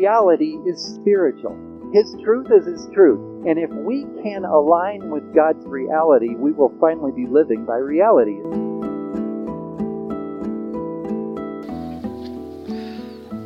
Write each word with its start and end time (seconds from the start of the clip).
reality 0.00 0.56
is 0.64 0.82
spiritual. 0.82 1.54
His 1.92 2.16
truth 2.24 2.46
is 2.50 2.64
His 2.64 2.88
truth. 2.94 3.46
And 3.46 3.58
if 3.58 3.68
we 3.70 4.06
can 4.22 4.46
align 4.46 5.10
with 5.10 5.34
God's 5.34 5.62
reality, 5.66 6.34
we 6.36 6.52
will 6.52 6.72
finally 6.80 7.12
be 7.12 7.26
living 7.26 7.66
by 7.66 7.76
reality. 7.76 8.38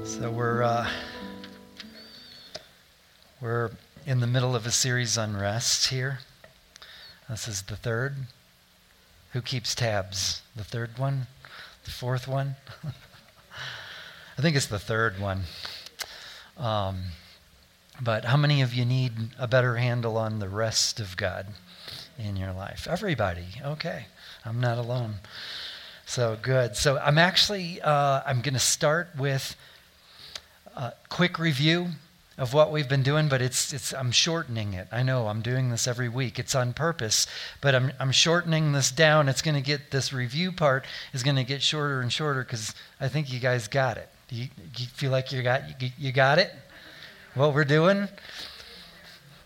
So 0.05 0.31
we're 0.31 0.63
uh, 0.63 0.89
we're 3.41 3.73
in 4.07 4.21
the 4.21 4.29
middle 4.29 4.55
of 4.55 4.65
a 4.65 4.71
series 4.71 5.19
on 5.19 5.37
rest 5.37 5.91
here. 5.91 6.21
This 7.29 7.49
is 7.49 7.63
the 7.63 7.77
third. 7.77 8.15
Who 9.33 9.41
keeps 9.41 9.75
tabs? 9.75 10.43
The 10.55 10.63
third 10.63 10.99
one? 10.99 11.27
The 11.85 11.91
fourth 11.91 12.29
one? 12.29 12.55
I 14.39 14.43
think 14.43 14.55
it's 14.55 14.67
the 14.67 14.79
third 14.79 15.19
one. 15.19 15.43
Um, 16.57 17.03
but 18.01 18.25
how 18.25 18.37
many 18.37 18.63
of 18.63 18.75
you 18.75 18.85
need 18.85 19.13
a 19.39 19.47
better 19.47 19.77
handle 19.77 20.17
on 20.17 20.39
the 20.39 20.49
rest 20.49 21.01
of 21.01 21.17
God 21.17 21.47
in 22.19 22.37
your 22.37 22.53
life? 22.53 22.87
Everybody. 22.91 23.47
Okay. 23.63 24.07
I'm 24.45 24.61
not 24.61 24.79
alone. 24.79 25.17
So 26.07 26.37
good. 26.41 26.77
So 26.77 26.99
I'm 26.99 27.19
actually 27.19 27.81
uh, 27.81 28.23
I'm 28.27 28.41
going 28.41 28.55
to 28.55 28.61
start 28.61 29.09
with 29.17 29.57
a 30.77 30.93
quick 31.09 31.39
review 31.39 31.89
of 32.37 32.53
what 32.53 32.73
we've 32.73 32.89
been 32.89 33.03
doing, 33.03 33.29
but 33.29 33.41
it's, 33.41 33.73
it's, 33.73 33.95
I'm 33.95 34.11
shortening 34.11 34.75
it. 34.75 34.89
I 34.91 35.05
know 35.05 35.29
I'm 35.29 35.41
doing 35.41 35.71
this 35.71 35.87
every 35.87 36.09
week. 36.09 36.39
It's 36.39 36.55
on 36.55 36.73
purpose, 36.73 37.27
but 37.61 37.75
I'm, 37.75 37.93
I'm 38.01 38.11
shortening 38.11 38.73
this 38.73 38.91
down. 38.91 39.29
It's 39.29 39.41
going 39.41 39.55
to 39.55 39.61
get, 39.61 39.93
this 39.93 40.13
review 40.13 40.51
part 40.51 40.85
is 41.13 41.23
going 41.23 41.37
to 41.37 41.45
get 41.45 41.63
shorter 41.63 42.01
and 42.01 42.13
shorter 42.13 42.43
because 42.43 42.75
I 43.01 43.09
think 43.09 43.33
you 43.33 43.39
guys 43.39 43.69
got 43.69 43.99
it. 43.99 44.09
You, 44.35 44.49
you 44.77 44.87
feel 44.87 45.13
like 45.13 45.31
you 45.31 45.43
got, 45.43 45.63
you 45.99 46.11
got 46.11 46.39
it? 46.39 46.51
What 47.35 47.55
we're 47.55 47.65
doing? 47.65 48.09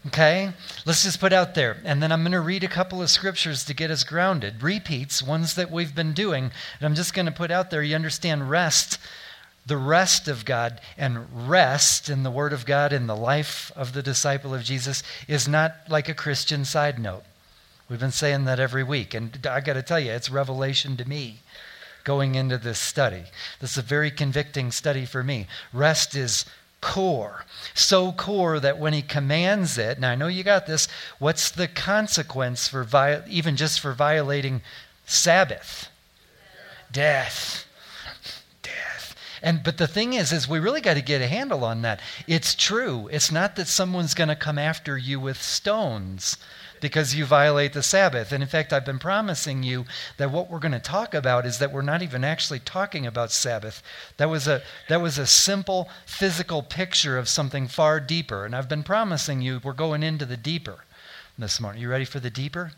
Okay? 0.06 0.50
Let's 0.86 1.02
just 1.02 1.20
put 1.20 1.34
out 1.34 1.54
there. 1.54 1.76
And 1.84 2.02
then 2.02 2.10
I'm 2.10 2.22
going 2.22 2.32
to 2.32 2.40
read 2.40 2.64
a 2.64 2.68
couple 2.68 3.02
of 3.02 3.10
scriptures 3.10 3.64
to 3.64 3.74
get 3.74 3.90
us 3.90 4.02
grounded. 4.02 4.62
Repeats, 4.62 5.22
ones 5.22 5.54
that 5.56 5.70
we've 5.70 5.94
been 5.94 6.14
doing. 6.14 6.44
And 6.44 6.82
I'm 6.86 6.94
just 6.94 7.12
going 7.12 7.26
to 7.26 7.32
put 7.32 7.50
out 7.50 7.70
there, 7.70 7.82
you 7.82 7.94
understand 7.94 8.48
rest 8.48 8.98
the 9.66 9.76
rest 9.76 10.28
of 10.28 10.46
God. 10.46 10.80
And 10.96 11.50
rest 11.50 12.08
in 12.08 12.22
the 12.22 12.30
Word 12.30 12.54
of 12.54 12.64
God 12.64 12.90
in 12.90 13.06
the 13.06 13.16
life 13.16 13.70
of 13.76 13.92
the 13.92 14.02
disciple 14.02 14.54
of 14.54 14.64
Jesus 14.64 15.02
is 15.26 15.46
not 15.46 15.74
like 15.90 16.08
a 16.08 16.14
Christian 16.14 16.64
side 16.64 16.98
note. 16.98 17.24
We've 17.90 18.00
been 18.00 18.10
saying 18.10 18.46
that 18.46 18.58
every 18.58 18.84
week. 18.84 19.12
And 19.12 19.46
I 19.46 19.60
got 19.60 19.74
to 19.74 19.82
tell 19.82 20.00
you, 20.00 20.12
it's 20.12 20.30
revelation 20.30 20.96
to 20.96 21.06
me 21.06 21.40
going 22.08 22.36
into 22.36 22.56
this 22.56 22.78
study. 22.78 23.22
This 23.60 23.72
is 23.72 23.76
a 23.76 23.82
very 23.82 24.10
convicting 24.10 24.72
study 24.72 25.04
for 25.04 25.22
me. 25.22 25.46
Rest 25.74 26.14
is 26.14 26.46
core. 26.80 27.44
So 27.74 28.12
core 28.12 28.58
that 28.60 28.78
when 28.78 28.94
he 28.94 29.02
commands 29.02 29.76
it, 29.76 30.00
now 30.00 30.12
I 30.12 30.14
know 30.14 30.26
you 30.26 30.42
got 30.42 30.66
this, 30.66 30.88
what's 31.18 31.50
the 31.50 31.68
consequence 31.68 32.66
for 32.66 32.82
vi- 32.82 33.22
even 33.28 33.56
just 33.56 33.80
for 33.80 33.92
violating 33.92 34.62
Sabbath? 35.04 35.88
Death. 36.90 37.66
Death. 38.62 39.14
And 39.42 39.62
but 39.62 39.76
the 39.76 39.86
thing 39.86 40.14
is, 40.14 40.32
is 40.32 40.48
we 40.48 40.60
really 40.60 40.80
got 40.80 40.94
to 40.94 41.02
get 41.02 41.20
a 41.20 41.26
handle 41.26 41.62
on 41.62 41.82
that. 41.82 42.00
It's 42.26 42.54
true. 42.54 43.10
It's 43.12 43.30
not 43.30 43.54
that 43.56 43.68
someone's 43.68 44.14
going 44.14 44.28
to 44.28 44.34
come 44.34 44.58
after 44.58 44.96
you 44.96 45.20
with 45.20 45.42
stones 45.42 46.38
because 46.80 47.14
you 47.14 47.24
violate 47.24 47.72
the 47.72 47.82
Sabbath. 47.82 48.32
And 48.32 48.42
in 48.42 48.48
fact, 48.48 48.72
I've 48.72 48.84
been 48.84 48.98
promising 48.98 49.62
you 49.62 49.84
that 50.16 50.30
what 50.30 50.50
we're 50.50 50.58
going 50.58 50.72
to 50.72 50.78
talk 50.78 51.14
about 51.14 51.46
is 51.46 51.58
that 51.58 51.72
we're 51.72 51.82
not 51.82 52.02
even 52.02 52.24
actually 52.24 52.60
talking 52.60 53.06
about 53.06 53.32
Sabbath. 53.32 53.82
That 54.16 54.30
was 54.30 54.46
a 54.46 54.62
that 54.88 55.00
was 55.00 55.18
a 55.18 55.26
simple 55.26 55.88
physical 56.06 56.62
picture 56.62 57.18
of 57.18 57.28
something 57.28 57.68
far 57.68 58.00
deeper. 58.00 58.44
And 58.44 58.54
I've 58.54 58.68
been 58.68 58.82
promising 58.82 59.40
you 59.40 59.60
we're 59.62 59.72
going 59.72 60.02
into 60.02 60.24
the 60.24 60.36
deeper 60.36 60.84
this 61.38 61.60
morning. 61.60 61.82
You 61.82 61.88
ready 61.88 62.04
for 62.04 62.20
the 62.20 62.30
deeper? 62.30 62.72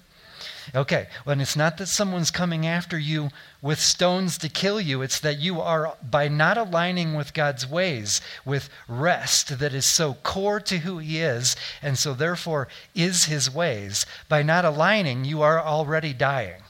Okay, 0.75 1.09
well, 1.25 1.41
it's 1.41 1.57
not 1.57 1.79
that 1.79 1.87
someone's 1.87 2.31
coming 2.31 2.67
after 2.67 2.99
you 2.99 3.31
with 3.61 3.81
stones 3.81 4.39
to 4.39 4.49
kill 4.49 4.81
you. 4.81 5.03
It's 5.03 5.19
that 5.21 5.39
you 5.39 5.61
are, 5.61 5.97
by 6.09 6.29
not 6.29 6.57
aligning 6.57 7.15
with 7.15 7.35
God's 7.35 7.67
ways, 7.67 8.21
with 8.45 8.71
rest 8.87 9.59
that 9.59 9.75
is 9.75 9.85
so 9.85 10.15
core 10.15 10.61
to 10.61 10.79
who 10.79 10.99
He 10.99 11.19
is, 11.19 11.57
and 11.83 11.99
so 11.99 12.15
therefore 12.15 12.69
is 12.95 13.25
His 13.25 13.53
ways, 13.53 14.07
by 14.29 14.43
not 14.43 14.65
aligning, 14.65 15.25
you 15.25 15.43
are 15.43 15.61
already 15.61 16.13
dying. 16.13 16.63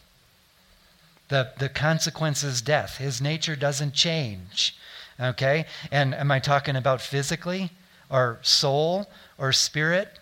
The, 1.29 1.53
the 1.59 1.69
consequence 1.69 2.43
is 2.43 2.63
death. 2.63 2.97
His 2.97 3.21
nature 3.21 3.55
doesn't 3.55 3.95
change. 3.95 4.77
Okay? 5.21 5.67
And 5.93 6.15
am 6.15 6.31
I 6.31 6.39
talking 6.39 6.75
about 6.75 7.01
physically 7.01 7.71
or 8.11 8.39
soul 8.43 9.09
or 9.39 9.53
spirit? 9.53 10.19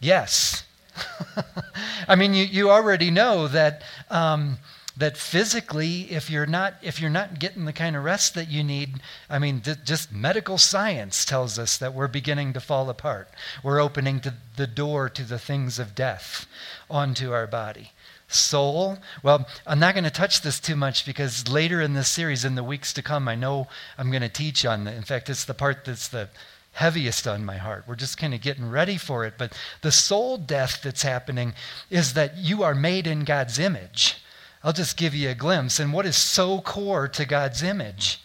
Yes. 0.00 0.64
I 2.08 2.16
mean, 2.16 2.34
you, 2.34 2.44
you 2.44 2.70
already 2.70 3.10
know 3.10 3.48
that, 3.48 3.82
um, 4.10 4.58
that 4.96 5.16
physically, 5.16 6.02
if 6.10 6.30
you're, 6.30 6.46
not, 6.46 6.74
if 6.82 7.00
you're 7.00 7.10
not 7.10 7.38
getting 7.38 7.64
the 7.64 7.72
kind 7.72 7.96
of 7.96 8.04
rest 8.04 8.34
that 8.34 8.50
you 8.50 8.62
need, 8.62 9.00
I 9.30 9.38
mean, 9.38 9.60
th- 9.60 9.84
just 9.84 10.12
medical 10.12 10.58
science 10.58 11.24
tells 11.24 11.58
us 11.58 11.78
that 11.78 11.94
we're 11.94 12.08
beginning 12.08 12.52
to 12.52 12.60
fall 12.60 12.90
apart. 12.90 13.28
We're 13.62 13.80
opening 13.80 14.20
to 14.20 14.34
the 14.56 14.66
door 14.66 15.08
to 15.08 15.24
the 15.24 15.38
things 15.38 15.78
of 15.78 15.94
death 15.94 16.46
onto 16.90 17.32
our 17.32 17.46
body 17.46 17.92
soul. 18.34 18.98
Well, 19.22 19.46
I'm 19.66 19.78
not 19.78 19.94
going 19.94 20.04
to 20.04 20.10
touch 20.10 20.42
this 20.42 20.58
too 20.60 20.76
much 20.76 21.04
because 21.06 21.48
later 21.48 21.80
in 21.80 21.94
this 21.94 22.08
series, 22.08 22.44
in 22.44 22.54
the 22.54 22.64
weeks 22.64 22.92
to 22.94 23.02
come, 23.02 23.28
I 23.28 23.34
know 23.34 23.68
I'm 23.98 24.10
going 24.10 24.22
to 24.22 24.28
teach 24.28 24.64
on. 24.64 24.84
The, 24.84 24.94
in 24.94 25.02
fact, 25.02 25.28
it's 25.28 25.44
the 25.44 25.54
part 25.54 25.84
that's 25.84 26.08
the 26.08 26.28
heaviest 26.72 27.26
on 27.26 27.44
my 27.44 27.56
heart. 27.56 27.84
We're 27.86 27.96
just 27.96 28.18
kind 28.18 28.34
of 28.34 28.40
getting 28.40 28.70
ready 28.70 28.96
for 28.96 29.24
it. 29.24 29.34
But 29.38 29.52
the 29.82 29.92
soul 29.92 30.36
death 30.38 30.80
that's 30.82 31.02
happening 31.02 31.54
is 31.90 32.14
that 32.14 32.36
you 32.38 32.62
are 32.62 32.74
made 32.74 33.06
in 33.06 33.24
God's 33.24 33.58
image. 33.58 34.16
I'll 34.64 34.72
just 34.72 34.96
give 34.96 35.14
you 35.14 35.30
a 35.30 35.34
glimpse. 35.34 35.78
And 35.78 35.92
what 35.92 36.06
is 36.06 36.16
so 36.16 36.60
core 36.60 37.08
to 37.08 37.24
God's 37.24 37.62
image? 37.62 38.20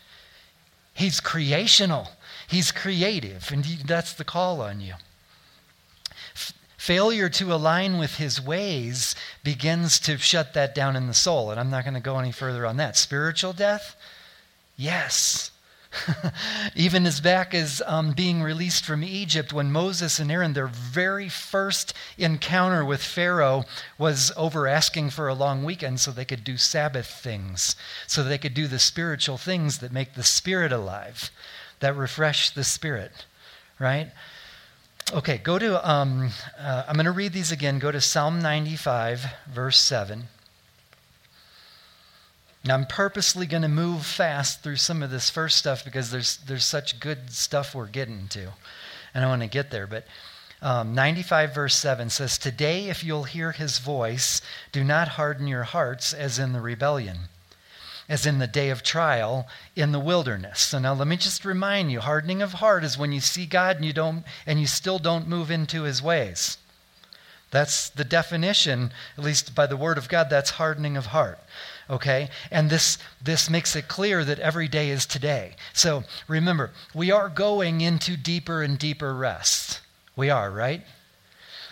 He's 0.93 1.19
creational, 1.19 2.09
He's 2.47 2.71
creative, 2.71 3.51
and 3.51 3.63
that's 3.63 4.13
the 4.13 4.23
call 4.23 4.61
on 4.61 4.81
you. 4.81 4.93
Failure 6.77 7.27
to 7.29 7.53
align 7.53 7.97
with 7.97 8.15
His 8.15 8.41
ways 8.41 9.15
begins 9.43 9.99
to 9.99 10.17
shut 10.17 10.53
that 10.53 10.73
down 10.73 10.95
in 10.95 11.07
the 11.07 11.13
soul. 11.13 11.51
And 11.51 11.59
I'm 11.59 11.69
not 11.69 11.83
going 11.83 11.95
to 11.95 11.99
go 11.99 12.17
any 12.17 12.31
further 12.31 12.65
on 12.65 12.77
that. 12.77 12.95
Spiritual 12.95 13.53
death? 13.53 13.95
Yes. 14.75 15.51
Even 16.75 17.05
as 17.05 17.21
back 17.21 17.53
as 17.53 17.81
um, 17.85 18.11
being 18.11 18.41
released 18.41 18.85
from 18.85 19.03
Egypt, 19.03 19.53
when 19.53 19.71
Moses 19.71 20.19
and 20.19 20.31
Aaron, 20.31 20.53
their 20.53 20.67
very 20.67 21.29
first 21.29 21.93
encounter 22.17 22.83
with 22.83 23.01
Pharaoh 23.01 23.65
was 23.97 24.31
over 24.35 24.67
asking 24.67 25.09
for 25.09 25.27
a 25.27 25.33
long 25.33 25.63
weekend 25.63 25.99
so 25.99 26.11
they 26.11 26.25
could 26.25 26.43
do 26.43 26.57
Sabbath 26.57 27.07
things, 27.07 27.75
so 28.07 28.23
they 28.23 28.37
could 28.37 28.53
do 28.53 28.67
the 28.67 28.79
spiritual 28.79 29.37
things 29.37 29.79
that 29.79 29.91
make 29.91 30.13
the 30.13 30.23
spirit 30.23 30.71
alive, 30.71 31.31
that 31.79 31.95
refresh 31.95 32.49
the 32.49 32.63
spirit, 32.63 33.25
right? 33.79 34.11
Okay, 35.13 35.37
go 35.37 35.57
to, 35.57 35.89
um, 35.89 36.31
uh, 36.59 36.83
I'm 36.87 36.95
going 36.95 37.05
to 37.05 37.11
read 37.11 37.31
these 37.31 37.51
again. 37.51 37.79
Go 37.79 37.91
to 37.91 38.01
Psalm 38.01 38.41
95, 38.41 39.25
verse 39.47 39.79
7. 39.79 40.27
Now, 42.65 42.73
I'm 42.73 42.85
purposely 42.85 43.45
going 43.45 43.61
to 43.61 43.69
move 43.69 44.05
fast 44.05 44.61
through 44.61 44.77
some 44.77 45.01
of 45.03 45.09
this 45.09 45.29
first 45.29 45.57
stuff 45.57 45.85
because 45.85 46.11
there's, 46.11 46.37
there's 46.37 46.65
such 46.65 46.99
good 46.99 47.31
stuff 47.31 47.73
we're 47.73 47.87
getting 47.87 48.27
to. 48.29 48.53
And 49.13 49.23
I 49.23 49.27
want 49.27 49.41
to 49.41 49.47
get 49.47 49.71
there. 49.71 49.87
But 49.87 50.05
um, 50.61 50.93
95, 50.93 51.53
verse 51.53 51.75
7 51.75 52.09
says, 52.09 52.37
Today, 52.37 52.89
if 52.89 53.03
you'll 53.03 53.23
hear 53.23 53.51
his 53.51 53.79
voice, 53.79 54.41
do 54.71 54.83
not 54.83 55.09
harden 55.09 55.47
your 55.47 55.63
hearts 55.63 56.13
as 56.13 56.39
in 56.39 56.51
the 56.51 56.59
rebellion, 56.59 57.17
as 58.09 58.25
in 58.25 58.39
the 58.39 58.47
day 58.47 58.69
of 58.69 58.83
trial 58.83 59.47
in 59.75 59.91
the 59.91 59.99
wilderness. 59.99 60.59
So 60.59 60.79
now 60.79 60.93
let 60.93 61.07
me 61.07 61.15
just 61.15 61.45
remind 61.45 61.91
you 61.91 61.99
hardening 62.01 62.41
of 62.41 62.53
heart 62.53 62.83
is 62.83 62.97
when 62.97 63.11
you 63.11 63.21
see 63.21 63.45
God 63.45 63.77
and 63.77 63.85
you, 63.85 63.93
don't, 63.93 64.23
and 64.45 64.59
you 64.59 64.67
still 64.67 64.99
don't 64.99 65.27
move 65.27 65.51
into 65.51 65.83
his 65.83 66.01
ways. 66.01 66.57
That's 67.49 67.89
the 67.89 68.03
definition, 68.03 68.91
at 69.17 69.23
least 69.23 69.55
by 69.55 69.67
the 69.67 69.77
word 69.77 69.97
of 69.97 70.09
God, 70.09 70.29
that's 70.29 70.49
hardening 70.51 70.97
of 70.97 71.07
heart 71.07 71.39
okay? 71.89 72.29
And 72.51 72.69
this, 72.69 72.97
this 73.21 73.49
makes 73.49 73.75
it 73.75 73.87
clear 73.87 74.23
that 74.23 74.39
every 74.39 74.67
day 74.67 74.89
is 74.89 75.05
today. 75.05 75.55
So 75.73 76.03
remember, 76.27 76.71
we 76.93 77.11
are 77.11 77.29
going 77.29 77.81
into 77.81 78.17
deeper 78.17 78.61
and 78.61 78.77
deeper 78.77 79.13
rest. 79.13 79.81
We 80.15 80.29
are, 80.29 80.49
right? 80.51 80.83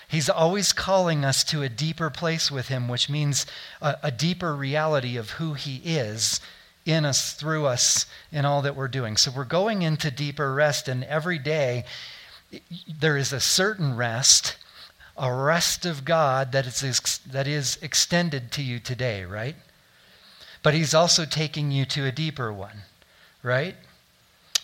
He's 0.07 0.29
always 0.29 0.71
calling 0.71 1.25
us 1.25 1.43
to 1.45 1.63
a 1.63 1.69
deeper 1.69 2.09
place 2.09 2.51
with 2.51 2.67
Him, 2.67 2.87
which 2.87 3.09
means 3.09 3.45
a, 3.81 3.97
a, 4.03 4.11
deeper 4.11 4.55
reality 4.55 5.17
of 5.17 5.31
who 5.31 5.53
He 5.55 5.81
is 5.83 6.39
in 6.85 7.05
us, 7.05 7.33
through 7.33 7.65
us, 7.65 8.05
in 8.31 8.45
all 8.45 8.61
that 8.61 8.75
we're 8.75 8.87
doing. 8.87 9.17
So 9.17 9.31
we're 9.35 9.45
going 9.45 9.81
into 9.81 10.11
deeper 10.11 10.53
rest, 10.53 10.87
and 10.87 11.03
every 11.05 11.39
day 11.39 11.85
there 12.99 13.17
is 13.17 13.33
a 13.33 13.39
certain 13.39 13.95
rest, 13.95 14.57
a 15.17 15.33
rest 15.33 15.85
of 15.85 16.05
God 16.05 16.51
that 16.51 16.67
is, 16.67 17.19
that 17.25 17.47
is 17.47 17.79
extended 17.81 18.51
to 18.53 18.61
you 18.61 18.79
today, 18.79 19.25
right? 19.25 19.55
But 20.65 20.73
he's 20.73 20.95
also 20.95 21.25
taking 21.25 21.69
you 21.69 21.85
to 21.85 22.07
a 22.07 22.11
deeper 22.11 22.51
one, 22.51 22.81
right? 23.43 23.75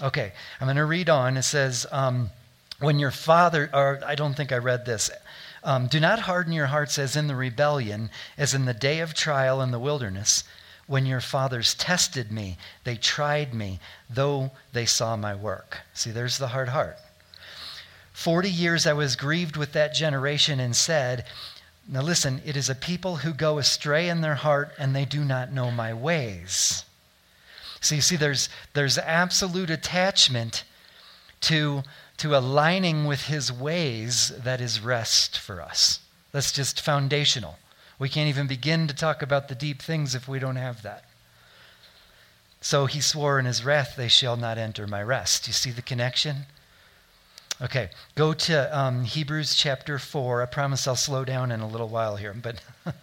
Okay, 0.02 0.32
I'm 0.60 0.66
going 0.66 0.76
to 0.78 0.86
read 0.86 1.10
on. 1.10 1.38
It 1.38 1.44
says, 1.44 1.86
um, 1.92 2.32
When 2.80 2.98
your 2.98 3.12
father, 3.12 3.70
or 3.72 4.00
I 4.04 4.16
don't 4.16 4.34
think 4.34 4.52
I 4.52 4.58
read 4.58 4.84
this, 4.84 5.12
um, 5.64 5.86
do 5.86 6.00
not 6.00 6.22
harden 6.22 6.54
your 6.54 6.66
hearts 6.66 6.98
as 6.98 7.16
in 7.16 7.28
the 7.28 7.36
rebellion, 7.36 8.10
as 8.36 8.56
in 8.56 8.66
the 8.66 8.74
day 8.74 9.00
of 9.00 9.14
trial 9.14 9.62
in 9.62 9.70
the 9.70 9.78
wilderness, 9.78 10.44
when 10.88 11.06
your 11.06 11.22
fathers 11.22 11.76
tested 11.76 12.32
me, 12.32 12.58
they 12.84 12.96
tried 12.96 13.54
me, 13.54 13.80
though 14.10 14.50
they 14.74 14.88
saw 14.88 15.16
my 15.16 15.36
work. 15.36 15.82
See, 15.94 16.10
there's 16.10 16.40
the 16.40 16.48
hard 16.48 16.70
heart. 16.70 16.98
Forty 18.12 18.50
years 18.50 18.88
I 18.88 18.94
was 18.94 19.16
grieved 19.16 19.56
with 19.56 19.74
that 19.74 19.94
generation 19.94 20.60
and 20.60 20.76
said, 20.76 21.26
Now 21.88 22.02
listen, 22.02 22.42
it 22.46 22.56
is 22.56 22.70
a 22.70 22.76
people 22.76 23.18
who 23.18 23.34
go 23.34 23.58
astray 23.58 24.08
in 24.10 24.22
their 24.22 24.36
heart 24.36 24.72
and 24.78 24.96
they 24.96 25.06
do 25.06 25.26
not 25.26 25.52
know 25.52 25.72
my 25.72 25.94
ways. 25.94 26.86
So 27.82 27.96
you 27.96 28.02
see, 28.02 28.16
there's, 28.16 28.50
there's 28.74 28.98
absolute 28.98 29.70
attachment 29.70 30.64
to 31.42 31.84
to 32.22 32.38
aligning 32.38 33.06
with 33.06 33.24
his 33.24 33.52
ways 33.52 34.32
that 34.44 34.62
is 34.62 34.80
rest 34.80 35.40
for 35.40 35.60
us. 35.60 36.02
That's 36.32 36.52
just 36.52 36.80
foundational. 36.80 37.58
We 37.98 38.10
can't 38.10 38.30
even 38.30 38.46
begin 38.46 38.88
to 38.88 38.94
talk 38.94 39.24
about 39.24 39.48
the 39.48 39.56
deep 39.56 39.82
things 39.82 40.14
if 40.14 40.28
we 40.28 40.38
don't 40.38 40.56
have 40.56 40.84
that. 40.84 41.04
So 42.62 42.86
he 42.86 43.02
swore 43.02 43.40
in 43.40 43.46
his 43.46 43.66
wrath, 43.66 43.96
They 43.98 44.08
shall 44.08 44.38
not 44.38 44.60
enter 44.60 44.86
my 44.86 45.02
rest. 45.02 45.48
You 45.48 45.54
see 45.54 45.72
the 45.72 45.82
connection? 45.82 46.46
Okay, 47.62 47.90
go 48.16 48.34
to 48.34 48.78
um, 48.80 49.04
Hebrews 49.04 49.54
chapter 49.54 50.00
4. 50.00 50.42
I 50.42 50.46
promise 50.48 50.88
I'll 50.88 50.96
slow 50.96 51.24
down 51.24 51.52
in 51.52 51.60
a 51.60 51.68
little 51.68 51.90
while 51.90 52.16
here, 52.16 52.34
but 52.34 52.60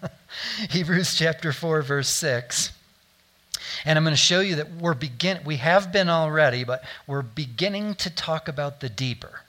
Hebrews 0.71 1.15
chapter 1.15 1.53
4, 1.53 1.83
verse 1.83 2.09
6. 2.09 2.73
And 3.85 3.97
I'm 3.97 4.03
going 4.03 4.13
to 4.13 4.17
show 4.17 4.41
you 4.41 4.57
that 4.57 4.75
we're 4.75 4.95
begin 4.95 5.41
we 5.45 5.57
have 5.59 5.93
been 5.93 6.09
already, 6.09 6.65
but 6.65 6.83
we're 7.07 7.23
beginning 7.23 7.95
to 7.97 8.11
talk 8.11 8.49
about 8.49 8.81
the 8.81 8.89
deeper. 8.89 9.43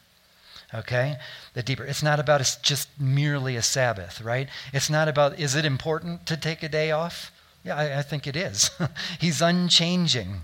Okay? 0.75 1.17
The 1.55 1.63
deeper. 1.63 1.85
It's 1.85 2.03
not 2.03 2.19
about 2.19 2.57
just 2.61 2.87
merely 2.99 3.55
a 3.55 3.63
Sabbath, 3.63 4.21
right? 4.21 4.47
It's 4.73 4.91
not 4.91 5.07
about 5.07 5.39
is 5.39 5.55
it 5.55 5.65
important 5.65 6.27
to 6.27 6.37
take 6.37 6.61
a 6.61 6.69
day 6.69 6.91
off? 6.91 7.31
Yeah, 7.63 7.75
I, 7.75 7.99
I 7.99 8.01
think 8.03 8.27
it 8.27 8.35
is. 8.35 8.69
He's 9.19 9.41
unchanging. 9.41 10.41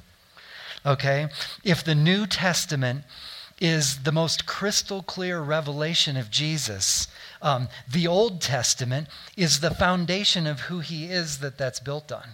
Okay? 0.83 1.27
If 1.63 1.83
the 1.83 1.95
New 1.95 2.25
Testament 2.25 3.03
is 3.59 4.03
the 4.03 4.11
most 4.11 4.45
crystal 4.45 5.01
clear 5.01 5.41
revelation 5.41 6.17
of 6.17 6.29
Jesus, 6.29 7.07
um, 7.41 7.69
the 7.89 8.07
Old 8.07 8.41
Testament 8.41 9.07
is 9.37 9.59
the 9.59 9.71
foundation 9.71 10.45
of 10.45 10.61
who 10.61 10.79
he 10.79 11.05
is 11.05 11.39
that 11.39 11.57
that's 11.57 11.79
built 11.79 12.11
on. 12.11 12.29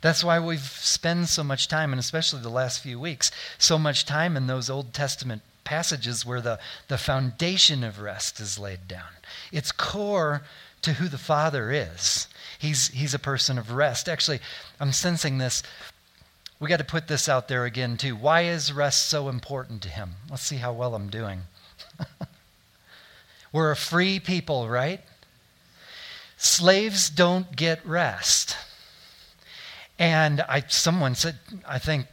That's 0.00 0.24
why 0.24 0.40
we've 0.40 0.60
spent 0.60 1.28
so 1.28 1.44
much 1.44 1.68
time, 1.68 1.92
and 1.92 2.00
especially 2.00 2.40
the 2.40 2.48
last 2.48 2.82
few 2.82 2.98
weeks, 2.98 3.30
so 3.58 3.78
much 3.78 4.04
time 4.04 4.36
in 4.36 4.46
those 4.46 4.68
Old 4.68 4.92
Testament 4.92 5.42
passages 5.64 6.26
where 6.26 6.40
the, 6.40 6.58
the 6.88 6.98
foundation 6.98 7.84
of 7.84 8.00
rest 8.00 8.40
is 8.40 8.58
laid 8.58 8.88
down. 8.88 9.12
It's 9.52 9.70
core 9.70 10.42
to 10.82 10.94
who 10.94 11.08
the 11.08 11.18
Father 11.18 11.70
is. 11.70 12.26
He's, 12.58 12.88
he's 12.88 13.14
a 13.14 13.18
person 13.18 13.58
of 13.58 13.72
rest. 13.72 14.08
Actually, 14.08 14.40
I'm 14.80 14.92
sensing 14.92 15.38
this. 15.38 15.62
We 16.62 16.68
got 16.68 16.78
to 16.78 16.84
put 16.84 17.08
this 17.08 17.28
out 17.28 17.48
there 17.48 17.64
again, 17.64 17.96
too. 17.96 18.14
Why 18.14 18.42
is 18.42 18.72
rest 18.72 19.08
so 19.08 19.28
important 19.28 19.82
to 19.82 19.88
him? 19.88 20.12
Let's 20.30 20.44
see 20.44 20.58
how 20.58 20.72
well 20.72 20.94
I'm 20.94 21.10
doing. 21.10 21.40
We're 23.52 23.72
a 23.72 23.76
free 23.76 24.20
people, 24.20 24.68
right? 24.68 25.00
Slaves 26.36 27.10
don't 27.10 27.56
get 27.56 27.84
rest. 27.84 28.56
And 29.98 30.40
I, 30.42 30.62
someone 30.68 31.16
said, 31.16 31.40
I 31.66 31.80
think, 31.80 32.06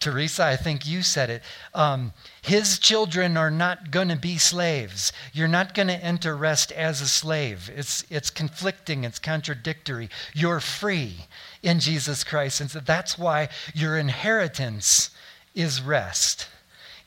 Teresa, 0.00 0.44
I 0.44 0.56
think 0.56 0.84
you 0.84 1.02
said 1.02 1.30
it. 1.30 1.42
Um, 1.72 2.14
his 2.42 2.80
children 2.80 3.36
are 3.36 3.52
not 3.52 3.92
going 3.92 4.08
to 4.08 4.16
be 4.16 4.38
slaves. 4.38 5.12
You're 5.32 5.46
not 5.46 5.72
going 5.72 5.86
to 5.86 6.04
enter 6.04 6.36
rest 6.36 6.72
as 6.72 7.00
a 7.00 7.06
slave. 7.06 7.70
It's, 7.72 8.04
it's 8.10 8.28
conflicting, 8.28 9.04
it's 9.04 9.20
contradictory. 9.20 10.10
You're 10.34 10.58
free 10.58 11.26
in 11.62 11.80
Jesus 11.80 12.24
Christ. 12.24 12.60
And 12.60 12.70
so 12.70 12.80
that's 12.80 13.18
why 13.18 13.48
your 13.74 13.96
inheritance 13.96 15.10
is 15.54 15.80
rest 15.80 16.48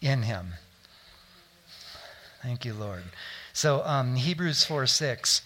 in 0.02 0.24
him. 0.24 0.54
Thank 2.42 2.64
you, 2.64 2.74
Lord. 2.74 3.04
So, 3.54 3.84
um, 3.86 4.16
Hebrews 4.16 4.66
4 4.66 4.86
6. 4.86 5.42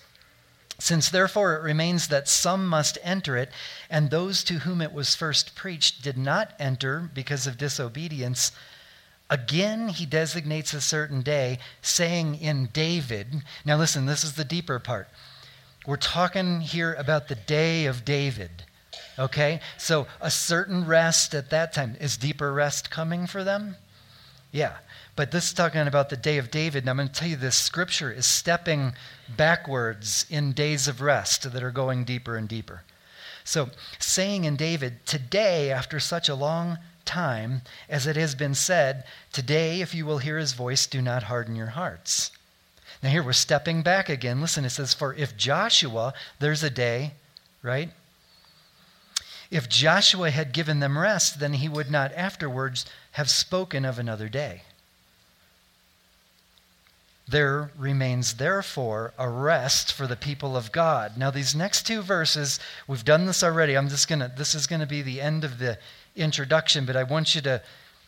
Since 0.79 1.09
therefore 1.09 1.55
it 1.55 1.61
remains 1.61 2.07
that 2.07 2.29
some 2.29 2.65
must 2.65 2.97
enter 3.03 3.35
it, 3.35 3.51
and 3.89 4.09
those 4.09 4.45
to 4.45 4.59
whom 4.59 4.81
it 4.81 4.93
was 4.93 5.13
first 5.13 5.53
preached 5.53 6.01
did 6.01 6.17
not 6.17 6.53
enter 6.57 7.09
because 7.13 7.45
of 7.45 7.57
disobedience, 7.57 8.53
again 9.29 9.89
he 9.89 10.05
designates 10.05 10.73
a 10.73 10.79
certain 10.79 11.21
day, 11.21 11.59
saying 11.81 12.35
in 12.35 12.69
David, 12.71 13.43
now 13.65 13.77
listen, 13.77 14.05
this 14.05 14.23
is 14.23 14.33
the 14.33 14.45
deeper 14.45 14.79
part. 14.79 15.09
We're 15.85 15.97
talking 15.97 16.61
here 16.61 16.93
about 16.93 17.27
the 17.27 17.35
day 17.35 17.85
of 17.85 18.05
David. 18.05 18.63
Okay? 19.19 19.59
So 19.77 20.07
a 20.21 20.31
certain 20.31 20.85
rest 20.85 21.35
at 21.35 21.49
that 21.49 21.73
time. 21.73 21.97
Is 21.99 22.17
deeper 22.17 22.53
rest 22.53 22.89
coming 22.89 23.27
for 23.27 23.43
them? 23.43 23.75
Yeah. 24.51 24.77
But 25.15 25.31
this 25.31 25.47
is 25.47 25.53
talking 25.53 25.81
about 25.81 26.09
the 26.09 26.17
day 26.17 26.37
of 26.37 26.49
David. 26.49 26.83
And 26.83 26.89
I'm 26.89 26.95
going 26.95 27.09
to 27.09 27.13
tell 27.13 27.27
you 27.27 27.35
this 27.35 27.57
scripture 27.57 28.11
is 28.11 28.25
stepping 28.25 28.93
backwards 29.35 30.25
in 30.29 30.53
days 30.53 30.87
of 30.87 31.01
rest 31.01 31.51
that 31.51 31.63
are 31.63 31.71
going 31.71 32.05
deeper 32.05 32.37
and 32.37 32.47
deeper. 32.47 32.83
So, 33.43 33.69
saying 33.97 34.45
in 34.45 34.55
David, 34.55 35.05
Today, 35.05 35.71
after 35.71 35.99
such 35.99 36.29
a 36.29 36.35
long 36.35 36.77
time, 37.03 37.63
as 37.89 38.05
it 38.05 38.15
has 38.15 38.35
been 38.35 38.55
said, 38.55 39.03
Today, 39.33 39.81
if 39.81 39.93
you 39.93 40.05
will 40.05 40.19
hear 40.19 40.37
his 40.37 40.53
voice, 40.53 40.87
do 40.87 41.01
not 41.01 41.23
harden 41.23 41.55
your 41.55 41.67
hearts. 41.67 42.31
Now, 43.01 43.09
here 43.09 43.23
we're 43.23 43.33
stepping 43.33 43.81
back 43.81 44.07
again. 44.07 44.39
Listen, 44.39 44.65
it 44.65 44.69
says, 44.69 44.93
For 44.93 45.13
if 45.13 45.35
Joshua, 45.35 46.13
there's 46.39 46.63
a 46.63 46.69
day, 46.69 47.13
right? 47.63 47.89
If 49.51 49.67
Joshua 49.67 50.29
had 50.29 50.51
given 50.51 50.79
them 50.79 50.97
rest, 50.97 51.39
then 51.39 51.53
he 51.53 51.67
would 51.67 51.89
not 51.89 52.13
afterwards 52.13 52.85
have 53.13 53.29
spoken 53.29 53.83
of 53.83 53.97
another 53.97 54.29
day. 54.29 54.61
There 57.27 57.71
remains, 57.77 58.35
therefore, 58.35 59.13
a 59.17 59.29
rest 59.29 59.93
for 59.93 60.07
the 60.07 60.15
people 60.15 60.57
of 60.57 60.71
God. 60.71 61.15
Now, 61.17 61.29
these 61.29 61.55
next 61.55 61.85
two 61.85 62.01
verses, 62.01 62.59
we've 62.87 63.05
done 63.05 63.25
this 63.27 63.43
already. 63.43 63.77
I'm 63.77 63.89
just 63.89 64.07
going 64.07 64.19
to, 64.19 64.31
this 64.35 64.55
is 64.55 64.65
going 64.65 64.79
to 64.79 64.87
be 64.87 65.03
the 65.03 65.21
end 65.21 65.43
of 65.43 65.59
the 65.59 65.77
introduction, 66.15 66.85
but 66.85 66.95
I 66.95 67.03
want 67.03 67.35
you 67.35 67.41
to, 67.41 67.61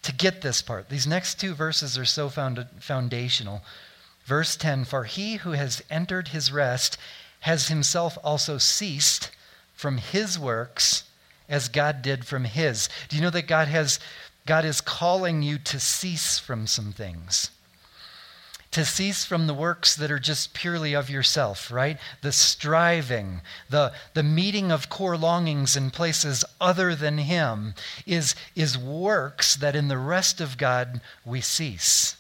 to 0.04 0.14
get 0.14 0.42
this 0.42 0.64
part. 0.64 0.90
These 0.90 1.06
next 1.06 1.40
two 1.40 1.54
verses 1.54 1.98
are 2.00 2.06
so 2.06 2.30
found, 2.30 2.66
foundational. 2.80 3.62
Verse 4.26 4.56
10 4.56 4.86
For 4.86 5.04
he 5.04 5.36
who 5.36 5.52
has 5.52 5.84
entered 5.90 6.30
his 6.30 6.52
rest 6.52 6.98
has 7.42 7.68
himself 7.68 8.18
also 8.24 8.58
ceased 8.58 9.30
from 9.76 9.98
his 9.98 10.40
works 10.40 11.04
as 11.52 11.68
God 11.68 12.02
did 12.02 12.26
from 12.26 12.46
his. 12.46 12.90
Do 13.10 13.16
you 13.16 13.22
know 13.22 13.30
that 13.30 13.48
God 13.48 13.68
has 13.68 14.00
God 14.48 14.66
is 14.66 14.82
calling 14.82 15.44
you 15.44 15.60
to 15.60 15.80
cease 15.80 16.40
from 16.40 16.66
some 16.66 16.92
things? 16.94 17.52
to 18.72 18.86
cease 18.86 19.26
from 19.26 19.48
the 19.48 19.54
works 19.54 19.96
that 19.96 20.10
are 20.10 20.20
just 20.20 20.54
purely 20.54 20.94
of 20.94 21.10
yourself, 21.10 21.70
right? 21.70 21.98
The 22.22 22.32
striving, 22.32 23.42
the, 23.70 23.92
the 24.14 24.24
meeting 24.24 24.72
of 24.72 24.90
core 24.90 25.18
longings 25.18 25.76
in 25.76 25.92
places 25.92 26.46
other 26.60 26.96
than 26.96 27.18
Him 27.18 27.76
is, 28.06 28.34
is 28.56 28.78
works 28.78 29.56
that 29.58 29.76
in 29.76 29.90
the 29.90 29.98
rest 29.98 30.40
of 30.40 30.58
God 30.58 31.02
we 31.26 31.42
cease. 31.42 32.16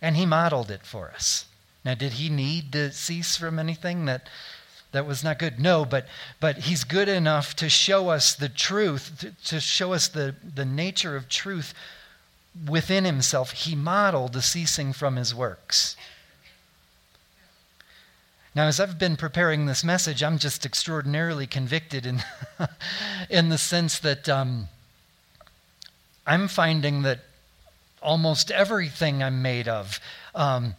And 0.00 0.16
He 0.16 0.26
modeled 0.26 0.72
it 0.72 0.84
for 0.84 1.12
us. 1.12 1.46
Now, 1.84 1.94
did 1.94 2.14
He 2.14 2.28
need 2.28 2.72
to 2.72 2.90
cease 2.90 3.36
from 3.36 3.60
anything 3.60 4.04
that, 4.06 4.28
that 4.92 5.06
was 5.06 5.24
not 5.24 5.38
good? 5.38 5.58
No, 5.58 5.84
but, 5.84 6.06
but 6.38 6.58
He's 6.58 6.84
good 6.84 7.08
enough 7.08 7.56
to 7.56 7.68
show 7.68 8.10
us 8.10 8.34
the 8.34 8.48
truth, 8.48 9.26
to 9.44 9.60
show 9.60 9.92
us 9.92 10.08
the, 10.08 10.34
the 10.54 10.64
nature 10.64 11.16
of 11.16 11.28
truth 11.28 11.74
within 12.68 13.04
himself, 13.04 13.52
he 13.52 13.74
modeled 13.74 14.32
the 14.32 14.42
ceasing 14.42 14.92
from 14.92 15.16
his 15.16 15.34
works. 15.34 15.96
Now, 18.54 18.66
as 18.66 18.78
I've 18.78 18.98
been 18.98 19.16
preparing 19.16 19.64
this 19.64 19.82
message, 19.82 20.22
I'm 20.22 20.38
just 20.38 20.66
extraordinarily 20.66 21.46
convicted 21.46 22.04
in, 22.04 22.22
in 23.30 23.48
the 23.48 23.56
sense 23.56 23.98
that 24.00 24.28
um, 24.28 24.68
I'm 26.26 26.48
finding 26.48 27.02
that 27.02 27.20
almost 28.02 28.50
everything 28.50 29.22
I'm 29.22 29.40
made 29.40 29.68
of, 29.68 29.98
um, 30.34 30.74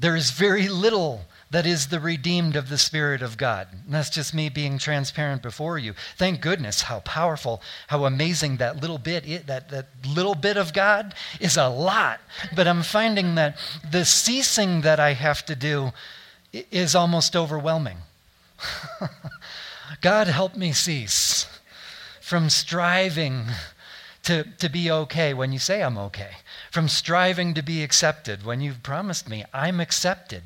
there 0.00 0.16
is 0.16 0.32
very 0.32 0.68
little 0.68 1.22
that 1.52 1.66
is 1.66 1.88
the 1.88 2.00
redeemed 2.00 2.56
of 2.56 2.68
the 2.70 2.78
Spirit 2.78 3.22
of 3.22 3.36
God. 3.36 3.68
And 3.84 3.94
that's 3.94 4.10
just 4.10 4.34
me 4.34 4.48
being 4.48 4.78
transparent 4.78 5.42
before 5.42 5.78
you. 5.78 5.94
Thank 6.16 6.40
goodness 6.40 6.82
how 6.82 7.00
powerful, 7.00 7.62
how 7.88 8.06
amazing 8.06 8.56
that 8.56 8.80
little 8.80 8.98
bit, 8.98 9.46
that, 9.46 9.68
that 9.68 9.86
little 10.06 10.34
bit 10.34 10.56
of 10.56 10.72
God 10.72 11.14
is 11.40 11.58
a 11.58 11.68
lot. 11.68 12.20
But 12.56 12.66
I'm 12.66 12.82
finding 12.82 13.34
that 13.34 13.58
the 13.88 14.04
ceasing 14.06 14.80
that 14.80 14.98
I 14.98 15.12
have 15.12 15.44
to 15.46 15.54
do 15.54 15.92
is 16.52 16.94
almost 16.94 17.36
overwhelming. 17.36 17.98
God 20.00 20.28
help 20.28 20.56
me 20.56 20.72
cease 20.72 21.46
from 22.20 22.48
striving 22.48 23.44
to, 24.22 24.44
to 24.58 24.70
be 24.70 24.90
okay 24.90 25.34
when 25.34 25.52
you 25.52 25.58
say 25.58 25.82
I'm 25.82 25.98
okay, 25.98 26.30
from 26.70 26.88
striving 26.88 27.52
to 27.54 27.62
be 27.62 27.82
accepted 27.82 28.44
when 28.44 28.60
you've 28.60 28.82
promised 28.82 29.28
me 29.28 29.44
I'm 29.52 29.80
accepted, 29.80 30.42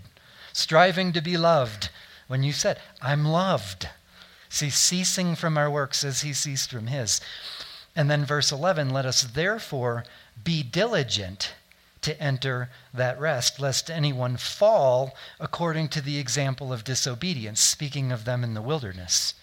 striving 0.57 1.13
to 1.13 1.21
be 1.21 1.37
loved 1.37 1.91
when 2.29 2.43
you 2.43 2.51
said 2.51 2.79
I'm 3.03 3.27
loved. 3.27 3.89
See, 4.49 4.71
ceasing 4.71 5.35
from 5.35 5.59
our 5.59 5.71
works 5.71 6.03
as 6.03 6.23
he 6.23 6.33
ceased 6.33 6.71
from 6.71 6.87
his. 6.87 7.21
And 7.95 8.11
then 8.11 8.25
verse 8.25 8.51
11, 8.51 8.89
let 8.89 9.05
us 9.05 9.23
therefore 9.23 10.05
be 10.43 10.63
diligent 10.63 11.55
to 12.01 12.19
enter 12.21 12.71
that 12.95 13.21
rest, 13.21 13.61
lest 13.61 13.91
anyone 13.91 14.39
fall 14.39 15.15
according 15.39 15.89
to 15.89 16.01
the 16.01 16.19
example 16.19 16.73
of 16.73 16.85
disobedience, 16.85 17.61
speaking 17.61 18.11
of 18.11 18.25
them 18.25 18.43
in 18.43 18.55
the 18.55 18.63
wilderness. 18.63 19.35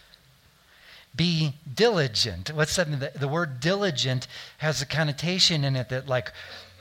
Be 1.15 1.53
diligent. 1.71 2.51
What's 2.51 2.75
that? 2.77 2.89
The, 2.99 3.11
the 3.19 3.27
word 3.27 3.59
diligent 3.59 4.27
has 4.59 4.81
a 4.81 4.85
connotation 4.87 5.63
in 5.63 5.75
it 5.75 5.89
that 5.89 6.07
like, 6.07 6.31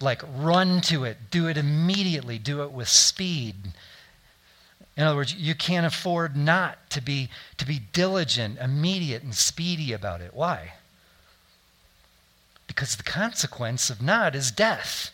like 0.01 0.23
run 0.35 0.81
to 0.83 1.05
it, 1.05 1.31
do 1.31 1.49
it 1.49 1.59
immediately, 1.59 2.39
do 2.39 2.63
it 2.63 2.73
with 2.73 2.89
speed. 2.89 3.73
In 4.97 5.05
other 5.05 5.17
words, 5.17 5.35
you 5.35 5.55
can't 5.55 5.87
afford 5.87 6.37
not 6.37 6.91
to 6.91 7.01
be, 7.01 7.31
to 7.57 7.67
be 7.67 7.81
diligent, 7.93 8.59
immediate, 8.59 9.23
and 9.23 9.35
speedy 9.35 9.93
about 9.93 10.21
it. 10.21 10.35
Why? 10.35 10.75
Because 12.67 12.97
the 12.97 13.03
consequence 13.03 13.89
of 13.89 14.03
not 14.03 14.35
is 14.35 14.51
death. 14.51 15.11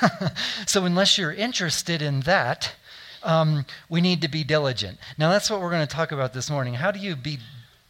so, 0.66 0.84
unless 0.84 1.16
you're 1.16 1.32
interested 1.32 2.02
in 2.02 2.20
that, 2.20 2.74
um, 3.22 3.66
we 3.88 4.00
need 4.00 4.22
to 4.22 4.28
be 4.28 4.44
diligent. 4.44 4.98
Now, 5.18 5.30
that's 5.30 5.50
what 5.50 5.60
we're 5.60 5.70
going 5.70 5.86
to 5.86 5.94
talk 5.94 6.12
about 6.12 6.32
this 6.32 6.50
morning. 6.50 6.74
How 6.74 6.90
do 6.90 6.98
you 6.98 7.16
be 7.16 7.38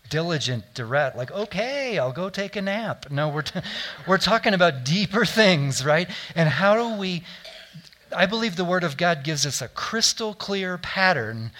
diligent, 0.09 0.75
direct? 0.75 1.16
Like, 1.16 1.30
okay, 1.30 1.99
I'll 1.99 2.12
go 2.12 2.28
take 2.30 2.56
a 2.56 2.62
nap. 2.62 3.11
No, 3.11 3.28
we're, 3.28 3.42
t- 3.42 3.61
we're 4.06 4.18
talking 4.18 4.54
about 4.54 4.85
deeper 4.85 5.25
things, 5.25 5.85
right? 5.85 6.09
And 6.35 6.49
how 6.49 6.75
do 6.76 6.99
we. 6.99 7.23
I 8.14 8.26
believe 8.26 8.57
the 8.57 8.64
Word 8.64 8.85
of 8.85 8.97
God 8.97 9.25
gives 9.25 9.47
us 9.47 9.62
a 9.62 9.69
crystal 9.69 10.35
clear 10.35 10.79
pattern 10.79 11.52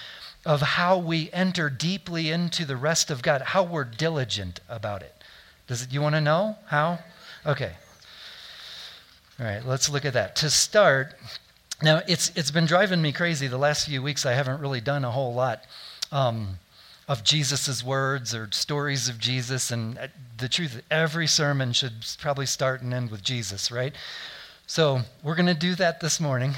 of 0.45 0.61
how 0.61 0.99
we 0.99 1.31
enter 1.33 1.69
deeply 1.69 2.31
into 2.31 2.65
the 2.65 2.77
rest 2.77 3.11
of 3.11 3.23
God, 3.23 3.43
how 3.43 3.63
we're 3.63 3.85
diligent 3.85 4.61
about 4.69 5.03
it. 5.03 5.15
Does 5.67 5.83
it, 5.83 5.93
you 5.93 6.01
want 6.01 6.15
to 6.15 6.21
know 6.21 6.57
how? 6.67 6.99
Okay. 7.47 7.73
All 9.39 9.47
right, 9.47 9.65
let's 9.65 9.89
look 9.89 10.05
at 10.05 10.15
that. 10.15 10.37
To 10.37 10.51
start, 10.51 11.15
now 11.83 12.03
it's, 12.09 12.33
it's 12.37 12.51
been 12.51 12.67
driving 12.67 13.01
me 13.01 13.13
crazy 13.13 13.47
the 13.47 13.59
last 13.59 13.87
few 13.87 14.03
weeks. 14.03 14.27
I 14.27 14.33
haven't 14.33 14.61
really 14.61 14.81
done 14.81 15.05
a 15.05 15.11
whole 15.11 15.33
lot 15.33 15.65
um, 16.11 16.59
of 17.09 17.25
Jesus' 17.25 17.85
words 17.85 18.35
or 18.35 18.49
stories 18.53 19.09
of 19.09 19.19
Jesus. 19.19 19.71
And 19.71 19.99
uh, 19.99 20.09
the 20.39 20.49
truth, 20.49 20.77
is 20.77 20.83
every 20.91 21.27
sermon 21.27 21.73
should 21.73 22.05
probably 22.19 22.47
start 22.47 22.83
and 22.83 22.93
end 22.93 23.11
with 23.11 23.23
Jesus, 23.23 23.71
right? 23.71 23.95
So 24.71 25.01
we're 25.25 25.35
going 25.35 25.47
to 25.47 25.55
do 25.55 25.75
that 25.75 25.99
this 25.99 26.21
morning. 26.21 26.55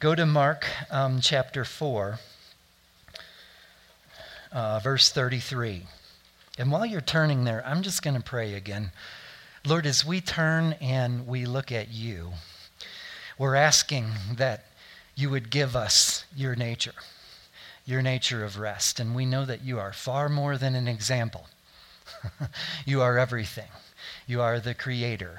Go 0.00 0.16
to 0.16 0.26
Mark 0.26 0.66
um, 0.90 1.20
chapter 1.20 1.64
4, 1.64 2.18
uh, 4.50 4.80
verse 4.80 5.08
33. 5.10 5.84
And 6.58 6.72
while 6.72 6.84
you're 6.84 7.00
turning 7.00 7.44
there, 7.44 7.64
I'm 7.64 7.82
just 7.82 8.02
going 8.02 8.16
to 8.16 8.20
pray 8.20 8.54
again. 8.54 8.90
Lord, 9.64 9.86
as 9.86 10.04
we 10.04 10.20
turn 10.20 10.72
and 10.80 11.28
we 11.28 11.46
look 11.46 11.70
at 11.70 11.92
you, 11.92 12.32
we're 13.38 13.54
asking 13.54 14.08
that 14.34 14.64
you 15.14 15.30
would 15.30 15.48
give 15.48 15.76
us 15.76 16.24
your 16.34 16.56
nature, 16.56 16.94
your 17.84 18.02
nature 18.02 18.44
of 18.44 18.58
rest. 18.58 18.98
And 18.98 19.14
we 19.14 19.26
know 19.26 19.44
that 19.44 19.62
you 19.62 19.78
are 19.78 19.92
far 19.92 20.28
more 20.28 20.58
than 20.58 20.74
an 20.74 20.88
example. 20.88 21.46
you 22.84 23.00
are 23.00 23.16
everything. 23.16 23.68
You 24.26 24.40
are 24.40 24.58
the 24.58 24.74
creator. 24.74 25.38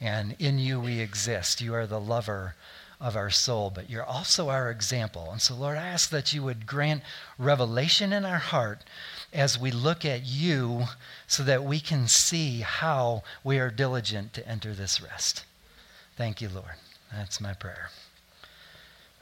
And 0.00 0.34
in 0.38 0.58
you 0.58 0.80
we 0.80 1.00
exist. 1.00 1.60
You 1.60 1.74
are 1.74 1.86
the 1.86 2.00
lover 2.00 2.54
of 3.00 3.16
our 3.16 3.30
soul, 3.30 3.70
but 3.74 3.88
you're 3.88 4.04
also 4.04 4.50
our 4.50 4.70
example. 4.70 5.30
And 5.32 5.40
so, 5.40 5.54
Lord, 5.54 5.78
I 5.78 5.86
ask 5.86 6.10
that 6.10 6.32
you 6.34 6.42
would 6.42 6.66
grant 6.66 7.02
revelation 7.38 8.12
in 8.12 8.24
our 8.24 8.38
heart 8.38 8.84
as 9.32 9.58
we 9.58 9.70
look 9.70 10.04
at 10.04 10.24
you 10.24 10.84
so 11.26 11.42
that 11.44 11.64
we 11.64 11.80
can 11.80 12.08
see 12.08 12.60
how 12.60 13.22
we 13.42 13.58
are 13.58 13.70
diligent 13.70 14.34
to 14.34 14.46
enter 14.46 14.74
this 14.74 15.00
rest. 15.00 15.44
Thank 16.16 16.42
you, 16.42 16.50
Lord. 16.50 16.74
That's 17.10 17.40
my 17.40 17.54
prayer. 17.54 17.90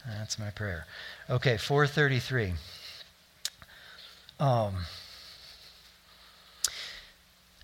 That's 0.07 0.39
my 0.39 0.51
prayer. 0.51 0.87
Okay, 1.31 1.57
433. 1.57 2.55
Um, 4.41 4.75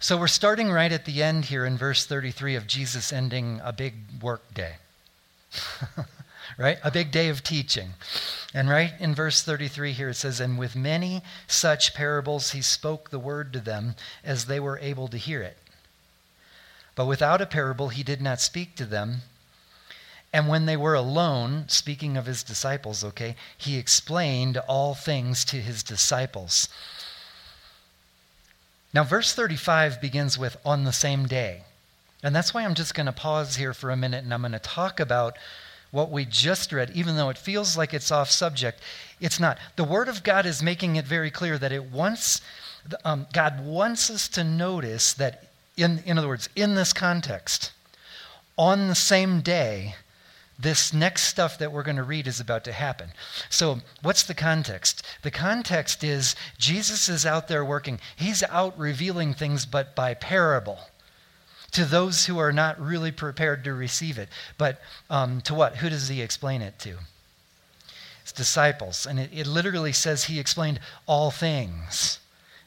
so 0.04 0.18
we're 0.18 0.26
starting 0.26 0.70
right 0.70 0.92
at 0.92 1.06
the 1.06 1.22
end 1.22 1.46
here 1.46 1.64
in 1.64 1.78
verse 1.78 2.04
33 2.04 2.56
of 2.56 2.66
Jesus 2.66 3.10
ending 3.10 3.58
a 3.64 3.72
big 3.72 3.94
work 4.20 4.52
day. 4.52 4.74
right? 6.58 6.76
A 6.84 6.90
big 6.90 7.10
day 7.10 7.30
of 7.30 7.42
teaching. 7.42 7.94
And 8.52 8.68
right 8.68 8.92
in 9.00 9.14
verse 9.14 9.40
33 9.40 9.92
here 9.92 10.10
it 10.10 10.16
says, 10.16 10.40
And 10.40 10.58
with 10.58 10.76
many 10.76 11.22
such 11.46 11.94
parables 11.94 12.50
he 12.50 12.60
spoke 12.60 13.08
the 13.08 13.18
word 13.18 13.50
to 13.54 13.60
them 13.60 13.94
as 14.22 14.44
they 14.44 14.60
were 14.60 14.78
able 14.80 15.08
to 15.08 15.16
hear 15.16 15.40
it. 15.40 15.56
But 16.96 17.06
without 17.06 17.40
a 17.40 17.46
parable 17.46 17.88
he 17.88 18.02
did 18.02 18.20
not 18.20 18.42
speak 18.42 18.76
to 18.76 18.84
them. 18.84 19.22
And 20.34 20.48
when 20.48 20.66
they 20.66 20.76
were 20.76 20.92
alone, 20.92 21.64
speaking 21.68 22.18
of 22.18 22.26
his 22.26 22.42
disciples, 22.42 23.02
okay, 23.04 23.36
he 23.56 23.78
explained 23.78 24.58
all 24.68 24.94
things 24.94 25.46
to 25.46 25.62
his 25.62 25.82
disciples. 25.82 26.68
Now, 28.94 29.02
verse 29.02 29.34
35 29.34 30.00
begins 30.00 30.38
with 30.38 30.56
on 30.64 30.84
the 30.84 30.92
same 30.92 31.26
day. 31.26 31.62
And 32.22 32.34
that's 32.34 32.54
why 32.54 32.64
I'm 32.64 32.74
just 32.74 32.94
going 32.94 33.06
to 33.06 33.12
pause 33.12 33.56
here 33.56 33.74
for 33.74 33.90
a 33.90 33.96
minute 33.96 34.22
and 34.22 34.32
I'm 34.32 34.40
going 34.40 34.52
to 34.52 34.60
talk 34.60 35.00
about 35.00 35.36
what 35.90 36.10
we 36.10 36.24
just 36.24 36.72
read, 36.72 36.90
even 36.94 37.16
though 37.16 37.28
it 37.28 37.38
feels 37.38 37.76
like 37.76 37.92
it's 37.92 38.10
off 38.10 38.30
subject, 38.30 38.80
it's 39.20 39.38
not. 39.38 39.58
The 39.76 39.84
Word 39.84 40.08
of 40.08 40.24
God 40.24 40.46
is 40.46 40.62
making 40.62 40.96
it 40.96 41.04
very 41.04 41.30
clear 41.30 41.58
that 41.58 41.70
it 41.70 41.84
wants, 41.84 42.40
um, 43.04 43.26
God 43.32 43.64
wants 43.64 44.10
us 44.10 44.28
to 44.30 44.42
notice 44.42 45.12
that, 45.12 45.44
in, 45.76 46.02
in 46.06 46.18
other 46.18 46.26
words, 46.26 46.48
in 46.56 46.74
this 46.74 46.92
context, 46.92 47.72
on 48.56 48.88
the 48.88 48.94
same 48.94 49.40
day, 49.40 49.94
this 50.58 50.92
next 50.92 51.24
stuff 51.24 51.58
that 51.58 51.72
we're 51.72 51.82
going 51.82 51.96
to 51.96 52.02
read 52.02 52.26
is 52.26 52.40
about 52.40 52.64
to 52.64 52.72
happen. 52.72 53.10
So, 53.50 53.80
what's 54.02 54.22
the 54.22 54.34
context? 54.34 55.04
The 55.22 55.30
context 55.30 56.04
is 56.04 56.36
Jesus 56.58 57.08
is 57.08 57.26
out 57.26 57.48
there 57.48 57.64
working. 57.64 57.98
He's 58.14 58.42
out 58.44 58.78
revealing 58.78 59.34
things, 59.34 59.66
but 59.66 59.94
by 59.94 60.14
parable 60.14 60.78
to 61.72 61.84
those 61.84 62.26
who 62.26 62.38
are 62.38 62.52
not 62.52 62.80
really 62.80 63.10
prepared 63.10 63.64
to 63.64 63.74
receive 63.74 64.16
it. 64.16 64.28
But 64.56 64.80
um, 65.10 65.40
to 65.42 65.54
what? 65.54 65.76
Who 65.76 65.90
does 65.90 66.08
he 66.08 66.22
explain 66.22 66.62
it 66.62 66.78
to? 66.80 66.98
His 68.22 68.32
disciples. 68.32 69.06
And 69.06 69.18
it, 69.18 69.30
it 69.32 69.46
literally 69.46 69.92
says 69.92 70.24
he 70.24 70.38
explained 70.38 70.78
all 71.06 71.30
things. 71.32 72.20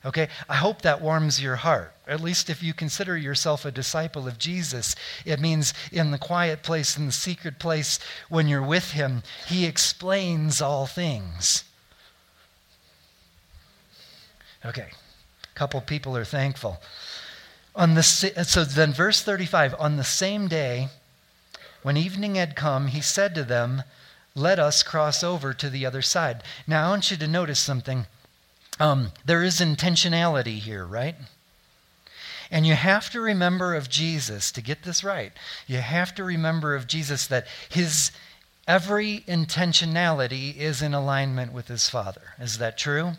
Okay? 0.07 0.29
I 0.47 0.55
hope 0.55 0.83
that 0.83 1.01
warms 1.01 1.43
your 1.43 1.57
heart. 1.57 1.91
At 2.07 2.21
least 2.21 2.49
if 2.49 2.63
you 2.63 2.73
consider 2.73 3.17
yourself 3.17 3.65
a 3.65 3.71
disciple 3.71 4.25
of 4.25 4.39
Jesus, 4.39 4.95
it 5.25 5.41
means 5.41 5.73
in 5.91 6.11
the 6.11 6.17
quiet 6.17 6.63
place, 6.63 6.97
in 6.97 7.07
the 7.07 7.11
secret 7.11 7.59
place, 7.59 7.99
when 8.29 8.47
you're 8.47 8.63
with 8.63 8.91
him, 8.91 9.21
he 9.47 9.65
explains 9.65 10.61
all 10.61 10.87
things. 10.87 11.65
Okay. 14.65 14.87
A 15.43 15.59
couple 15.59 15.81
people 15.81 16.15
are 16.15 16.25
thankful. 16.25 16.81
On 17.75 17.93
the, 17.93 18.01
so 18.01 18.63
then, 18.63 18.93
verse 18.93 19.21
35 19.21 19.75
on 19.77 19.97
the 19.97 20.05
same 20.05 20.47
day, 20.47 20.87
when 21.83 21.97
evening 21.97 22.35
had 22.35 22.55
come, 22.55 22.87
he 22.87 23.01
said 23.01 23.35
to 23.35 23.43
them, 23.43 23.83
Let 24.35 24.57
us 24.57 24.83
cross 24.83 25.21
over 25.21 25.53
to 25.53 25.69
the 25.69 25.85
other 25.85 26.01
side. 26.01 26.43
Now, 26.65 26.87
I 26.87 26.89
want 26.91 27.11
you 27.11 27.17
to 27.17 27.27
notice 27.27 27.59
something. 27.59 28.07
Um, 28.79 29.11
there 29.25 29.43
is 29.43 29.59
intentionality 29.59 30.59
here, 30.59 30.85
right? 30.85 31.15
And 32.49 32.65
you 32.65 32.75
have 32.75 33.09
to 33.11 33.19
remember 33.19 33.75
of 33.75 33.89
Jesus, 33.89 34.51
to 34.53 34.61
get 34.61 34.83
this 34.83 35.03
right, 35.03 35.33
you 35.67 35.77
have 35.77 36.15
to 36.15 36.23
remember 36.23 36.75
of 36.75 36.87
Jesus 36.87 37.27
that 37.27 37.47
his 37.69 38.11
Every 38.67 39.21
intentionality 39.29 40.57
is 40.57 40.81
in 40.81 40.93
alignment 40.93 41.53
with 41.53 41.69
his 41.69 41.89
Father. 41.89 42.33
Is 42.37 42.57
that 42.57 42.77
true? 42.77 43.13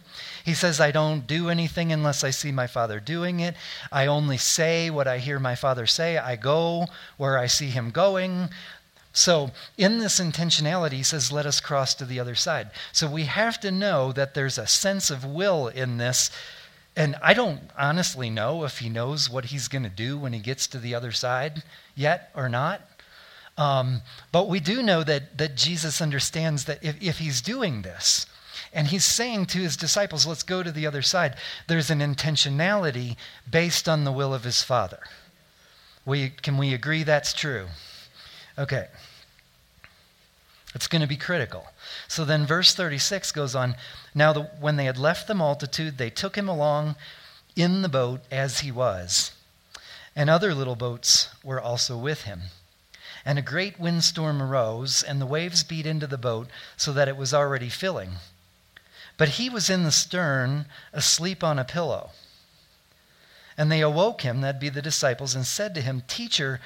He 0.45 0.53
says, 0.53 0.79
I 0.79 0.91
don't 0.91 1.27
do 1.27 1.49
anything 1.49 1.91
unless 1.91 2.23
I 2.23 2.29
see 2.29 2.53
my 2.53 2.67
Father 2.67 3.01
doing 3.01 3.41
it. 3.41 3.57
I 3.91 4.07
only 4.07 4.37
say 4.37 4.91
what 4.91 5.09
I 5.09 5.17
hear 5.17 5.41
my 5.41 5.55
Father 5.55 5.87
say. 5.87 6.19
I 6.19 6.37
go 6.37 6.85
where 7.17 7.39
I 7.39 7.47
see 7.47 7.69
him 7.69 7.91
going. 7.91 8.51
So, 9.19 9.51
in 9.77 9.99
this 9.99 10.21
intentionality, 10.21 10.93
he 10.93 11.03
says, 11.03 11.33
let 11.33 11.45
us 11.45 11.59
cross 11.61 11.93
to 11.97 12.05
the 12.05 12.21
other 12.21 12.37
side. 12.37 12.71
So, 12.93 13.11
we 13.11 13.25
have 13.25 13.59
to 13.63 13.73
know 13.73 14.13
that 14.13 14.35
there's 14.35 14.59
a 14.59 14.67
sense 14.69 15.11
of 15.11 15.25
will 15.25 15.67
in 15.67 15.99
this. 15.99 16.31
And 16.95 17.17
I 17.21 17.35
don't 17.35 17.63
honestly 17.77 18.31
know 18.31 18.63
if 18.63 18.79
he 18.79 18.89
knows 18.89 19.29
what 19.29 19.47
he's 19.47 19.67
going 19.67 19.83
to 19.83 19.89
do 19.89 20.17
when 20.17 20.33
he 20.33 20.39
gets 20.39 20.69
to 20.69 20.79
the 20.79 20.95
other 20.95 21.11
side 21.11 21.65
yet 21.97 22.31
or 22.37 22.49
not. 22.49 22.81
Um, 23.57 24.03
but 24.31 24.49
we 24.49 24.61
do 24.61 24.85
know 24.85 25.03
that, 25.03 25.37
that 25.37 25.57
Jesus 25.57 26.01
understands 26.01 26.67
that 26.67 26.85
if, 26.85 27.03
if 27.03 27.19
he's 27.19 27.41
doing 27.41 27.83
this, 27.83 28.25
and 28.73 28.87
he's 28.87 29.05
saying 29.05 29.47
to 29.47 29.59
his 29.59 29.77
disciples, 29.77 30.29
let's 30.29 30.45
go 30.45 30.63
to 30.63 30.71
the 30.71 30.87
other 30.87 31.03
side, 31.03 31.35
there's 31.67 31.91
an 31.91 31.99
intentionality 31.99 33.17
based 33.51 33.89
on 33.89 34.05
the 34.05 34.13
will 34.13 34.33
of 34.33 34.45
his 34.45 34.63
Father. 34.63 35.01
We, 36.07 36.31
can 36.31 36.57
we 36.57 36.73
agree 36.73 37.03
that's 37.03 37.33
true? 37.33 37.67
Okay. 38.57 38.87
It's 40.75 40.87
going 40.87 41.03
to 41.03 41.09
be 41.09 41.17
critical. 41.17 41.67
So 42.09 42.25
then, 42.25 42.47
verse 42.47 42.75
36 42.75 43.33
goes 43.33 43.55
on 43.55 43.75
Now, 44.15 44.33
the, 44.33 44.43
when 44.61 44.77
they 44.77 44.85
had 44.85 44.99
left 44.99 45.27
the 45.27 45.35
multitude, 45.35 45.99
they 45.99 46.11
took 46.11 46.37
him 46.37 46.49
along 46.49 46.97
in 47.57 47.83
the 47.83 47.89
boat 47.89 48.21
as 48.31 48.61
he 48.61 48.71
was, 48.71 49.33
and 50.15 50.29
other 50.29 50.55
little 50.55 50.77
boats 50.77 51.29
were 51.43 51.61
also 51.61 51.97
with 51.97 52.23
him. 52.23 52.43
And 53.25 53.39
a 53.39 53.43
great 53.43 53.81
windstorm 53.81 54.43
arose, 54.43 55.03
and 55.03 55.21
the 55.21 55.27
waves 55.27 55.65
beat 55.65 55.87
into 55.87 56.07
the 56.07 56.19
boat 56.19 56.49
so 56.77 56.93
that 56.93 57.09
it 57.09 57.17
was 57.17 57.35
already 57.35 57.69
filling. 57.69 58.13
But 59.17 59.31
he 59.31 59.51
was 59.51 59.69
in 59.69 59.83
the 59.83 59.93
stern, 59.93 60.67
asleep 60.93 61.43
on 61.43 61.59
a 61.59 61.65
pillow. 61.65 62.11
And 63.57 63.73
they 63.73 63.81
awoke 63.81 64.23
him, 64.23 64.41
that'd 64.41 64.61
be 64.61 64.69
the 64.69 64.81
disciples, 64.81 65.35
and 65.35 65.45
said 65.45 65.75
to 65.75 65.81
him, 65.81 66.05
Teacher, 66.07 66.61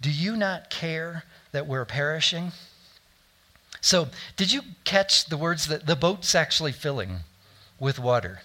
do 0.00 0.10
you 0.10 0.36
not 0.36 0.70
care 0.70 1.22
that 1.52 1.68
we're 1.68 1.84
perishing? 1.84 2.50
So, 3.82 4.08
did 4.36 4.52
you 4.52 4.62
catch 4.84 5.26
the 5.26 5.36
words 5.36 5.66
that 5.66 5.86
the 5.86 5.96
boat's 5.96 6.36
actually 6.36 6.70
filling 6.70 7.20
with 7.80 7.98
water? 7.98 8.42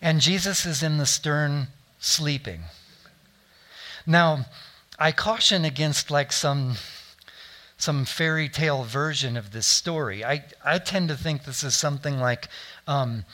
And 0.00 0.20
Jesus 0.20 0.64
is 0.64 0.80
in 0.80 0.96
the 0.96 1.06
stern 1.06 1.66
sleeping. 1.98 2.62
Now, 4.06 4.46
I 4.96 5.10
caution 5.10 5.64
against 5.64 6.10
like 6.10 6.32
some 6.32 6.76
some 7.76 8.04
fairy 8.04 8.48
tale 8.48 8.84
version 8.84 9.36
of 9.36 9.50
this 9.50 9.66
story. 9.66 10.24
I, 10.24 10.44
I 10.64 10.78
tend 10.78 11.08
to 11.08 11.16
think 11.16 11.42
this 11.42 11.64
is 11.64 11.74
something 11.74 12.20
like 12.20 12.46
um, 12.86 13.24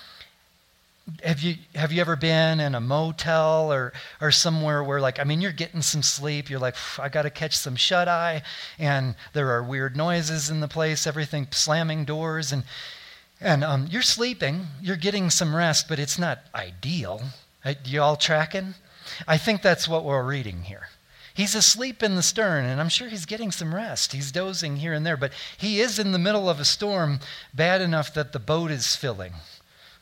have 1.25 1.41
you 1.41 1.57
have 1.75 1.93
you 1.93 2.01
ever 2.01 2.17
been 2.17 2.61
in 2.61 2.75
a 2.75 2.81
motel 2.81 3.73
or 3.73 3.93
or 4.21 4.31
somewhere 4.31 4.85
where 4.85 5.01
like 5.01 5.19
I 5.19 5.25
mean 5.25 5.41
you're 5.41 5.53
getting 5.53 5.83
some 5.83 6.03
sleep 6.03 6.51
you're 6.51 6.59
like 6.59 6.77
I 6.99 7.09
got 7.09 7.23
to 7.23 7.31
catch 7.31 7.57
some 7.57 7.77
shut 7.77 8.09
eye 8.09 8.43
and 8.79 9.15
there 9.33 9.51
are 9.51 9.63
weird 9.63 9.97
noises 9.97 10.51
in 10.51 10.61
the 10.61 10.69
place 10.69 11.07
everything 11.07 11.49
slamming 11.51 12.05
doors 12.05 12.53
and 12.53 12.65
and 13.41 13.65
um, 13.65 13.89
you're 13.91 14.03
sleeping 14.03 14.67
you're 14.83 14.97
getting 14.97 15.31
some 15.31 15.55
rest 15.55 15.89
but 15.89 15.99
it's 15.99 16.19
not 16.19 16.41
ideal 16.55 17.23
you 17.85 18.03
all 18.03 18.17
tracking 18.17 18.75
I 19.27 19.39
think 19.39 19.63
that's 19.63 19.89
what 19.89 20.05
we're 20.05 20.25
reading 20.25 20.63
here 20.63 20.89
He's 21.39 21.55
asleep 21.55 22.03
in 22.03 22.17
the 22.17 22.23
stern, 22.25 22.65
and 22.65 22.81
I'm 22.81 22.89
sure 22.89 23.09
he's 23.09 23.25
getting 23.25 23.53
some 23.53 23.73
rest. 23.73 24.11
He's 24.11 24.33
dozing 24.33 24.79
here 24.79 24.93
and 24.93 25.07
there, 25.07 25.17
but 25.17 25.31
he 25.57 25.81
is 25.81 26.01
in 26.01 26.11
the 26.11 26.19
middle 26.19 26.51
of 26.51 26.59
a 26.59 26.65
storm 26.65 27.21
bad 27.55 27.81
enough 27.81 28.13
that 28.15 28.33
the 28.33 28.41
boat 28.41 28.73
is 28.73 28.97
filling. 28.97 29.35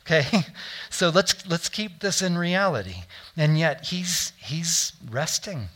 Okay? 0.07 0.45
So 0.89 1.11
let's 1.11 1.47
let's 1.47 1.69
keep 1.69 2.01
this 2.01 2.23
in 2.23 2.39
reality. 2.39 3.03
And 3.37 3.59
yet 3.59 3.87
he's 3.87 4.33
he's 4.39 4.93
resting. 5.11 5.69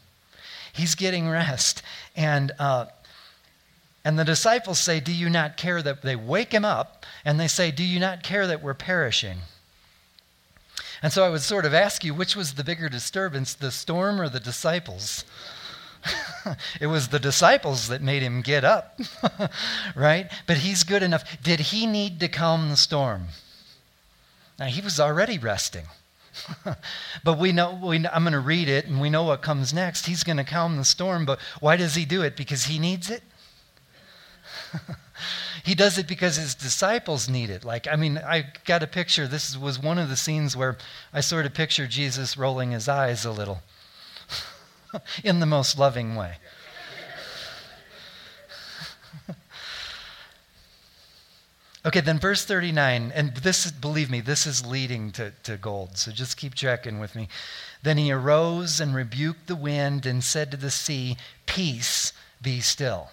He's 0.72 0.94
getting 0.94 1.28
rest. 1.28 1.82
And 2.16 2.52
uh, 2.58 2.86
and 4.02 4.18
the 4.18 4.24
disciples 4.24 4.78
say, 4.78 4.98
Do 5.00 5.12
you 5.12 5.28
not 5.28 5.58
care 5.58 5.82
that 5.82 6.00
they 6.00 6.16
wake 6.16 6.52
him 6.52 6.64
up 6.64 7.04
and 7.22 7.38
they 7.38 7.48
say, 7.48 7.70
Do 7.70 7.84
you 7.84 8.00
not 8.00 8.22
care 8.22 8.46
that 8.46 8.62
we're 8.62 8.72
perishing? 8.72 9.38
And 11.02 11.12
so 11.12 11.24
I 11.24 11.28
would 11.28 11.42
sort 11.42 11.64
of 11.64 11.74
ask 11.74 12.04
you, 12.04 12.14
which 12.14 12.36
was 12.36 12.54
the 12.54 12.64
bigger 12.64 12.88
disturbance, 12.88 13.52
the 13.54 13.70
storm 13.70 14.20
or 14.20 14.28
the 14.28 14.40
disciples? 14.40 15.24
it 16.80 16.86
was 16.86 17.08
the 17.08 17.18
disciples 17.18 17.88
that 17.88 18.00
made 18.00 18.22
him 18.22 18.40
get 18.40 18.64
up, 18.64 18.98
right? 19.94 20.30
But 20.46 20.58
he's 20.58 20.84
good 20.84 21.02
enough. 21.02 21.24
Did 21.42 21.60
he 21.60 21.86
need 21.86 22.20
to 22.20 22.28
calm 22.28 22.70
the 22.70 22.76
storm? 22.76 23.28
Now, 24.60 24.66
he 24.66 24.80
was 24.80 25.00
already 25.00 25.38
resting. 25.38 25.86
but 27.24 27.38
we 27.38 27.50
know, 27.50 27.80
we, 27.82 28.06
I'm 28.06 28.22
going 28.22 28.32
to 28.32 28.38
read 28.40 28.68
it 28.68 28.86
and 28.86 29.00
we 29.00 29.10
know 29.10 29.24
what 29.24 29.42
comes 29.42 29.74
next. 29.74 30.06
He's 30.06 30.22
going 30.22 30.36
to 30.36 30.44
calm 30.44 30.76
the 30.76 30.84
storm, 30.84 31.26
but 31.26 31.40
why 31.58 31.76
does 31.76 31.96
he 31.96 32.04
do 32.04 32.22
it? 32.22 32.36
Because 32.36 32.64
he 32.64 32.78
needs 32.78 33.10
it? 33.10 33.22
He 35.62 35.74
does 35.74 35.98
it 35.98 36.06
because 36.06 36.36
his 36.36 36.54
disciples 36.54 37.28
need 37.28 37.50
it. 37.50 37.64
Like, 37.64 37.86
I 37.86 37.96
mean, 37.96 38.18
I 38.18 38.46
got 38.64 38.82
a 38.82 38.86
picture. 38.86 39.26
This 39.26 39.56
was 39.56 39.78
one 39.78 39.98
of 39.98 40.08
the 40.08 40.16
scenes 40.16 40.56
where 40.56 40.76
I 41.12 41.20
sort 41.20 41.46
of 41.46 41.54
picture 41.54 41.86
Jesus 41.86 42.36
rolling 42.36 42.70
his 42.70 42.88
eyes 42.88 43.24
a 43.24 43.30
little 43.30 43.60
in 45.24 45.40
the 45.40 45.46
most 45.46 45.78
loving 45.78 46.14
way. 46.14 46.36
Okay, 51.84 52.00
then 52.00 52.18
verse 52.18 52.44
39, 52.44 53.12
and 53.14 53.34
this, 53.36 53.70
believe 53.70 54.10
me, 54.10 54.20
this 54.20 54.46
is 54.46 54.66
leading 54.66 55.12
to, 55.12 55.32
to 55.44 55.56
gold, 55.56 55.96
so 55.96 56.10
just 56.10 56.36
keep 56.36 56.54
checking 56.54 57.00
with 57.00 57.14
me. 57.14 57.28
Then 57.82 57.96
he 57.96 58.12
arose 58.12 58.80
and 58.80 58.94
rebuked 58.94 59.46
the 59.46 59.56
wind 59.56 60.06
and 60.06 60.22
said 60.22 60.50
to 60.50 60.56
the 60.56 60.70
sea, 60.70 61.16
Peace, 61.46 62.12
be 62.42 62.60
still. 62.60 63.10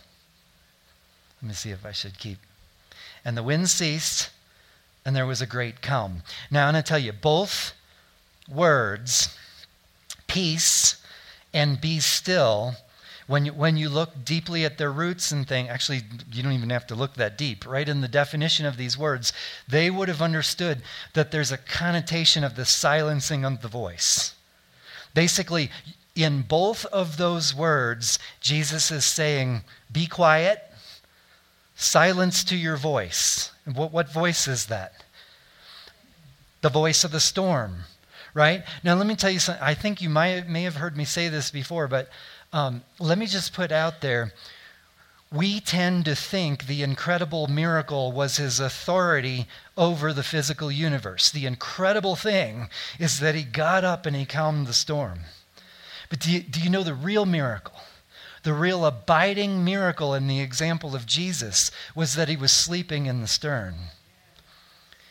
Let 1.41 1.49
me 1.49 1.53
see 1.53 1.71
if 1.71 1.85
I 1.85 1.91
should 1.91 2.17
keep. 2.17 2.39
And 3.23 3.37
the 3.37 3.43
wind 3.43 3.69
ceased, 3.69 4.29
and 5.05 5.15
there 5.15 5.25
was 5.25 5.41
a 5.41 5.47
great 5.47 5.81
calm. 5.81 6.23
Now, 6.51 6.67
I'm 6.67 6.73
going 6.73 6.83
to 6.83 6.87
tell 6.87 6.99
you 6.99 7.13
both 7.13 7.73
words, 8.49 9.37
peace 10.27 11.01
and 11.53 11.79
be 11.79 11.99
still, 11.99 12.75
when 13.27 13.45
you, 13.45 13.53
when 13.53 13.77
you 13.77 13.89
look 13.89 14.25
deeply 14.25 14.65
at 14.65 14.77
their 14.77 14.91
roots 14.91 15.31
and 15.31 15.47
think, 15.47 15.69
actually, 15.69 16.01
you 16.31 16.41
don't 16.41 16.53
even 16.53 16.69
have 16.69 16.87
to 16.87 16.95
look 16.95 17.15
that 17.15 17.37
deep. 17.37 17.67
Right 17.67 17.87
in 17.87 18.01
the 18.01 18.07
definition 18.07 18.65
of 18.65 18.77
these 18.77 18.97
words, 18.97 19.33
they 19.67 19.89
would 19.91 20.07
have 20.07 20.21
understood 20.21 20.81
that 21.13 21.31
there's 21.31 21.51
a 21.51 21.57
connotation 21.57 22.43
of 22.43 22.55
the 22.55 22.65
silencing 22.65 23.45
of 23.45 23.61
the 23.61 23.67
voice. 23.67 24.33
Basically, 25.13 25.69
in 26.15 26.41
both 26.41 26.85
of 26.85 27.17
those 27.17 27.53
words, 27.53 28.17
Jesus 28.39 28.91
is 28.91 29.05
saying, 29.05 29.61
Be 29.91 30.07
quiet 30.07 30.63
Silence 31.79 32.43
to 32.45 32.55
your 32.55 32.75
voice. 32.75 33.51
What, 33.71 33.93
what 33.93 34.11
voice 34.11 34.47
is 34.47 34.65
that? 34.65 35.03
The 36.61 36.69
voice 36.69 37.03
of 37.03 37.11
the 37.11 37.19
storm, 37.19 37.83
right? 38.33 38.63
Now, 38.83 38.95
let 38.95 39.05
me 39.05 39.15
tell 39.15 39.29
you 39.29 39.37
something. 39.37 39.63
I 39.63 39.75
think 39.75 40.01
you 40.01 40.09
might, 40.09 40.49
may 40.49 40.63
have 40.63 40.77
heard 40.77 40.97
me 40.97 41.05
say 41.05 41.29
this 41.29 41.51
before, 41.51 41.87
but 41.87 42.09
um, 42.57 42.81
let 42.99 43.19
me 43.19 43.27
just 43.27 43.53
put 43.53 43.71
out 43.71 44.01
there 44.01 44.33
we 45.31 45.59
tend 45.59 46.05
to 46.05 46.15
think 46.15 46.65
the 46.65 46.81
incredible 46.81 47.47
miracle 47.47 48.11
was 48.11 48.37
his 48.37 48.59
authority 48.59 49.45
over 49.77 50.13
the 50.13 50.23
physical 50.23 50.71
universe. 50.71 51.29
The 51.29 51.45
incredible 51.45 52.15
thing 52.15 52.69
is 52.97 53.19
that 53.19 53.35
he 53.35 53.43
got 53.43 53.83
up 53.83 54.05
and 54.05 54.15
he 54.15 54.25
calmed 54.25 54.67
the 54.67 54.73
storm. 54.73 55.19
But 56.09 56.21
do 56.21 56.31
you, 56.31 56.39
do 56.39 56.61
you 56.61 56.69
know 56.69 56.83
the 56.83 56.93
real 56.93 57.25
miracle? 57.25 57.75
The 58.43 58.53
real 58.53 58.85
abiding 58.85 59.65
miracle 59.65 60.13
in 60.13 60.27
the 60.27 60.39
example 60.39 60.95
of 60.95 61.05
Jesus 61.05 61.69
was 61.93 62.15
that 62.15 62.29
he 62.29 62.37
was 62.37 62.53
sleeping 62.53 63.05
in 63.05 63.19
the 63.19 63.27
stern. 63.27 63.75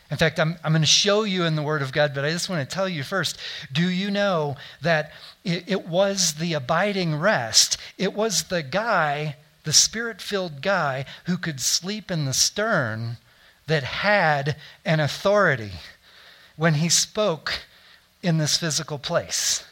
In 0.09 0.17
fact, 0.17 0.39
I'm, 0.39 0.55
I'm 0.63 0.71
going 0.71 0.81
to 0.81 0.87
show 0.87 1.23
you 1.23 1.43
in 1.43 1.55
the 1.55 1.63
Word 1.63 1.81
of 1.81 1.91
God, 1.91 2.13
but 2.13 2.23
I 2.23 2.31
just 2.31 2.49
want 2.49 2.67
to 2.67 2.73
tell 2.73 2.87
you 2.87 3.03
first 3.03 3.37
do 3.71 3.89
you 3.89 4.09
know 4.09 4.55
that 4.81 5.11
it, 5.43 5.65
it 5.67 5.87
was 5.87 6.35
the 6.35 6.53
abiding 6.53 7.15
rest? 7.15 7.77
It 7.97 8.13
was 8.13 8.43
the 8.43 8.63
guy, 8.63 9.35
the 9.63 9.73
spirit 9.73 10.21
filled 10.21 10.61
guy, 10.61 11.05
who 11.25 11.37
could 11.37 11.59
sleep 11.59 12.09
in 12.09 12.25
the 12.25 12.33
stern 12.33 13.17
that 13.67 13.83
had 13.83 14.55
an 14.85 15.01
authority 15.01 15.71
when 16.55 16.75
he 16.75 16.87
spoke 16.87 17.59
in 18.23 18.37
this 18.37 18.57
physical 18.57 18.97
place. 18.97 19.65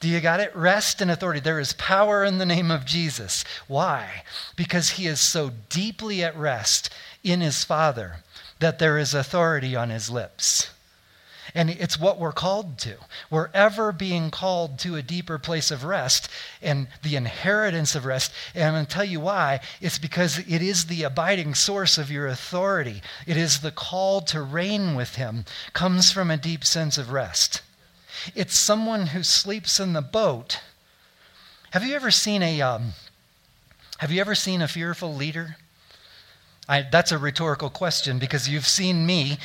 Do 0.00 0.08
you 0.08 0.20
got 0.20 0.40
it? 0.40 0.54
Rest 0.54 1.00
and 1.00 1.10
authority. 1.10 1.40
There 1.40 1.58
is 1.58 1.72
power 1.72 2.22
in 2.22 2.36
the 2.36 2.44
name 2.44 2.70
of 2.70 2.84
Jesus. 2.84 3.42
Why? 3.66 4.22
Because 4.54 4.90
he 4.90 5.06
is 5.06 5.20
so 5.20 5.50
deeply 5.70 6.22
at 6.22 6.36
rest 6.36 6.90
in 7.24 7.40
his 7.40 7.64
Father 7.64 8.16
that 8.58 8.78
there 8.78 8.98
is 8.98 9.14
authority 9.14 9.76
on 9.76 9.90
his 9.90 10.10
lips. 10.10 10.70
And 11.54 11.70
it's 11.70 11.98
what 11.98 12.18
we're 12.18 12.32
called 12.32 12.76
to. 12.80 12.96
We're 13.30 13.50
ever 13.54 13.90
being 13.90 14.30
called 14.30 14.78
to 14.80 14.96
a 14.96 15.02
deeper 15.02 15.38
place 15.38 15.70
of 15.70 15.84
rest 15.84 16.28
and 16.60 16.88
the 17.02 17.16
inheritance 17.16 17.94
of 17.94 18.04
rest. 18.04 18.30
And 18.54 18.64
I'm 18.64 18.74
going 18.74 18.86
to 18.86 18.92
tell 18.92 19.04
you 19.04 19.20
why. 19.20 19.60
It's 19.80 19.98
because 19.98 20.38
it 20.38 20.60
is 20.60 20.84
the 20.86 21.04
abiding 21.04 21.54
source 21.54 21.96
of 21.96 22.10
your 22.10 22.26
authority. 22.26 23.00
It 23.26 23.38
is 23.38 23.60
the 23.60 23.70
call 23.70 24.20
to 24.22 24.42
reign 24.42 24.96
with 24.96 25.14
him, 25.14 25.44
comes 25.72 26.12
from 26.12 26.30
a 26.30 26.36
deep 26.36 26.64
sense 26.64 26.98
of 26.98 27.10
rest. 27.10 27.62
It's 28.34 28.56
someone 28.56 29.08
who 29.08 29.22
sleeps 29.22 29.80
in 29.80 29.92
the 29.92 30.02
boat. 30.02 30.60
Have 31.70 31.84
you 31.84 31.94
ever 31.94 32.10
seen 32.10 32.42
a 32.42 32.60
um, 32.60 32.92
Have 33.98 34.10
you 34.10 34.20
ever 34.20 34.34
seen 34.34 34.60
a 34.60 34.68
fearful 34.68 35.14
leader? 35.14 35.56
I, 36.68 36.82
that's 36.82 37.12
a 37.12 37.18
rhetorical 37.18 37.70
question 37.70 38.18
because 38.18 38.48
you've 38.48 38.66
seen 38.66 39.06
me. 39.06 39.38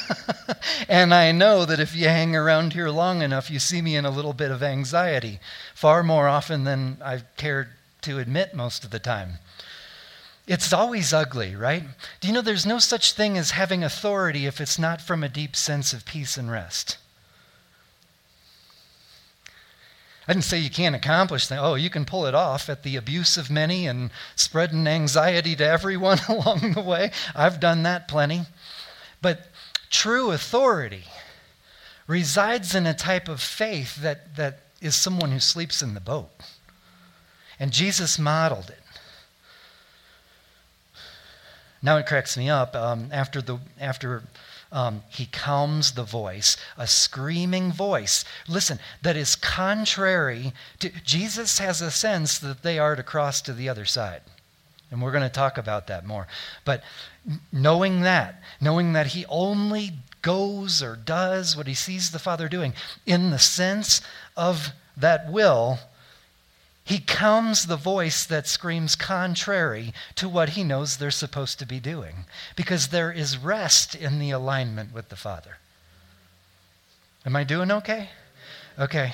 and 0.88 1.12
I 1.12 1.30
know 1.32 1.66
that 1.66 1.80
if 1.80 1.94
you 1.94 2.08
hang 2.08 2.34
around 2.34 2.72
here 2.72 2.88
long 2.88 3.20
enough, 3.20 3.50
you 3.50 3.58
see 3.58 3.82
me 3.82 3.96
in 3.96 4.06
a 4.06 4.10
little 4.10 4.32
bit 4.32 4.50
of 4.50 4.62
anxiety, 4.62 5.40
far 5.74 6.02
more 6.02 6.26
often 6.26 6.64
than 6.64 6.98
I've 7.04 7.24
cared 7.36 7.68
to 8.02 8.18
admit 8.18 8.54
most 8.54 8.84
of 8.84 8.90
the 8.90 8.98
time. 8.98 9.38
It's 10.46 10.72
always 10.72 11.12
ugly, 11.12 11.54
right? 11.54 11.84
Do 12.20 12.28
you 12.28 12.32
know 12.32 12.40
there's 12.40 12.64
no 12.64 12.78
such 12.78 13.12
thing 13.12 13.36
as 13.36 13.50
having 13.50 13.84
authority 13.84 14.46
if 14.46 14.62
it's 14.62 14.78
not 14.78 15.02
from 15.02 15.22
a 15.22 15.28
deep 15.28 15.54
sense 15.54 15.92
of 15.92 16.06
peace 16.06 16.38
and 16.38 16.50
rest? 16.50 16.96
I 20.28 20.34
didn't 20.34 20.44
say 20.44 20.58
you 20.58 20.68
can't 20.68 20.94
accomplish 20.94 21.46
that. 21.46 21.58
Oh, 21.58 21.74
you 21.74 21.88
can 21.88 22.04
pull 22.04 22.26
it 22.26 22.34
off 22.34 22.68
at 22.68 22.82
the 22.82 22.96
abuse 22.96 23.38
of 23.38 23.50
many 23.50 23.86
and 23.86 24.10
spreading 24.36 24.86
anxiety 24.86 25.56
to 25.56 25.66
everyone 25.66 26.18
along 26.28 26.74
the 26.74 26.82
way. 26.82 27.12
I've 27.34 27.60
done 27.60 27.82
that 27.84 28.08
plenty. 28.08 28.42
But 29.22 29.48
true 29.88 30.30
authority 30.30 31.04
resides 32.06 32.74
in 32.74 32.86
a 32.86 32.92
type 32.92 33.26
of 33.26 33.40
faith 33.40 33.96
that, 33.96 34.36
that 34.36 34.60
is 34.82 34.94
someone 34.94 35.32
who 35.32 35.40
sleeps 35.40 35.80
in 35.80 35.94
the 35.94 36.00
boat. 36.00 36.28
And 37.58 37.72
Jesus 37.72 38.18
modeled 38.18 38.68
it. 38.68 38.82
Now 41.80 41.96
it 41.96 42.06
cracks 42.06 42.36
me 42.36 42.50
up. 42.50 42.76
Um, 42.76 43.08
after 43.12 43.40
the, 43.40 43.58
after 43.80 44.24
um, 44.70 45.02
he 45.08 45.26
calms 45.26 45.92
the 45.92 46.04
voice, 46.04 46.56
a 46.76 46.86
screaming 46.86 47.72
voice. 47.72 48.24
Listen, 48.46 48.78
that 49.02 49.16
is 49.16 49.34
contrary 49.34 50.52
to. 50.80 50.90
Jesus 51.04 51.58
has 51.58 51.80
a 51.80 51.90
sense 51.90 52.38
that 52.38 52.62
they 52.62 52.78
are 52.78 52.94
to 52.94 53.02
cross 53.02 53.40
to 53.42 53.52
the 53.52 53.68
other 53.68 53.84
side. 53.84 54.22
And 54.90 55.02
we're 55.02 55.12
going 55.12 55.22
to 55.22 55.28
talk 55.28 55.58
about 55.58 55.86
that 55.86 56.06
more. 56.06 56.26
But 56.64 56.82
knowing 57.52 58.02
that, 58.02 58.42
knowing 58.60 58.94
that 58.94 59.08
he 59.08 59.26
only 59.26 59.92
goes 60.22 60.82
or 60.82 60.96
does 60.96 61.56
what 61.56 61.66
he 61.66 61.74
sees 61.74 62.10
the 62.10 62.18
Father 62.18 62.48
doing 62.48 62.72
in 63.06 63.30
the 63.30 63.38
sense 63.38 64.00
of 64.36 64.70
that 64.96 65.30
will 65.30 65.78
he 66.88 67.00
calms 67.00 67.66
the 67.66 67.76
voice 67.76 68.24
that 68.24 68.46
screams 68.46 68.96
contrary 68.96 69.92
to 70.14 70.26
what 70.26 70.50
he 70.50 70.64
knows 70.64 70.96
they're 70.96 71.10
supposed 71.10 71.58
to 71.58 71.66
be 71.66 71.78
doing 71.78 72.24
because 72.56 72.88
there 72.88 73.12
is 73.12 73.36
rest 73.36 73.94
in 73.94 74.18
the 74.18 74.30
alignment 74.30 74.94
with 74.94 75.10
the 75.10 75.16
Father. 75.16 75.58
Am 77.26 77.36
I 77.36 77.44
doing 77.44 77.70
okay? 77.70 78.08
Okay. 78.78 79.12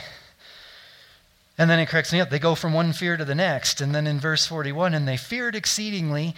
And 1.58 1.68
then 1.68 1.80
it 1.80 1.88
cracks 1.88 2.12
me 2.12 2.20
up. 2.20 2.30
They 2.30 2.38
go 2.38 2.54
from 2.54 2.74
one 2.74 2.92
fear 2.92 3.16
to 3.16 3.24
the 3.24 3.34
next. 3.34 3.80
And 3.80 3.92
then 3.92 4.06
in 4.06 4.20
verse 4.20 4.46
41, 4.46 4.94
and 4.94 5.08
they 5.08 5.16
feared 5.16 5.56
exceedingly 5.56 6.36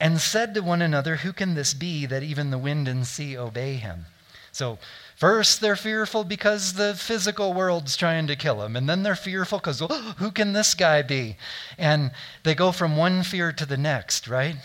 and 0.00 0.20
said 0.20 0.52
to 0.54 0.62
one 0.62 0.82
another, 0.82 1.14
Who 1.14 1.32
can 1.32 1.54
this 1.54 1.74
be 1.74 2.06
that 2.06 2.24
even 2.24 2.50
the 2.50 2.58
wind 2.58 2.88
and 2.88 3.06
sea 3.06 3.38
obey 3.38 3.74
him? 3.74 4.06
So 4.50 4.80
First, 5.16 5.60
they're 5.60 5.76
fearful 5.76 6.24
because 6.24 6.74
the 6.74 6.94
physical 6.94 7.52
world's 7.52 7.96
trying 7.96 8.26
to 8.26 8.36
kill 8.36 8.56
them. 8.56 8.74
And 8.76 8.88
then 8.88 9.02
they're 9.02 9.14
fearful 9.14 9.58
because, 9.58 9.80
oh, 9.80 10.14
who 10.18 10.30
can 10.30 10.52
this 10.52 10.74
guy 10.74 11.02
be? 11.02 11.36
And 11.78 12.10
they 12.42 12.54
go 12.54 12.72
from 12.72 12.96
one 12.96 13.22
fear 13.22 13.52
to 13.52 13.66
the 13.66 13.76
next, 13.76 14.26
right? 14.26 14.56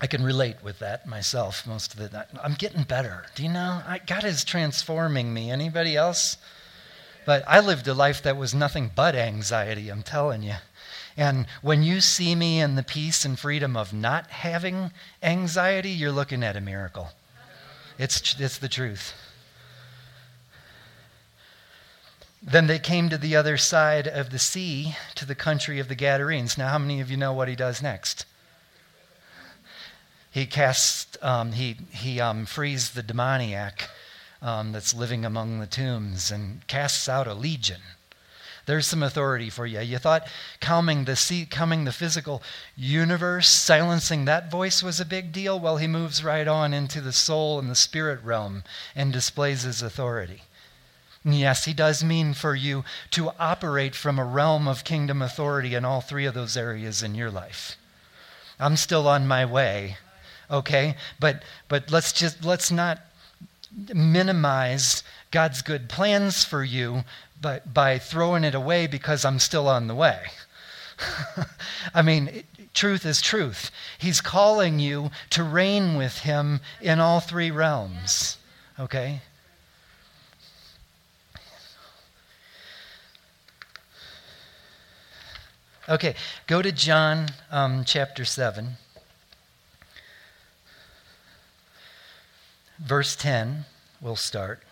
I 0.00 0.06
can 0.06 0.22
relate 0.22 0.56
with 0.62 0.78
that 0.78 1.06
myself 1.06 1.66
most 1.66 1.92
of 1.92 1.98
the 1.98 2.08
time. 2.08 2.26
I'm 2.42 2.54
getting 2.54 2.84
better. 2.84 3.26
Do 3.34 3.42
you 3.42 3.48
know? 3.48 3.82
I, 3.86 3.98
God 3.98 4.24
is 4.24 4.44
transforming 4.44 5.34
me. 5.34 5.50
Anybody 5.50 5.96
else? 5.96 6.36
But 7.26 7.44
I 7.46 7.60
lived 7.60 7.86
a 7.88 7.94
life 7.94 8.22
that 8.22 8.36
was 8.36 8.54
nothing 8.54 8.90
but 8.94 9.14
anxiety, 9.14 9.90
I'm 9.90 10.02
telling 10.02 10.42
you. 10.42 10.54
And 11.16 11.46
when 11.62 11.82
you 11.82 12.00
see 12.00 12.36
me 12.36 12.60
in 12.60 12.76
the 12.76 12.82
peace 12.84 13.24
and 13.24 13.36
freedom 13.36 13.76
of 13.76 13.92
not 13.92 14.30
having 14.30 14.92
anxiety, 15.20 15.90
you're 15.90 16.12
looking 16.12 16.44
at 16.44 16.56
a 16.56 16.60
miracle. 16.60 17.10
It's, 17.98 18.38
it's 18.38 18.58
the 18.58 18.68
truth. 18.68 19.12
Then 22.40 22.68
they 22.68 22.78
came 22.78 23.08
to 23.08 23.18
the 23.18 23.34
other 23.34 23.56
side 23.56 24.06
of 24.06 24.30
the 24.30 24.38
sea, 24.38 24.96
to 25.16 25.26
the 25.26 25.34
country 25.34 25.80
of 25.80 25.88
the 25.88 25.96
Gadarenes. 25.96 26.56
Now, 26.56 26.68
how 26.68 26.78
many 26.78 27.00
of 27.00 27.10
you 27.10 27.16
know 27.16 27.32
what 27.32 27.48
he 27.48 27.56
does 27.56 27.82
next? 27.82 28.24
He 30.30 30.46
casts, 30.46 31.18
um, 31.20 31.52
he, 31.52 31.76
he 31.90 32.20
um, 32.20 32.46
frees 32.46 32.90
the 32.90 33.02
demoniac 33.02 33.90
um, 34.40 34.70
that's 34.70 34.94
living 34.94 35.24
among 35.24 35.58
the 35.58 35.66
tombs 35.66 36.30
and 36.30 36.64
casts 36.68 37.08
out 37.08 37.26
a 37.26 37.34
legion. 37.34 37.80
There's 38.68 38.86
some 38.86 39.02
authority 39.02 39.48
for 39.48 39.64
you. 39.64 39.80
You 39.80 39.96
thought 39.96 40.28
calming 40.60 41.06
the 41.06 41.16
sea, 41.16 41.46
calming 41.46 41.84
the 41.84 41.90
physical 41.90 42.42
universe, 42.76 43.48
silencing 43.48 44.26
that 44.26 44.50
voice 44.50 44.82
was 44.82 45.00
a 45.00 45.06
big 45.06 45.32
deal. 45.32 45.58
Well, 45.58 45.78
he 45.78 45.86
moves 45.86 46.22
right 46.22 46.46
on 46.46 46.74
into 46.74 47.00
the 47.00 47.14
soul 47.14 47.58
and 47.58 47.70
the 47.70 47.74
spirit 47.74 48.22
realm 48.22 48.64
and 48.94 49.10
displays 49.10 49.62
his 49.62 49.80
authority. 49.80 50.42
Yes, 51.24 51.64
he 51.64 51.72
does 51.72 52.04
mean 52.04 52.34
for 52.34 52.54
you 52.54 52.84
to 53.12 53.32
operate 53.38 53.94
from 53.94 54.18
a 54.18 54.24
realm 54.24 54.68
of 54.68 54.84
kingdom 54.84 55.22
authority 55.22 55.74
in 55.74 55.86
all 55.86 56.02
three 56.02 56.26
of 56.26 56.34
those 56.34 56.54
areas 56.54 57.02
in 57.02 57.14
your 57.14 57.30
life. 57.30 57.78
I'm 58.60 58.76
still 58.76 59.08
on 59.08 59.26
my 59.26 59.46
way, 59.46 59.96
okay? 60.50 60.94
But 61.18 61.42
but 61.68 61.90
let's 61.90 62.12
just 62.12 62.44
let's 62.44 62.70
not 62.70 63.00
minimize 63.94 65.02
God's 65.30 65.62
good 65.62 65.88
plans 65.88 66.44
for 66.44 66.62
you 66.62 67.04
by, 67.40 67.60
by 67.60 67.98
throwing 67.98 68.44
it 68.44 68.54
away 68.54 68.86
because 68.86 69.24
I'm 69.24 69.38
still 69.38 69.68
on 69.68 69.86
the 69.86 69.94
way. 69.94 70.26
I 71.94 72.02
mean, 72.02 72.44
truth 72.74 73.06
is 73.06 73.20
truth. 73.20 73.70
He's 73.98 74.20
calling 74.20 74.78
you 74.78 75.10
to 75.30 75.42
reign 75.42 75.96
with 75.96 76.18
Him 76.18 76.60
in 76.80 77.00
all 77.00 77.20
three 77.20 77.50
realms. 77.50 78.38
Okay? 78.78 79.20
Okay, 85.88 86.14
go 86.46 86.60
to 86.60 86.70
John 86.70 87.28
um, 87.50 87.82
chapter 87.86 88.26
7, 88.26 88.76
verse 92.78 93.16
10. 93.16 93.64
We'll 94.02 94.14
start. 94.14 94.62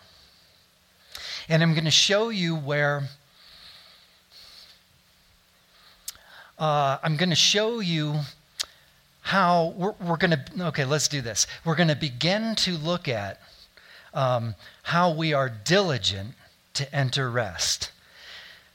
And 1.49 1.63
I'm 1.63 1.73
going 1.73 1.85
to 1.85 1.91
show 1.91 2.27
you 2.27 2.57
where 2.57 3.03
uh, 6.59 6.97
I'm 7.01 7.15
going 7.15 7.29
to 7.29 7.35
show 7.35 7.79
you 7.79 8.15
how 9.21 9.73
we're, 9.77 9.93
we're 10.05 10.17
going 10.17 10.31
to, 10.31 10.65
okay, 10.67 10.83
let's 10.83 11.07
do 11.07 11.21
this. 11.21 11.47
We're 11.63 11.75
going 11.75 11.87
to 11.87 11.95
begin 11.95 12.55
to 12.55 12.73
look 12.73 13.07
at 13.07 13.39
um, 14.13 14.55
how 14.83 15.13
we 15.13 15.33
are 15.33 15.47
diligent 15.47 16.33
to 16.73 16.93
enter 16.93 17.29
rest. 17.29 17.91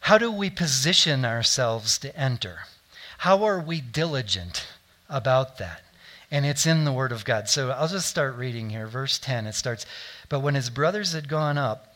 How 0.01 0.17
do 0.17 0.33
we 0.33 0.49
position 0.49 1.27
ourselves 1.27 1.99
to 1.99 2.17
enter? 2.19 2.61
How 3.19 3.45
are 3.45 3.61
we 3.61 3.83
diligent 3.83 4.67
about 5.11 5.59
that? 5.59 5.83
And 6.31 6.47
it's 6.47 6.65
in 6.65 6.85
the 6.85 6.93
Word 6.93 7.13
of 7.13 7.27
God. 7.27 7.51
So 7.51 7.71
I'll 7.71 7.89
just 7.89 8.09
start 8.09 8.37
reading 8.37 8.71
here. 8.71 8.87
Verse 8.87 9.19
10, 9.19 9.47
it 9.47 9.55
starts 9.55 9.85
But 10.31 10.41
when 10.41 10.55
his 10.55 10.71
brothers 10.71 11.13
had 11.13 11.29
gone 11.29 11.59
up, 11.59 11.92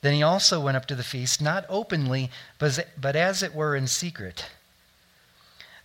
then 0.00 0.14
he 0.14 0.22
also 0.22 0.60
went 0.60 0.76
up 0.76 0.86
to 0.86 0.94
the 0.94 1.02
feast, 1.02 1.42
not 1.42 1.64
openly, 1.68 2.30
but 2.58 3.16
as 3.16 3.42
it 3.42 3.54
were 3.54 3.74
in 3.74 3.86
secret. 3.86 4.46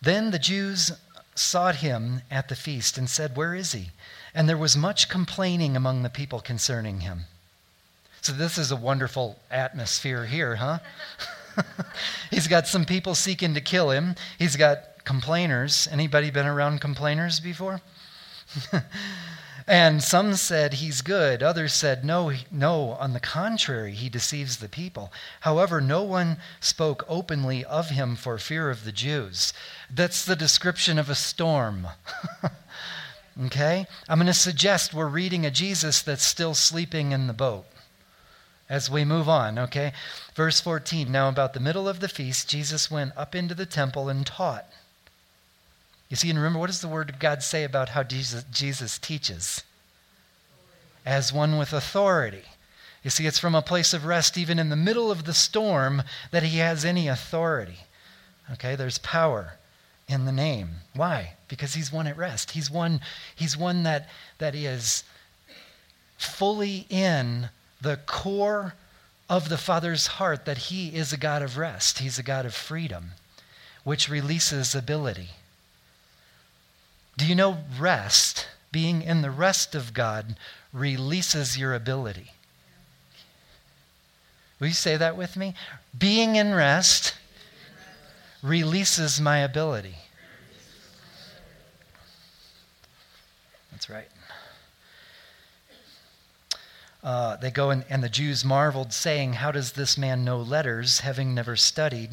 Then 0.02 0.32
the 0.32 0.40
Jews 0.40 0.92
sought 1.36 1.78
him 1.78 2.22
at 2.30 2.50
the 2.50 2.56
feast 2.56 2.98
and 2.98 3.10
said, 3.10 3.36
Where 3.36 3.56
is 3.56 3.72
he? 3.72 3.90
And 4.34 4.48
there 4.48 4.58
was 4.58 4.78
much 4.78 5.10
complaining 5.10 5.76
among 5.76 6.04
the 6.04 6.10
people 6.10 6.40
concerning 6.40 7.02
him. 7.02 7.22
So 8.22 8.34
this 8.34 8.58
is 8.58 8.72
a 8.72 8.76
wonderful 8.76 9.40
atmosphere 9.52 10.26
here, 10.26 10.56
huh? 10.56 10.80
He's 12.32 12.48
got 12.48 12.68
some 12.68 12.86
people 12.86 13.16
seeking 13.16 13.54
to 13.54 13.62
kill 13.62 13.92
him. 13.92 14.16
He's 14.38 14.56
got 14.56 15.04
complainers. 15.04 15.88
Anybody 15.92 16.32
been 16.32 16.48
around 16.48 16.82
complainers 16.82 17.40
before? 17.40 17.82
And 19.68 20.04
some 20.04 20.36
said 20.36 20.76
he's 20.76 21.02
good. 21.02 21.42
Others 21.42 21.74
said, 21.74 22.04
no, 22.04 22.34
no, 22.52 22.92
on 22.94 23.14
the 23.14 23.20
contrary, 23.20 23.94
he 23.94 24.10
deceives 24.10 24.58
the 24.58 24.68
people. 24.68 25.12
However, 25.42 25.80
no 25.80 26.04
one 26.04 26.38
spoke 26.60 27.06
openly 27.08 27.64
of 27.64 27.90
him 27.90 28.16
for 28.16 28.38
fear 28.38 28.70
of 28.70 28.84
the 28.84 28.92
Jews. 28.92 29.54
That's 29.90 30.26
the 30.26 30.36
description 30.36 31.00
of 31.00 31.10
a 31.10 31.16
storm. 31.16 31.88
okay? 33.46 33.88
I'm 34.10 34.20
going 34.20 34.28
to 34.28 34.34
suggest 34.34 34.94
we're 34.94 35.08
reading 35.08 35.46
a 35.46 35.52
Jesus 35.52 36.02
that's 36.02 36.24
still 36.24 36.54
sleeping 36.54 37.14
in 37.14 37.28
the 37.28 37.34
boat 37.34 37.66
as 38.70 38.90
we 38.90 39.06
move 39.06 39.30
on, 39.30 39.60
okay? 39.60 39.94
Verse 40.36 40.60
14 40.60 41.12
Now, 41.12 41.30
about 41.30 41.54
the 41.54 41.60
middle 41.60 41.88
of 41.88 42.00
the 42.00 42.10
feast, 42.10 42.50
Jesus 42.50 42.90
went 42.90 43.16
up 43.16 43.36
into 43.36 43.56
the 43.56 43.66
temple 43.66 44.10
and 44.10 44.26
taught. 44.26 44.66
You 46.14 46.18
see, 46.18 46.30
and 46.30 46.38
remember, 46.38 46.60
what 46.60 46.68
does 46.68 46.82
the 46.82 46.88
Word 46.88 47.10
of 47.10 47.18
God 47.18 47.42
say 47.42 47.64
about 47.64 47.90
how 47.90 48.04
Jesus, 48.04 48.46
Jesus 48.52 49.00
teaches? 49.00 49.64
As 51.08 51.34
one 51.34 51.58
with 51.58 51.74
authority. 51.74 52.44
You 53.04 53.10
see, 53.10 53.26
it's 53.26 53.40
from 53.40 53.56
a 53.56 53.64
place 53.64 53.96
of 53.96 54.06
rest, 54.06 54.38
even 54.38 54.60
in 54.60 54.70
the 54.70 54.76
middle 54.76 55.10
of 55.10 55.24
the 55.24 55.34
storm, 55.34 56.04
that 56.30 56.44
he 56.44 56.60
has 56.60 56.86
any 56.86 57.08
authority. 57.08 57.80
Okay, 58.52 58.76
there's 58.76 59.00
power 59.00 59.56
in 60.08 60.26
the 60.26 60.32
name. 60.32 60.70
Why? 60.94 61.34
Because 61.48 61.74
he's 61.74 61.92
one 61.92 62.06
at 62.06 62.16
rest. 62.16 62.52
He's 62.52 62.70
one, 62.70 63.02
he's 63.36 63.58
one 63.58 63.82
that, 63.82 64.08
that 64.38 64.54
is 64.54 65.04
fully 66.20 66.86
in 66.92 67.50
the 67.82 67.98
core 68.06 68.76
of 69.28 69.50
the 69.50 69.58
Father's 69.58 70.06
heart 70.06 70.46
that 70.46 70.60
he 70.70 70.90
is 70.96 71.12
a 71.12 71.18
God 71.18 71.42
of 71.42 71.58
rest. 71.58 71.98
He's 71.98 72.20
a 72.20 72.24
God 72.24 72.46
of 72.46 72.54
freedom, 72.54 73.14
which 73.84 74.10
releases 74.10 74.76
ability. 74.76 75.30
Do 77.18 77.26
you 77.26 77.36
know 77.36 77.60
rest, 77.80 78.48
being 78.72 79.02
in 79.02 79.22
the 79.22 79.32
rest 79.32 79.76
of 79.76 79.94
God, 79.94 80.36
releases 80.72 81.58
your 81.58 81.74
ability? 81.74 82.32
Will 84.60 84.68
you 84.68 84.74
say 84.74 84.98
that 84.98 85.18
with 85.18 85.36
me? 85.38 85.54
Being 85.98 86.36
in 86.36 86.54
rest 86.54 87.16
releases 88.42 89.22
my 89.22 89.40
ability. 89.40 89.96
That's 93.72 93.90
right. 93.90 94.08
Uh, 97.04 97.36
they 97.36 97.52
go 97.52 97.70
and, 97.70 97.84
and 97.90 98.02
the 98.02 98.10
Jews 98.10 98.46
marveled, 98.46 98.94
saying, 98.94 99.34
How 99.34 99.52
does 99.52 99.74
this 99.74 99.98
man 99.98 100.24
know 100.24 100.38
letters, 100.38 101.02
having 101.02 101.36
never 101.36 101.58
studied? 101.58 102.12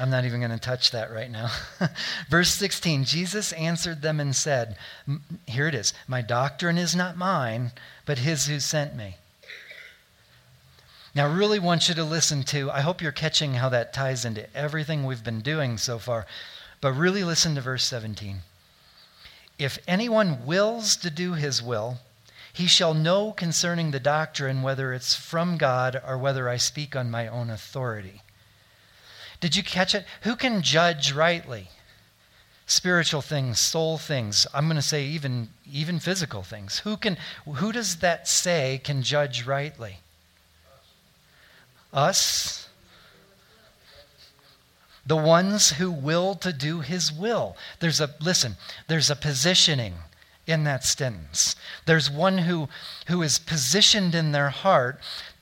I'm 0.00 0.08
not 0.08 0.24
even 0.24 0.40
going 0.40 0.50
to 0.50 0.58
touch 0.58 0.92
that 0.92 1.12
right 1.12 1.30
now. 1.30 1.50
Verse 2.30 2.50
16 2.52 3.04
Jesus 3.04 3.52
answered 3.52 4.00
them 4.00 4.18
and 4.18 4.34
said, 4.34 4.76
Here 5.46 5.68
it 5.68 5.74
is, 5.74 5.92
My 6.08 6.22
doctrine 6.22 6.78
is 6.78 6.96
not 6.96 7.18
mine, 7.18 7.72
but 8.06 8.18
his 8.18 8.46
who 8.46 8.60
sent 8.60 8.96
me. 8.96 9.16
Now, 11.14 11.26
I 11.26 11.34
really 11.34 11.58
want 11.58 11.88
you 11.88 11.94
to 11.96 12.04
listen 12.04 12.44
to, 12.44 12.70
I 12.70 12.80
hope 12.80 13.02
you're 13.02 13.12
catching 13.12 13.54
how 13.54 13.68
that 13.68 13.92
ties 13.92 14.24
into 14.24 14.52
everything 14.56 15.04
we've 15.04 15.24
been 15.24 15.40
doing 15.40 15.76
so 15.76 15.98
far, 15.98 16.24
but 16.80 16.92
really 16.92 17.22
listen 17.22 17.54
to 17.56 17.60
verse 17.60 17.84
17. 17.84 18.38
If 19.58 19.78
anyone 19.86 20.46
wills 20.46 20.96
to 20.96 21.10
do 21.10 21.34
his 21.34 21.62
will, 21.62 21.98
he 22.54 22.66
shall 22.66 22.94
know 22.94 23.32
concerning 23.32 23.90
the 23.90 24.00
doctrine 24.00 24.62
whether 24.62 24.94
it's 24.94 25.14
from 25.14 25.58
God 25.58 26.00
or 26.06 26.16
whether 26.16 26.48
I 26.48 26.56
speak 26.56 26.96
on 26.96 27.10
my 27.10 27.26
own 27.26 27.50
authority. 27.50 28.22
Did 29.40 29.56
you 29.56 29.62
catch 29.62 29.94
it? 29.94 30.04
Who 30.22 30.36
can 30.36 30.62
judge 30.62 31.12
rightly? 31.12 31.68
Spiritual 32.66 33.22
things, 33.22 33.58
soul 33.58 33.98
things. 33.98 34.46
I'm 34.54 34.66
going 34.66 34.76
to 34.76 34.82
say 34.82 35.04
even 35.04 35.48
even 35.72 35.98
physical 35.98 36.42
things. 36.42 36.80
Who 36.80 36.96
can 36.96 37.16
who 37.44 37.72
does 37.72 37.96
that 37.96 38.28
say 38.28 38.80
can 38.84 39.02
judge 39.02 39.44
rightly? 39.46 39.96
Us? 41.92 42.68
The 45.04 45.16
ones 45.16 45.72
who 45.72 45.90
will 45.90 46.36
to 46.36 46.52
do 46.52 46.80
his 46.80 47.12
will. 47.12 47.56
There's 47.80 48.00
a 48.00 48.14
listen, 48.20 48.56
there's 48.86 49.10
a 49.10 49.16
positioning 49.16 49.94
in 50.50 50.64
that 50.64 50.84
sentence. 50.84 51.56
There's 51.86 52.10
one 52.10 52.38
who, 52.38 52.68
who 53.06 53.22
is 53.22 53.38
positioned 53.38 54.14
in 54.14 54.32
their 54.32 54.50
heart 54.50 55.00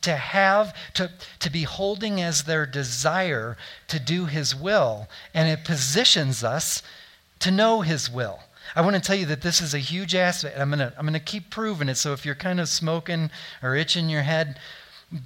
to 0.09 0.17
have, 0.17 0.75
to, 0.95 1.11
to 1.39 1.51
be 1.51 1.65
holding 1.65 2.19
as 2.21 2.45
their 2.45 2.65
desire 2.65 3.59
to 3.89 4.01
do 4.01 4.25
his 4.25 4.57
will, 4.57 5.07
and 5.35 5.49
it 5.49 5.65
positions 5.65 6.43
us 6.43 6.83
to 7.41 7.51
know 7.51 7.83
his 7.83 8.11
will. 8.11 8.41
I 8.75 8.81
want 8.81 8.97
to 8.97 9.03
tell 9.03 9.17
you 9.17 9.27
that 9.27 9.43
this 9.43 9.61
is 9.61 9.75
a 9.75 9.79
huge 9.79 10.15
aspect. 10.15 10.59
I'm 10.59 10.71
going 10.71 10.79
to, 10.79 10.95
I'm 10.97 11.05
going 11.05 11.13
to 11.13 11.21
keep 11.21 11.51
proving 11.51 11.91
it. 11.91 11.97
So 11.97 12.13
if 12.15 12.25
you're 12.25 12.35
kind 12.35 12.59
of 12.59 12.69
smoking 12.69 13.31
or 13.63 13.77
itching 13.77 14.09
your 14.09 14.23
head, 14.23 14.59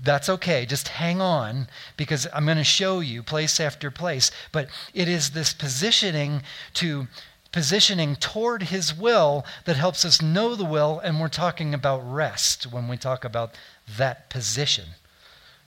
that's 0.02 0.28
okay. 0.28 0.66
Just 0.66 0.88
hang 0.88 1.20
on 1.20 1.68
because 1.96 2.26
I'm 2.32 2.44
going 2.44 2.58
to 2.58 2.64
show 2.64 2.98
you 3.00 3.22
place 3.22 3.60
after 3.60 3.90
place. 3.90 4.30
But 4.50 4.68
it 4.94 5.08
is 5.08 5.30
this 5.30 5.52
positioning 5.52 6.42
to 6.74 7.06
positioning 7.52 8.16
toward 8.16 8.64
his 8.64 8.94
will 8.94 9.44
that 9.66 9.76
helps 9.76 10.04
us 10.04 10.22
know 10.22 10.54
the 10.56 10.64
will 10.64 10.98
and 11.00 11.20
we're 11.20 11.28
talking 11.28 11.74
about 11.74 11.98
rest 11.98 12.64
when 12.64 12.88
we 12.88 12.96
talk 12.96 13.24
about 13.24 13.54
that 13.86 14.30
position 14.30 14.90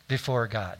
before 0.07 0.47
God. 0.47 0.79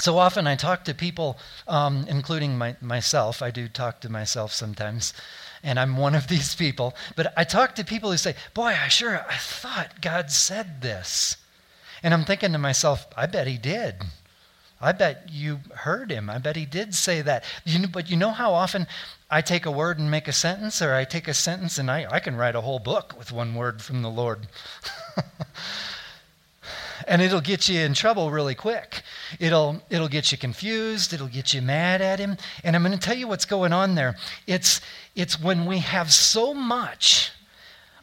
So 0.00 0.18
often 0.18 0.46
I 0.46 0.56
talk 0.56 0.84
to 0.84 0.94
people, 0.94 1.38
um, 1.68 2.04
including 2.08 2.58
my, 2.58 2.76
myself. 2.80 3.42
I 3.42 3.50
do 3.50 3.68
talk 3.68 4.00
to 4.00 4.08
myself 4.08 4.52
sometimes, 4.52 5.14
and 5.62 5.78
I'm 5.78 5.96
one 5.96 6.14
of 6.14 6.28
these 6.28 6.54
people. 6.54 6.94
But 7.14 7.32
I 7.36 7.44
talk 7.44 7.74
to 7.76 7.84
people 7.84 8.10
who 8.10 8.16
say, 8.16 8.34
Boy, 8.54 8.76
I 8.78 8.88
sure, 8.88 9.24
I 9.28 9.36
thought 9.36 10.00
God 10.00 10.30
said 10.30 10.82
this. 10.82 11.36
And 12.02 12.12
I'm 12.12 12.24
thinking 12.24 12.52
to 12.52 12.58
myself, 12.58 13.06
I 13.16 13.26
bet 13.26 13.46
he 13.46 13.56
did. 13.56 14.02
I 14.84 14.92
bet 14.92 15.28
you 15.30 15.60
heard 15.74 16.10
him. 16.10 16.28
I 16.28 16.38
bet 16.38 16.56
he 16.56 16.66
did 16.66 16.94
say 16.94 17.22
that. 17.22 17.44
You 17.64 17.78
know, 17.80 17.88
but 17.90 18.10
you 18.10 18.16
know 18.16 18.30
how 18.30 18.52
often 18.52 18.86
I 19.30 19.40
take 19.40 19.66
a 19.66 19.70
word 19.70 19.98
and 19.98 20.10
make 20.10 20.28
a 20.28 20.32
sentence, 20.32 20.82
or 20.82 20.94
I 20.94 21.04
take 21.04 21.26
a 21.26 21.34
sentence 21.34 21.78
and 21.78 21.90
I, 21.90 22.06
I 22.10 22.20
can 22.20 22.36
write 22.36 22.54
a 22.54 22.60
whole 22.60 22.78
book 22.78 23.14
with 23.18 23.32
one 23.32 23.54
word 23.54 23.80
from 23.80 24.02
the 24.02 24.10
Lord. 24.10 24.46
and 27.08 27.22
it'll 27.22 27.40
get 27.40 27.68
you 27.68 27.80
in 27.80 27.94
trouble 27.94 28.30
really 28.30 28.54
quick. 28.54 29.02
It'll, 29.40 29.82
it'll 29.90 30.08
get 30.08 30.30
you 30.32 30.38
confused. 30.38 31.12
It'll 31.12 31.28
get 31.28 31.54
you 31.54 31.62
mad 31.62 32.00
at 32.00 32.18
him. 32.18 32.36
And 32.62 32.76
I'm 32.76 32.82
going 32.82 32.96
to 32.96 32.98
tell 32.98 33.16
you 33.16 33.26
what's 33.26 33.44
going 33.44 33.72
on 33.72 33.94
there. 33.94 34.16
It's, 34.46 34.80
it's 35.16 35.40
when 35.40 35.66
we 35.66 35.78
have 35.78 36.12
so 36.12 36.54
much 36.54 37.32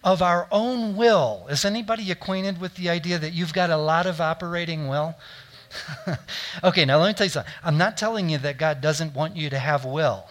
of 0.04 0.22
our 0.22 0.48
own 0.52 0.96
will. 0.96 1.46
Is 1.50 1.64
anybody 1.64 2.12
acquainted 2.12 2.60
with 2.60 2.76
the 2.76 2.90
idea 2.90 3.20
that 3.20 3.34
you've 3.34 3.54
got 3.54 3.70
a 3.70 3.78
lot 3.78 4.06
of 4.06 4.20
operating 4.20 4.88
will? 4.88 5.16
okay, 6.64 6.86
now 6.86 7.00
let 7.00 7.08
me 7.08 7.14
tell 7.14 7.26
you 7.26 7.32
something. 7.32 7.54
I'm 7.64 7.78
not 7.78 7.98
telling 7.98 8.30
you 8.30 8.38
that 8.40 8.58
God 8.58 8.82
doesn't 8.82 9.14
want 9.14 9.36
you 9.36 9.50
to 9.50 9.60
have 9.60 9.86
will. 9.86 10.26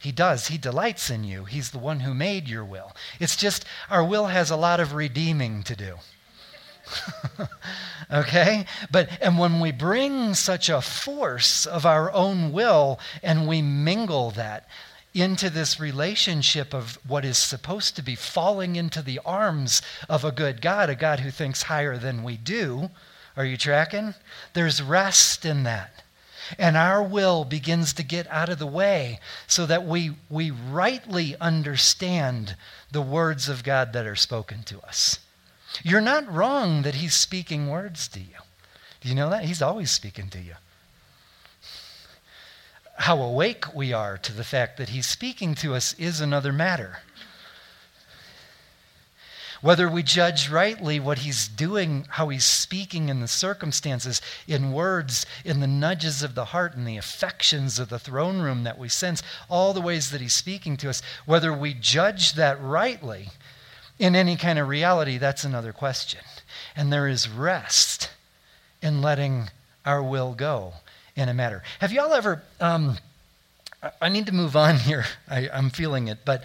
He 0.00 0.12
does. 0.12 0.48
He 0.48 0.58
delights 0.58 1.10
in 1.10 1.24
you. 1.24 1.44
He's 1.44 1.70
the 1.70 1.78
one 1.78 2.00
who 2.00 2.14
made 2.14 2.48
your 2.48 2.64
will. 2.64 2.94
It's 3.18 3.36
just 3.36 3.64
our 3.90 4.04
will 4.04 4.26
has 4.26 4.50
a 4.50 4.56
lot 4.56 4.78
of 4.78 4.94
redeeming 4.94 5.62
to 5.64 5.74
do. 5.74 5.96
okay? 8.12 8.66
But 8.90 9.08
and 9.20 9.38
when 9.38 9.58
we 9.60 9.72
bring 9.72 10.34
such 10.34 10.68
a 10.68 10.80
force 10.80 11.66
of 11.66 11.84
our 11.84 12.12
own 12.12 12.52
will 12.52 13.00
and 13.22 13.48
we 13.48 13.62
mingle 13.62 14.30
that 14.32 14.68
into 15.12 15.48
this 15.48 15.80
relationship 15.80 16.74
of 16.74 16.98
what 17.08 17.24
is 17.24 17.38
supposed 17.38 17.96
to 17.96 18.02
be 18.02 18.14
falling 18.14 18.76
into 18.76 19.00
the 19.00 19.18
arms 19.24 19.80
of 20.08 20.24
a 20.24 20.30
good 20.30 20.60
God, 20.60 20.90
a 20.90 20.94
God 20.94 21.20
who 21.20 21.30
thinks 21.30 21.62
higher 21.62 21.96
than 21.96 22.22
we 22.22 22.36
do, 22.36 22.90
are 23.36 23.44
you 23.44 23.56
tracking? 23.56 24.14
There's 24.54 24.82
rest 24.82 25.44
in 25.44 25.64
that. 25.64 26.02
And 26.58 26.76
our 26.76 27.02
will 27.02 27.44
begins 27.44 27.92
to 27.94 28.02
get 28.02 28.26
out 28.28 28.48
of 28.48 28.58
the 28.58 28.66
way 28.66 29.20
so 29.46 29.66
that 29.66 29.84
we, 29.84 30.12
we 30.30 30.50
rightly 30.50 31.36
understand 31.40 32.56
the 32.90 33.02
words 33.02 33.48
of 33.48 33.64
God 33.64 33.92
that 33.92 34.06
are 34.06 34.16
spoken 34.16 34.62
to 34.64 34.80
us. 34.80 35.18
You're 35.82 36.00
not 36.00 36.30
wrong 36.32 36.82
that 36.82 36.94
He's 36.94 37.14
speaking 37.14 37.68
words 37.68 38.08
to 38.08 38.20
you. 38.20 38.36
Do 39.00 39.08
you 39.08 39.14
know 39.14 39.30
that? 39.30 39.44
He's 39.44 39.62
always 39.62 39.90
speaking 39.90 40.28
to 40.30 40.40
you. 40.40 40.54
How 42.98 43.20
awake 43.20 43.74
we 43.74 43.92
are 43.92 44.16
to 44.18 44.32
the 44.32 44.44
fact 44.44 44.78
that 44.78 44.90
He's 44.90 45.06
speaking 45.06 45.54
to 45.56 45.74
us 45.74 45.94
is 45.94 46.20
another 46.20 46.52
matter. 46.52 47.00
Whether 49.60 49.88
we 49.88 50.02
judge 50.02 50.48
rightly 50.50 51.00
what 51.00 51.18
he's 51.18 51.48
doing, 51.48 52.06
how 52.10 52.28
he's 52.28 52.44
speaking 52.44 53.08
in 53.08 53.20
the 53.20 53.28
circumstances, 53.28 54.20
in 54.46 54.72
words, 54.72 55.26
in 55.44 55.60
the 55.60 55.66
nudges 55.66 56.22
of 56.22 56.34
the 56.34 56.46
heart, 56.46 56.74
in 56.74 56.84
the 56.84 56.96
affections 56.96 57.78
of 57.78 57.88
the 57.88 57.98
throne 57.98 58.40
room 58.40 58.64
that 58.64 58.78
we 58.78 58.88
sense, 58.88 59.22
all 59.48 59.72
the 59.72 59.80
ways 59.80 60.10
that 60.10 60.20
he's 60.20 60.34
speaking 60.34 60.76
to 60.78 60.88
us, 60.88 61.02
whether 61.24 61.52
we 61.52 61.74
judge 61.74 62.34
that 62.34 62.60
rightly 62.60 63.30
in 63.98 64.14
any 64.14 64.36
kind 64.36 64.58
of 64.58 64.68
reality, 64.68 65.18
that's 65.18 65.44
another 65.44 65.72
question. 65.72 66.20
And 66.74 66.92
there 66.92 67.08
is 67.08 67.28
rest 67.28 68.10
in 68.82 69.00
letting 69.00 69.50
our 69.84 70.02
will 70.02 70.34
go 70.34 70.74
in 71.14 71.28
a 71.28 71.34
matter. 71.34 71.62
Have 71.80 71.92
y'all 71.92 72.12
ever, 72.12 72.42
um, 72.60 72.98
I 74.00 74.08
need 74.08 74.26
to 74.26 74.32
move 74.34 74.54
on 74.54 74.76
here. 74.80 75.06
I, 75.28 75.48
I'm 75.52 75.70
feeling 75.70 76.08
it, 76.08 76.18
but 76.24 76.42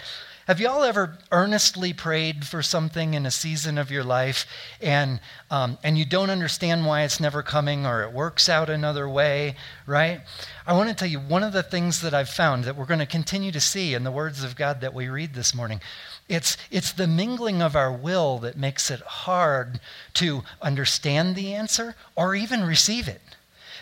have 0.48 0.60
you 0.60 0.68
all 0.68 0.84
ever 0.84 1.18
earnestly 1.32 1.94
prayed 1.94 2.46
for 2.46 2.64
something 2.64 3.14
in 3.14 3.26
a 3.26 3.32
season 3.32 3.78
of 3.78 3.92
your 3.92 4.04
life 4.04 4.46
and, 4.82 5.20
um, 5.52 5.78
and 5.84 5.98
you 5.98 6.06
don't 6.06 6.32
understand 6.32 6.86
why 6.86 7.04
it's 7.04 7.20
never 7.20 7.44
coming 7.44 7.86
or 7.86 8.02
it 8.02 8.12
works 8.12 8.50
out 8.50 8.70
another 8.70 9.08
way, 9.08 9.56
right? 9.86 10.22
I 10.66 10.74
want 10.74 10.90
to 10.90 10.96
tell 10.96 11.08
you 11.08 11.20
one 11.20 11.44
of 11.44 11.54
the 11.54 11.64
things 11.64 12.02
that 12.02 12.14
I've 12.14 12.30
found 12.30 12.64
that 12.64 12.76
we're 12.76 12.86
going 12.86 13.00
to 13.00 13.06
continue 13.06 13.52
to 13.52 13.62
see 13.62 13.94
in 13.94 14.04
the 14.04 14.12
words 14.12 14.44
of 14.44 14.56
God 14.56 14.82
that 14.82 14.94
we 14.94 15.10
read 15.10 15.36
this 15.36 15.54
morning. 15.54 15.80
It's, 16.28 16.58
it's 16.72 16.92
the 16.92 17.08
mingling 17.08 17.62
of 17.62 17.76
our 17.76 17.92
will 17.92 18.40
that 18.40 18.58
makes 18.58 18.90
it 18.90 19.02
hard 19.02 19.80
to 20.16 20.44
understand 20.62 21.36
the 21.36 21.54
answer 21.54 21.96
or 22.16 22.34
even 22.34 22.64
receive 22.64 23.08
it. 23.08 23.22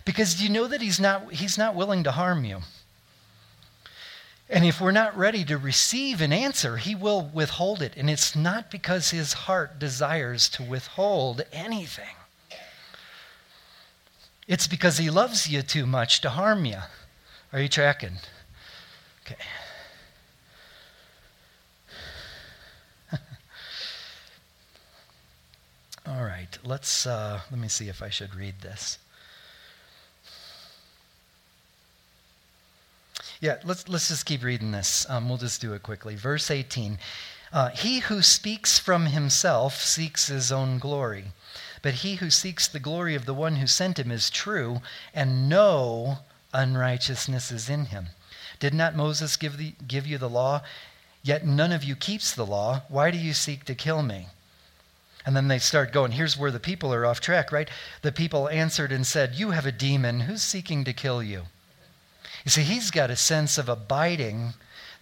Because 0.03 0.41
you 0.41 0.49
know 0.49 0.67
that 0.67 0.81
he's 0.81 0.99
not, 0.99 1.31
he's 1.31 1.57
not 1.57 1.75
willing 1.75 2.03
to 2.03 2.11
harm 2.11 2.43
you. 2.43 2.59
And 4.49 4.65
if 4.65 4.81
we're 4.81 4.91
not 4.91 5.15
ready 5.15 5.45
to 5.45 5.59
receive 5.59 6.21
an 6.21 6.33
answer, 6.33 6.77
he 6.77 6.95
will 6.95 7.21
withhold 7.21 7.83
it. 7.83 7.93
And 7.95 8.09
it's 8.09 8.35
not 8.35 8.71
because 8.71 9.11
his 9.11 9.33
heart 9.33 9.77
desires 9.77 10.49
to 10.49 10.63
withhold 10.63 11.43
anything, 11.53 12.15
it's 14.47 14.65
because 14.67 14.97
he 14.97 15.11
loves 15.11 15.47
you 15.47 15.61
too 15.61 15.85
much 15.85 16.21
to 16.21 16.31
harm 16.31 16.65
you. 16.65 16.79
Are 17.53 17.61
you 17.61 17.67
tracking? 17.67 18.17
Okay. 19.23 19.35
All 26.07 26.23
right, 26.23 26.57
let's 26.63 27.05
uh, 27.05 27.41
let 27.51 27.59
me 27.59 27.67
see 27.67 27.89
if 27.89 28.01
I 28.01 28.09
should 28.09 28.33
read 28.33 28.61
this. 28.61 28.97
Yeah, 33.41 33.57
let's, 33.63 33.87
let's 33.87 34.09
just 34.09 34.25
keep 34.25 34.43
reading 34.43 34.71
this. 34.71 35.09
Um, 35.09 35.29
we'll 35.29 35.37
just 35.37 35.61
do 35.61 35.73
it 35.73 35.81
quickly. 35.81 36.15
Verse 36.15 36.51
18 36.51 36.99
uh, 37.53 37.69
He 37.69 37.99
who 37.99 38.21
speaks 38.21 38.77
from 38.77 39.07
himself 39.07 39.81
seeks 39.81 40.27
his 40.27 40.51
own 40.51 40.77
glory, 40.77 41.25
but 41.81 41.95
he 41.95 42.15
who 42.15 42.29
seeks 42.29 42.67
the 42.67 42.81
glory 42.81 43.15
of 43.15 43.25
the 43.25 43.33
one 43.33 43.55
who 43.55 43.67
sent 43.67 43.97
him 43.97 44.11
is 44.11 44.29
true, 44.29 44.81
and 45.13 45.47
no 45.47 46.17
unrighteousness 46.53 47.49
is 47.49 47.69
in 47.69 47.85
him. 47.85 48.07
Did 48.59 48.73
not 48.73 48.95
Moses 48.95 49.37
give, 49.37 49.57
the, 49.57 49.73
give 49.87 50.05
you 50.05 50.17
the 50.17 50.29
law? 50.29 50.61
Yet 51.23 51.45
none 51.45 51.71
of 51.71 51.83
you 51.83 51.95
keeps 51.95 52.33
the 52.33 52.45
law. 52.45 52.81
Why 52.89 53.09
do 53.09 53.17
you 53.17 53.33
seek 53.33 53.63
to 53.65 53.75
kill 53.75 54.03
me? 54.03 54.27
And 55.25 55.35
then 55.35 55.47
they 55.47 55.59
start 55.59 55.93
going, 55.93 56.11
here's 56.11 56.37
where 56.37 56.51
the 56.51 56.59
people 56.59 56.93
are 56.93 57.05
off 57.05 57.21
track, 57.21 57.53
right? 57.53 57.69
The 58.01 58.11
people 58.11 58.49
answered 58.49 58.91
and 58.91 59.07
said, 59.07 59.35
You 59.35 59.51
have 59.51 59.65
a 59.65 59.71
demon. 59.71 60.21
Who's 60.21 60.41
seeking 60.41 60.83
to 60.83 60.93
kill 60.93 61.23
you? 61.23 61.43
You 62.45 62.51
see, 62.51 62.63
he's 62.63 62.91
got 62.91 63.09
a 63.09 63.15
sense 63.15 63.57
of 63.57 63.69
abiding 63.69 64.53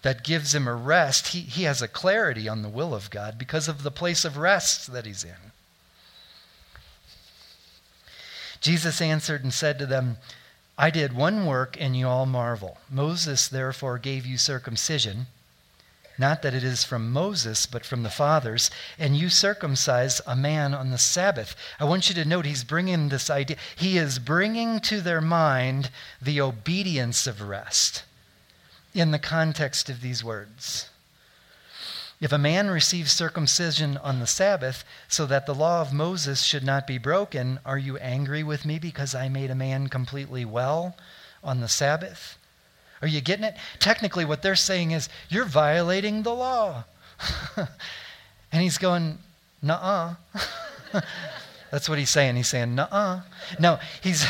that 0.02 0.24
gives 0.24 0.54
him 0.54 0.68
a 0.68 0.76
rest. 0.76 1.30
He, 1.30 1.42
he 1.42 1.64
has 1.64 1.82
a 1.82 1.88
clarity 1.88 2.48
on 2.48 2.62
the 2.62 2.70
will 2.70 2.94
of 2.94 3.10
God 3.10 3.38
because 3.38 3.68
of 3.68 3.84
the 3.84 3.92
place 3.92 4.26
of 4.26 4.38
rest 4.38 4.92
that 4.94 5.06
he's 5.06 5.24
in. 5.24 5.52
Jesus 8.62 9.02
answered 9.02 9.44
and 9.44 9.54
said 9.54 9.78
to 9.80 9.86
them, 9.86 10.18
I 10.78 10.90
did 10.90 11.14
one 11.14 11.46
work 11.46 11.76
and 11.80 11.98
you 11.98 12.08
all 12.08 12.26
marvel. 12.26 12.78
Moses 12.90 13.48
therefore 13.48 13.98
gave 13.98 14.26
you 14.26 14.38
circumcision 14.38 15.28
not 16.18 16.42
that 16.42 16.54
it 16.54 16.64
is 16.64 16.84
from 16.84 17.12
Moses, 17.12 17.66
but 17.66 17.86
from 17.86 18.04
the 18.04 18.10
fathers, 18.10 18.72
and 18.98 19.16
you 19.16 19.30
circumcise 19.30 20.22
a 20.26 20.36
man 20.36 20.74
on 20.74 20.90
the 20.90 20.98
Sabbath. 20.98 21.56
I 21.80 21.86
want 21.86 22.10
you 22.10 22.16
to 22.16 22.26
note 22.26 22.46
he's 22.46 22.64
bringing 22.64 23.10
this 23.10 23.30
idea. 23.30 23.58
He 23.76 23.98
is 23.98 24.20
bringing 24.20 24.80
to 24.82 25.02
their 25.02 25.22
mind 25.22 25.90
the 26.22 26.42
obedience 26.42 27.28
of 27.28 27.42
rest 27.42 28.04
in 28.94 29.12
the 29.12 29.20
context 29.20 29.90
of 29.90 30.02
these 30.02 30.24
words. 30.24 30.90
If 32.20 32.32
a 32.32 32.40
man 32.40 32.72
receives 32.72 33.12
circumcision 33.12 33.98
on 33.98 34.20
the 34.20 34.26
Sabbath 34.26 34.84
so 35.08 35.28
that 35.28 35.46
the 35.46 35.54
law 35.54 35.82
of 35.82 35.94
Moses 35.94 36.42
should 36.42 36.64
not 36.64 36.88
be 36.88 36.98
broken, 36.98 37.60
are 37.64 37.78
you 37.78 37.98
angry 37.98 38.42
with 38.42 38.66
me 38.66 38.80
because 38.80 39.14
I 39.14 39.30
made 39.30 39.52
a 39.52 39.56
man 39.56 39.88
completely 39.88 40.44
well 40.44 40.98
on 41.44 41.60
the 41.60 41.68
Sabbath? 41.68 42.40
Are 43.02 43.08
you 43.08 43.22
getting 43.22 43.46
it? 43.46 43.56
Technically, 43.80 44.26
what 44.26 44.42
they're 44.42 44.56
saying 44.56 44.92
is, 44.92 45.10
you're 45.30 45.46
violating 45.46 46.24
the 46.24 46.34
law. 46.34 46.86
and 48.52 48.62
he's 48.62 48.78
going, 48.78 49.20
nuh 49.62 50.16
uh. 50.94 51.02
That's 51.72 51.90
what 51.90 52.00
he's 52.00 52.10
saying. 52.10 52.36
He's 52.38 52.48
saying, 52.48 52.76
nuh 52.76 52.88
uh. 52.92 53.22
No, 53.60 53.80
he's, 54.02 54.26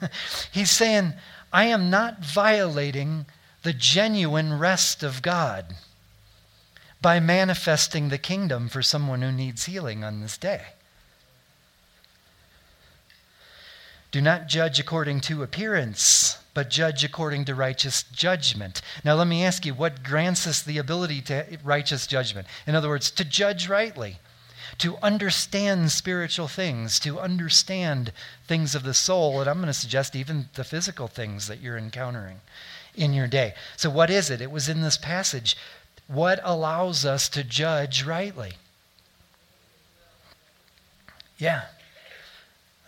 he's 0.52 0.70
saying, 0.70 1.12
I 1.52 1.64
am 1.66 1.90
not 1.90 2.24
violating 2.24 3.26
the 3.62 3.72
genuine 3.72 4.58
rest 4.58 5.02
of 5.02 5.22
God 5.22 5.74
by 7.00 7.20
manifesting 7.20 8.08
the 8.08 8.18
kingdom 8.18 8.68
for 8.68 8.82
someone 8.82 9.22
who 9.22 9.30
needs 9.30 9.66
healing 9.66 10.02
on 10.02 10.20
this 10.20 10.36
day. 10.36 10.62
Do 14.10 14.20
not 14.20 14.48
judge 14.48 14.80
according 14.80 15.20
to 15.22 15.42
appearance 15.42 16.37
but 16.58 16.70
judge 16.70 17.04
according 17.04 17.44
to 17.44 17.54
righteous 17.54 18.02
judgment. 18.02 18.82
Now, 19.04 19.14
let 19.14 19.28
me 19.28 19.44
ask 19.44 19.64
you, 19.64 19.74
what 19.74 20.02
grants 20.02 20.44
us 20.44 20.60
the 20.60 20.78
ability 20.78 21.20
to 21.20 21.46
righteous 21.62 22.04
judgment? 22.04 22.48
In 22.66 22.74
other 22.74 22.88
words, 22.88 23.12
to 23.12 23.24
judge 23.24 23.68
rightly, 23.68 24.16
to 24.78 24.96
understand 24.96 25.92
spiritual 25.92 26.48
things, 26.48 26.98
to 26.98 27.20
understand 27.20 28.12
things 28.48 28.74
of 28.74 28.82
the 28.82 28.92
soul, 28.92 29.40
and 29.40 29.48
I'm 29.48 29.58
going 29.58 29.68
to 29.68 29.72
suggest 29.72 30.16
even 30.16 30.48
the 30.54 30.64
physical 30.64 31.06
things 31.06 31.46
that 31.46 31.60
you're 31.60 31.78
encountering 31.78 32.40
in 32.96 33.12
your 33.12 33.28
day. 33.28 33.54
So, 33.76 33.88
what 33.88 34.10
is 34.10 34.28
it? 34.28 34.40
It 34.40 34.50
was 34.50 34.68
in 34.68 34.80
this 34.80 34.96
passage. 34.96 35.56
What 36.08 36.40
allows 36.42 37.04
us 37.04 37.28
to 37.28 37.44
judge 37.44 38.02
rightly? 38.02 38.54
Yeah, 41.38 41.66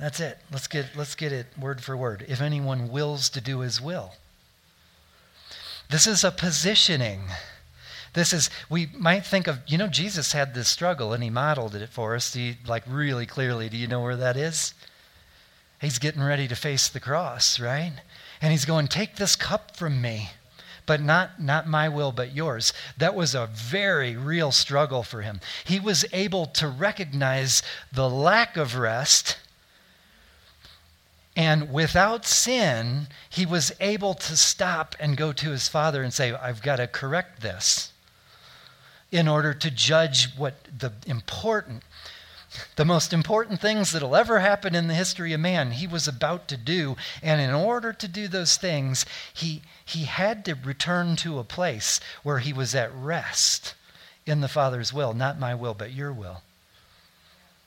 that's 0.00 0.18
it. 0.18 0.38
Let's 0.50 0.66
get, 0.66 0.86
let's 0.96 1.14
get 1.14 1.30
it 1.30 1.46
word 1.60 1.82
for 1.82 1.94
word. 1.94 2.24
If 2.26 2.40
anyone 2.40 2.88
wills 2.88 3.28
to 3.30 3.40
do 3.40 3.60
his 3.60 3.82
will. 3.82 4.14
This 5.90 6.06
is 6.06 6.24
a 6.24 6.30
positioning. 6.30 7.24
This 8.14 8.32
is, 8.32 8.48
we 8.70 8.88
might 8.96 9.26
think 9.26 9.46
of, 9.46 9.58
you 9.66 9.76
know, 9.76 9.88
Jesus 9.88 10.32
had 10.32 10.54
this 10.54 10.68
struggle 10.68 11.12
and 11.12 11.22
he 11.22 11.28
modeled 11.28 11.74
it 11.74 11.90
for 11.90 12.14
us. 12.14 12.32
he, 12.32 12.56
like 12.66 12.82
really 12.88 13.26
clearly, 13.26 13.68
do 13.68 13.76
you 13.76 13.86
know 13.86 14.00
where 14.00 14.16
that 14.16 14.38
is? 14.38 14.72
He's 15.80 15.98
getting 15.98 16.22
ready 16.22 16.48
to 16.48 16.56
face 16.56 16.88
the 16.88 17.00
cross, 17.00 17.60
right? 17.60 17.92
And 18.40 18.52
he's 18.52 18.64
going, 18.64 18.88
Take 18.88 19.16
this 19.16 19.36
cup 19.36 19.76
from 19.76 20.00
me, 20.00 20.30
but 20.86 21.02
not, 21.02 21.42
not 21.42 21.68
my 21.68 21.90
will, 21.90 22.12
but 22.12 22.34
yours. 22.34 22.72
That 22.96 23.14
was 23.14 23.34
a 23.34 23.50
very 23.52 24.16
real 24.16 24.50
struggle 24.50 25.02
for 25.02 25.20
him. 25.20 25.40
He 25.64 25.78
was 25.78 26.06
able 26.12 26.46
to 26.46 26.68
recognize 26.68 27.62
the 27.92 28.08
lack 28.08 28.56
of 28.56 28.76
rest 28.76 29.36
and 31.36 31.72
without 31.72 32.26
sin, 32.26 33.06
he 33.28 33.46
was 33.46 33.72
able 33.80 34.14
to 34.14 34.36
stop 34.36 34.96
and 34.98 35.16
go 35.16 35.32
to 35.32 35.50
his 35.50 35.68
father 35.68 36.02
and 36.02 36.12
say, 36.12 36.32
I've 36.32 36.62
got 36.62 36.76
to 36.76 36.86
correct 36.86 37.40
this 37.40 37.92
in 39.12 39.28
order 39.28 39.54
to 39.54 39.70
judge 39.70 40.36
what 40.36 40.54
the 40.76 40.92
important, 41.06 41.82
the 42.76 42.84
most 42.84 43.12
important 43.12 43.60
things 43.60 43.92
that'll 43.92 44.16
ever 44.16 44.40
happen 44.40 44.74
in 44.74 44.88
the 44.88 44.94
history 44.94 45.32
of 45.32 45.40
man, 45.40 45.72
he 45.72 45.86
was 45.86 46.06
about 46.06 46.48
to 46.48 46.56
do. 46.56 46.96
And 47.22 47.40
in 47.40 47.52
order 47.52 47.92
to 47.92 48.08
do 48.08 48.28
those 48.28 48.56
things, 48.56 49.04
he, 49.32 49.62
he 49.84 50.04
had 50.04 50.44
to 50.44 50.54
return 50.54 51.16
to 51.16 51.38
a 51.38 51.44
place 51.44 52.00
where 52.22 52.38
he 52.38 52.52
was 52.52 52.74
at 52.74 52.94
rest 52.94 53.74
in 54.26 54.40
the 54.40 54.48
Father's 54.48 54.92
will, 54.92 55.12
not 55.12 55.40
my 55.40 55.54
will, 55.54 55.74
but 55.74 55.92
your 55.92 56.12
will, 56.12 56.42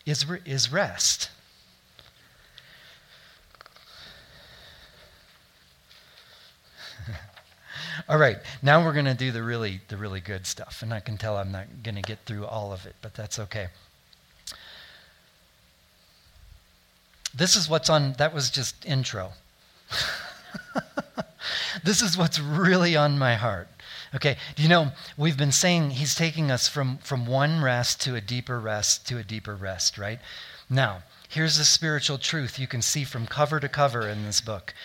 is, 0.06 0.26
is 0.46 0.72
rest. 0.72 1.30
All 8.08 8.18
right, 8.18 8.38
now 8.62 8.84
we're 8.84 8.94
going 8.94 9.06
to 9.06 9.14
do 9.14 9.32
the 9.32 9.44
really, 9.44 9.82
the 9.88 9.98
really 9.98 10.20
good 10.20 10.46
stuff. 10.46 10.82
And 10.82 10.94
I 10.94 11.00
can 11.00 11.18
tell 11.18 11.38
I'm 11.38 11.52
not 11.52 11.66
going 11.84 11.96
to 11.96 12.02
get 12.02 12.20
through 12.26 12.46
all 12.46 12.74
of 12.74 12.86
it, 12.86 12.96
but 13.02 13.14
that's 13.14 13.40
okay. 13.40 13.68
This 17.34 17.56
is 17.56 17.68
what's 17.68 17.90
on, 17.90 18.14
that 18.14 18.34
was 18.34 18.50
just 18.50 18.86
intro. 18.86 19.32
this 21.84 22.02
is 22.02 22.18
what's 22.18 22.40
really 22.40 22.96
on 22.96 23.18
my 23.18 23.36
heart. 23.36 23.68
Okay, 24.16 24.38
you 24.56 24.70
know, 24.70 24.92
we've 25.18 25.38
been 25.38 25.52
saying 25.52 25.92
he's 25.92 26.14
taking 26.14 26.52
us 26.52 26.68
from, 26.68 26.98
from 27.00 27.26
one 27.26 27.64
rest 27.64 28.00
to 28.02 28.16
a 28.16 28.22
deeper 28.22 28.60
rest 28.60 29.08
to 29.08 29.18
a 29.18 29.24
deeper 29.24 29.56
rest, 29.56 29.98
right? 29.98 30.20
Now, 30.70 31.02
here's 31.30 31.58
the 31.58 31.64
spiritual 31.64 32.20
truth 32.20 32.60
you 32.60 32.68
can 32.68 32.84
see 32.84 33.04
from 33.04 33.26
cover 33.26 33.60
to 33.60 33.68
cover 33.68 34.08
in 34.08 34.24
this 34.24 34.40
book 34.40 34.76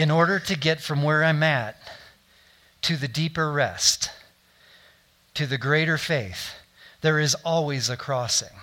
in 0.00 0.10
order 0.10 0.38
to 0.38 0.56
get 0.56 0.80
from 0.80 1.02
where 1.02 1.22
I'm 1.22 1.42
at 1.42 1.76
to 2.80 2.96
the 2.96 3.06
deeper 3.06 3.52
rest, 3.52 4.10
to 5.34 5.46
the 5.46 5.58
greater 5.58 5.98
faith, 5.98 6.54
there 7.02 7.18
is 7.18 7.34
always 7.44 7.90
a 7.90 7.98
crossing. 7.98 8.56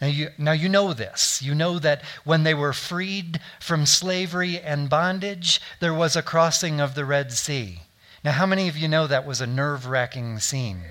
Now 0.00 0.06
you, 0.06 0.28
now 0.38 0.52
you 0.52 0.68
know 0.68 0.92
this. 0.92 1.42
You 1.42 1.52
know 1.52 1.80
that 1.80 2.02
when 2.22 2.44
they 2.44 2.54
were 2.54 2.72
freed 2.72 3.40
from 3.58 3.86
slavery 3.86 4.60
and 4.60 4.88
bondage, 4.88 5.60
there 5.80 5.92
was 5.92 6.14
a 6.14 6.22
crossing 6.22 6.80
of 6.80 6.94
the 6.94 7.04
Red 7.04 7.32
Sea. 7.32 7.80
Now, 8.22 8.30
how 8.30 8.46
many 8.46 8.68
of 8.68 8.76
you 8.76 8.86
know 8.86 9.08
that 9.08 9.26
was 9.26 9.40
a 9.40 9.48
nerve 9.48 9.84
wracking 9.86 10.38
scene? 10.38 10.82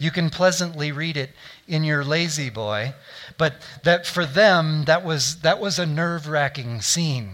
You 0.00 0.10
can 0.10 0.30
pleasantly 0.30 0.90
read 0.90 1.16
it 1.16 1.30
in 1.68 1.84
your 1.84 2.02
La-Z-Boy, 2.02 2.94
but 3.36 3.54
that 3.84 4.04
for 4.04 4.26
them, 4.26 4.84
that 4.86 5.04
was, 5.04 5.42
that 5.42 5.60
was 5.60 5.78
a 5.78 5.86
nerve 5.86 6.26
wracking 6.26 6.80
scene. 6.80 7.30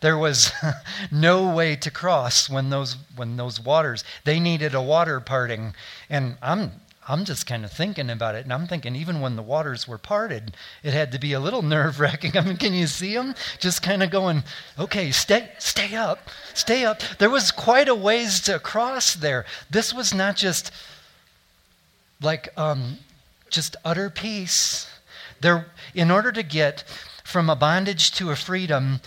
There 0.00 0.16
was 0.16 0.52
no 1.10 1.54
way 1.54 1.76
to 1.76 1.90
cross 1.90 2.48
when 2.48 2.70
those, 2.70 2.96
when 3.16 3.36
those 3.36 3.60
waters, 3.60 4.04
they 4.24 4.40
needed 4.40 4.74
a 4.74 4.82
water 4.82 5.20
parting. 5.20 5.74
And 6.08 6.36
I'm, 6.40 6.72
I'm 7.08 7.24
just 7.24 7.46
kind 7.46 7.64
of 7.64 7.72
thinking 7.72 8.08
about 8.08 8.34
it, 8.34 8.44
and 8.44 8.52
I'm 8.52 8.66
thinking 8.66 8.94
even 8.94 9.20
when 9.20 9.34
the 9.34 9.42
waters 9.42 9.88
were 9.88 9.98
parted, 9.98 10.54
it 10.82 10.92
had 10.92 11.12
to 11.12 11.18
be 11.18 11.32
a 11.32 11.40
little 11.40 11.62
nerve 11.76 11.98
wracking. 11.98 12.36
I 12.36 12.42
mean, 12.42 12.56
can 12.56 12.72
you 12.72 12.86
see 12.86 13.14
them? 13.14 13.34
Just 13.58 13.82
kind 13.82 14.02
of 14.02 14.10
going, 14.10 14.44
okay, 14.78 15.10
stay, 15.10 15.50
stay 15.58 15.94
up, 15.96 16.28
stay 16.54 16.84
up. 16.84 17.00
There 17.18 17.30
was 17.30 17.50
quite 17.50 17.88
a 17.88 17.94
ways 17.94 18.40
to 18.42 18.58
cross 18.58 19.14
there. 19.14 19.44
This 19.68 19.92
was 19.92 20.14
not 20.14 20.36
just 20.36 20.70
like 22.22 22.48
um, 22.56 22.98
just 23.48 23.76
utter 23.84 24.10
peace. 24.10 24.88
There, 25.40 25.66
in 25.94 26.10
order 26.10 26.30
to 26.32 26.42
get 26.42 26.84
from 27.24 27.48
a 27.48 27.56
bondage 27.56 28.10
to 28.12 28.30
a 28.30 28.36
freedom, 28.36 29.00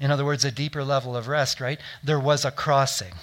in 0.00 0.10
other 0.10 0.24
words, 0.24 0.44
a 0.44 0.50
deeper 0.50 0.84
level 0.84 1.16
of 1.16 1.28
rest, 1.28 1.60
right? 1.60 1.80
There 2.02 2.20
was 2.20 2.44
a 2.44 2.50
crossing. 2.50 3.14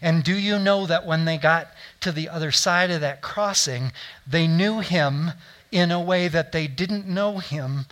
And 0.00 0.24
do 0.24 0.36
you 0.36 0.58
know 0.58 0.86
that 0.86 1.06
when 1.06 1.24
they 1.24 1.38
got 1.38 1.68
to 2.00 2.12
the 2.12 2.28
other 2.28 2.52
side 2.52 2.90
of 2.90 3.00
that 3.00 3.22
crossing, 3.22 3.92
they 4.26 4.46
knew 4.46 4.80
him 4.80 5.32
in 5.70 5.90
a 5.90 6.00
way 6.00 6.28
that 6.28 6.52
they 6.52 6.66
didn't 6.66 7.06
know 7.06 7.38
him 7.38 7.86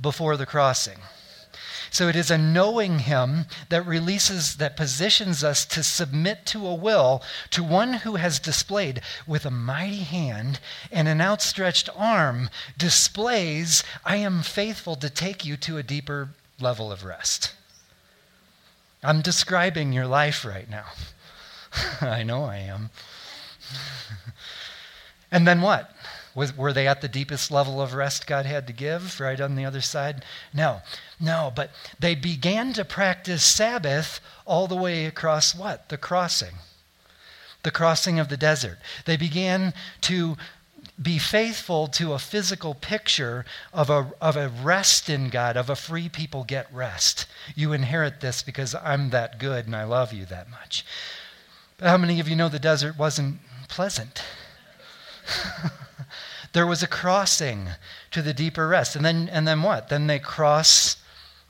before 0.00 0.36
the 0.36 0.46
crossing? 0.46 0.98
So 1.94 2.08
it 2.08 2.16
is 2.16 2.28
a 2.28 2.36
knowing 2.36 2.98
Him 2.98 3.46
that 3.68 3.86
releases, 3.86 4.56
that 4.56 4.76
positions 4.76 5.44
us 5.44 5.64
to 5.66 5.84
submit 5.84 6.44
to 6.46 6.66
a 6.66 6.74
will 6.74 7.22
to 7.50 7.62
one 7.62 7.92
who 7.92 8.16
has 8.16 8.40
displayed 8.40 9.00
with 9.28 9.46
a 9.46 9.50
mighty 9.52 10.02
hand 10.02 10.58
and 10.90 11.06
an 11.06 11.20
outstretched 11.20 11.88
arm, 11.94 12.50
displays, 12.76 13.84
I 14.04 14.16
am 14.16 14.42
faithful 14.42 14.96
to 14.96 15.08
take 15.08 15.44
you 15.44 15.56
to 15.58 15.78
a 15.78 15.84
deeper 15.84 16.30
level 16.60 16.92
of 16.92 17.04
rest. 17.04 17.54
I'm 19.02 19.20
describing 19.20 19.92
your 19.92 20.06
life 20.06 20.44
right 20.44 20.68
now. 20.68 20.86
I 22.00 22.22
know 22.22 22.44
I 22.44 22.56
am. 22.56 22.90
and 25.30 25.46
then 25.46 25.60
what? 25.60 25.90
Was, 26.34 26.56
were 26.56 26.72
they 26.72 26.88
at 26.88 27.00
the 27.00 27.08
deepest 27.08 27.50
level 27.50 27.80
of 27.80 27.94
rest 27.94 28.26
God 28.26 28.44
had 28.44 28.66
to 28.66 28.72
give, 28.72 29.20
right 29.20 29.40
on 29.40 29.54
the 29.54 29.64
other 29.64 29.80
side? 29.80 30.24
No, 30.52 30.80
no, 31.20 31.52
but 31.54 31.70
they 32.00 32.16
began 32.16 32.72
to 32.72 32.84
practice 32.84 33.44
Sabbath 33.44 34.20
all 34.44 34.66
the 34.66 34.74
way 34.74 35.06
across 35.06 35.54
what? 35.54 35.88
The 35.90 35.96
crossing. 35.98 36.56
The 37.62 37.70
crossing 37.70 38.18
of 38.18 38.28
the 38.28 38.36
desert. 38.36 38.78
They 39.04 39.16
began 39.16 39.74
to 40.02 40.36
be 41.00 41.18
faithful 41.18 41.88
to 41.88 42.12
a 42.12 42.18
physical 42.18 42.74
picture 42.74 43.44
of 43.72 43.90
a, 43.90 44.12
of 44.20 44.36
a 44.36 44.48
rest 44.48 45.10
in 45.10 45.28
God, 45.28 45.56
of 45.56 45.68
a 45.68 45.76
free 45.76 46.08
people 46.08 46.44
get 46.44 46.72
rest. 46.72 47.26
You 47.56 47.72
inherit 47.72 48.20
this 48.20 48.42
because 48.42 48.74
I'm 48.76 49.10
that 49.10 49.38
good 49.38 49.66
and 49.66 49.74
I 49.74 49.84
love 49.84 50.12
you 50.12 50.24
that 50.26 50.48
much. 50.50 50.86
But 51.78 51.88
how 51.88 51.96
many 51.96 52.20
of 52.20 52.28
you 52.28 52.36
know 52.36 52.48
the 52.48 52.60
desert 52.60 52.96
wasn't 52.96 53.38
pleasant? 53.68 54.22
there 56.52 56.66
was 56.66 56.82
a 56.82 56.86
crossing 56.86 57.68
to 58.12 58.22
the 58.22 58.34
deeper 58.34 58.68
rest. 58.68 58.94
And 58.94 59.04
then, 59.04 59.28
and 59.28 59.48
then 59.48 59.62
what? 59.62 59.88
Then 59.88 60.06
they 60.06 60.20
cross 60.20 60.96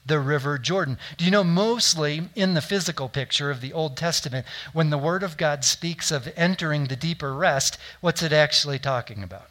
the 0.07 0.21
river 0.21 0.59
Jordan. 0.59 0.99
Do 1.17 1.25
you 1.25 1.31
know, 1.31 1.45
mostly 1.45 2.29
in 2.35 2.55
the 2.55 2.61
physical 2.61 3.09
picture 3.09 3.51
of 3.51 3.61
the 3.61 3.73
Old 3.73 3.97
Testament, 3.97 4.47
when 4.73 4.91
the 4.91 4.99
Word 4.99 5.23
of 5.23 5.37
God 5.37 5.65
speaks 5.65 6.11
of 6.11 6.33
entering 6.37 6.87
the 6.87 6.97
deeper 6.97 7.35
rest, 7.35 7.79
what's 8.01 8.23
it 8.23 8.33
actually 8.33 8.79
talking 8.79 9.23
about? 9.23 9.49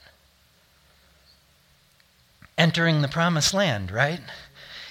Entering 2.58 3.02
the 3.02 3.08
promised 3.08 3.54
land, 3.54 3.92
right? 3.92 4.22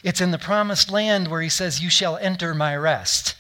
It's 0.03 0.21
in 0.21 0.33
the 0.33 0.39
promised 0.39 0.91
land 0.91 1.29
where 1.29 1.41
he 1.41 1.49
says, 1.49 1.81
You 1.81 1.91
shall 1.91 2.17
enter 2.17 2.55
my 2.55 2.77
rest, 2.77 3.37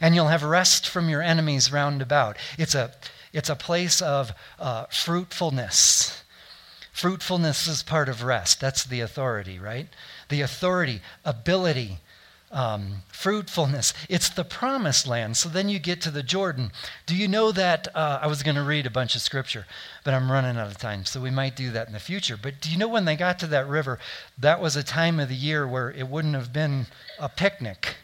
and 0.00 0.14
you'll 0.14 0.28
have 0.28 0.42
rest 0.42 0.88
from 0.88 1.10
your 1.10 1.20
enemies 1.20 1.70
round 1.70 2.00
about. 2.00 2.38
It's 2.56 2.74
a, 2.74 2.92
it's 3.34 3.50
a 3.50 3.56
place 3.56 4.00
of 4.00 4.32
uh, 4.58 4.86
fruitfulness. 4.86 6.22
Fruitfulness 6.92 7.66
is 7.66 7.82
part 7.82 8.08
of 8.08 8.22
rest. 8.22 8.58
That's 8.58 8.82
the 8.82 9.00
authority, 9.00 9.58
right? 9.58 9.88
The 10.28 10.40
authority, 10.40 11.00
ability, 11.24 11.98
um, 12.50 13.02
fruitfulness. 13.08 13.92
It's 14.08 14.28
the 14.28 14.44
promised 14.44 15.06
land. 15.06 15.36
So 15.36 15.48
then 15.48 15.68
you 15.68 15.78
get 15.78 16.00
to 16.02 16.10
the 16.10 16.22
Jordan. 16.22 16.70
Do 17.04 17.16
you 17.16 17.28
know 17.28 17.52
that? 17.52 17.88
Uh, 17.94 18.20
I 18.22 18.26
was 18.28 18.42
going 18.42 18.54
to 18.54 18.62
read 18.62 18.86
a 18.86 18.90
bunch 18.90 19.14
of 19.14 19.20
scripture, 19.20 19.66
but 20.04 20.14
I'm 20.14 20.30
running 20.30 20.56
out 20.56 20.68
of 20.68 20.78
time, 20.78 21.04
so 21.04 21.20
we 21.20 21.30
might 21.30 21.56
do 21.56 21.70
that 21.72 21.88
in 21.88 21.92
the 21.92 21.98
future. 21.98 22.38
But 22.40 22.60
do 22.60 22.70
you 22.70 22.78
know 22.78 22.88
when 22.88 23.04
they 23.04 23.16
got 23.16 23.38
to 23.40 23.46
that 23.48 23.68
river, 23.68 23.98
that 24.38 24.60
was 24.60 24.76
a 24.76 24.82
time 24.82 25.18
of 25.18 25.28
the 25.28 25.34
year 25.34 25.66
where 25.66 25.90
it 25.90 26.08
wouldn't 26.08 26.34
have 26.34 26.52
been 26.52 26.86
a 27.18 27.28
picnic 27.28 27.96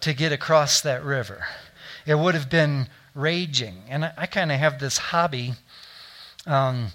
to 0.00 0.14
get 0.14 0.32
across 0.32 0.80
that 0.80 1.04
river? 1.04 1.46
It 2.06 2.14
would 2.14 2.34
have 2.34 2.48
been 2.48 2.88
raging. 3.14 3.82
And 3.88 4.04
I, 4.04 4.12
I 4.16 4.26
kind 4.26 4.52
of 4.52 4.58
have 4.58 4.78
this 4.78 4.98
hobby. 4.98 5.54
Um, 6.46 6.92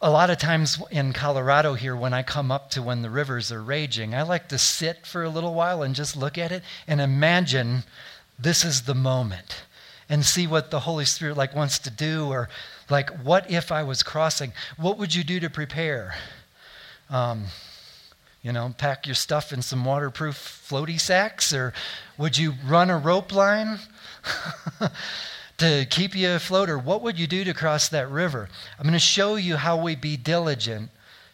a 0.00 0.10
lot 0.10 0.28
of 0.28 0.38
times 0.38 0.80
in 0.90 1.12
Colorado 1.12 1.74
here, 1.74 1.96
when 1.96 2.12
I 2.12 2.22
come 2.22 2.52
up 2.52 2.70
to 2.70 2.82
when 2.82 3.02
the 3.02 3.10
rivers 3.10 3.50
are 3.50 3.62
raging, 3.62 4.14
I 4.14 4.22
like 4.22 4.48
to 4.48 4.58
sit 4.58 5.06
for 5.06 5.24
a 5.24 5.30
little 5.30 5.54
while 5.54 5.82
and 5.82 5.94
just 5.94 6.16
look 6.16 6.36
at 6.36 6.52
it 6.52 6.62
and 6.86 7.00
imagine 7.00 7.84
this 8.38 8.64
is 8.64 8.82
the 8.82 8.94
moment 8.94 9.64
and 10.08 10.24
see 10.24 10.46
what 10.46 10.70
the 10.70 10.80
Holy 10.80 11.06
Spirit 11.06 11.36
like 11.36 11.54
wants 11.54 11.78
to 11.80 11.90
do 11.90 12.28
or 12.28 12.48
like 12.90 13.10
what 13.22 13.50
if 13.50 13.72
I 13.72 13.82
was 13.82 14.02
crossing? 14.02 14.52
What 14.76 14.98
would 14.98 15.14
you 15.14 15.24
do 15.24 15.40
to 15.40 15.48
prepare? 15.48 16.14
Um, 17.08 17.46
you 18.42 18.52
know, 18.52 18.74
pack 18.76 19.06
your 19.06 19.14
stuff 19.14 19.52
in 19.52 19.62
some 19.62 19.84
waterproof 19.84 20.36
floaty 20.36 21.00
sacks 21.00 21.54
or 21.54 21.72
would 22.18 22.36
you 22.36 22.52
run 22.66 22.90
a 22.90 22.98
rope 22.98 23.32
line? 23.32 23.78
to 25.58 25.86
keep 25.88 26.14
you 26.14 26.32
afloat, 26.32 26.68
or 26.68 26.78
what 26.78 27.02
would 27.02 27.18
you 27.18 27.26
do 27.26 27.44
to 27.44 27.54
cross 27.54 27.88
that 27.88 28.10
river? 28.10 28.48
I'm 28.78 28.84
going 28.84 28.92
to 28.92 28.98
show 28.98 29.36
you 29.36 29.56
how 29.56 29.80
we 29.80 29.96
be 29.96 30.16
diligent 30.16 30.90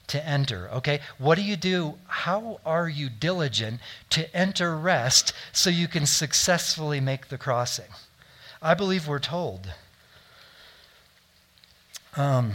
to 0.08 0.26
enter. 0.26 0.68
Okay? 0.70 1.00
What 1.18 1.36
do 1.36 1.42
you 1.42 1.56
do? 1.56 1.94
How 2.06 2.60
are 2.64 2.88
you 2.88 3.08
diligent 3.08 3.80
to 4.10 4.34
enter 4.36 4.76
rest 4.76 5.32
so 5.52 5.70
you 5.70 5.88
can 5.88 6.06
successfully 6.06 7.00
make 7.00 7.28
the 7.28 7.38
crossing? 7.38 7.90
I 8.60 8.74
believe 8.74 9.08
we're 9.08 9.18
told. 9.18 9.72
Um, 12.16 12.52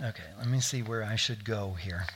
okay, 0.00 0.22
let 0.38 0.46
me 0.46 0.60
see 0.60 0.82
where 0.82 1.02
I 1.02 1.16
should 1.16 1.44
go 1.44 1.72
here. 1.72 2.06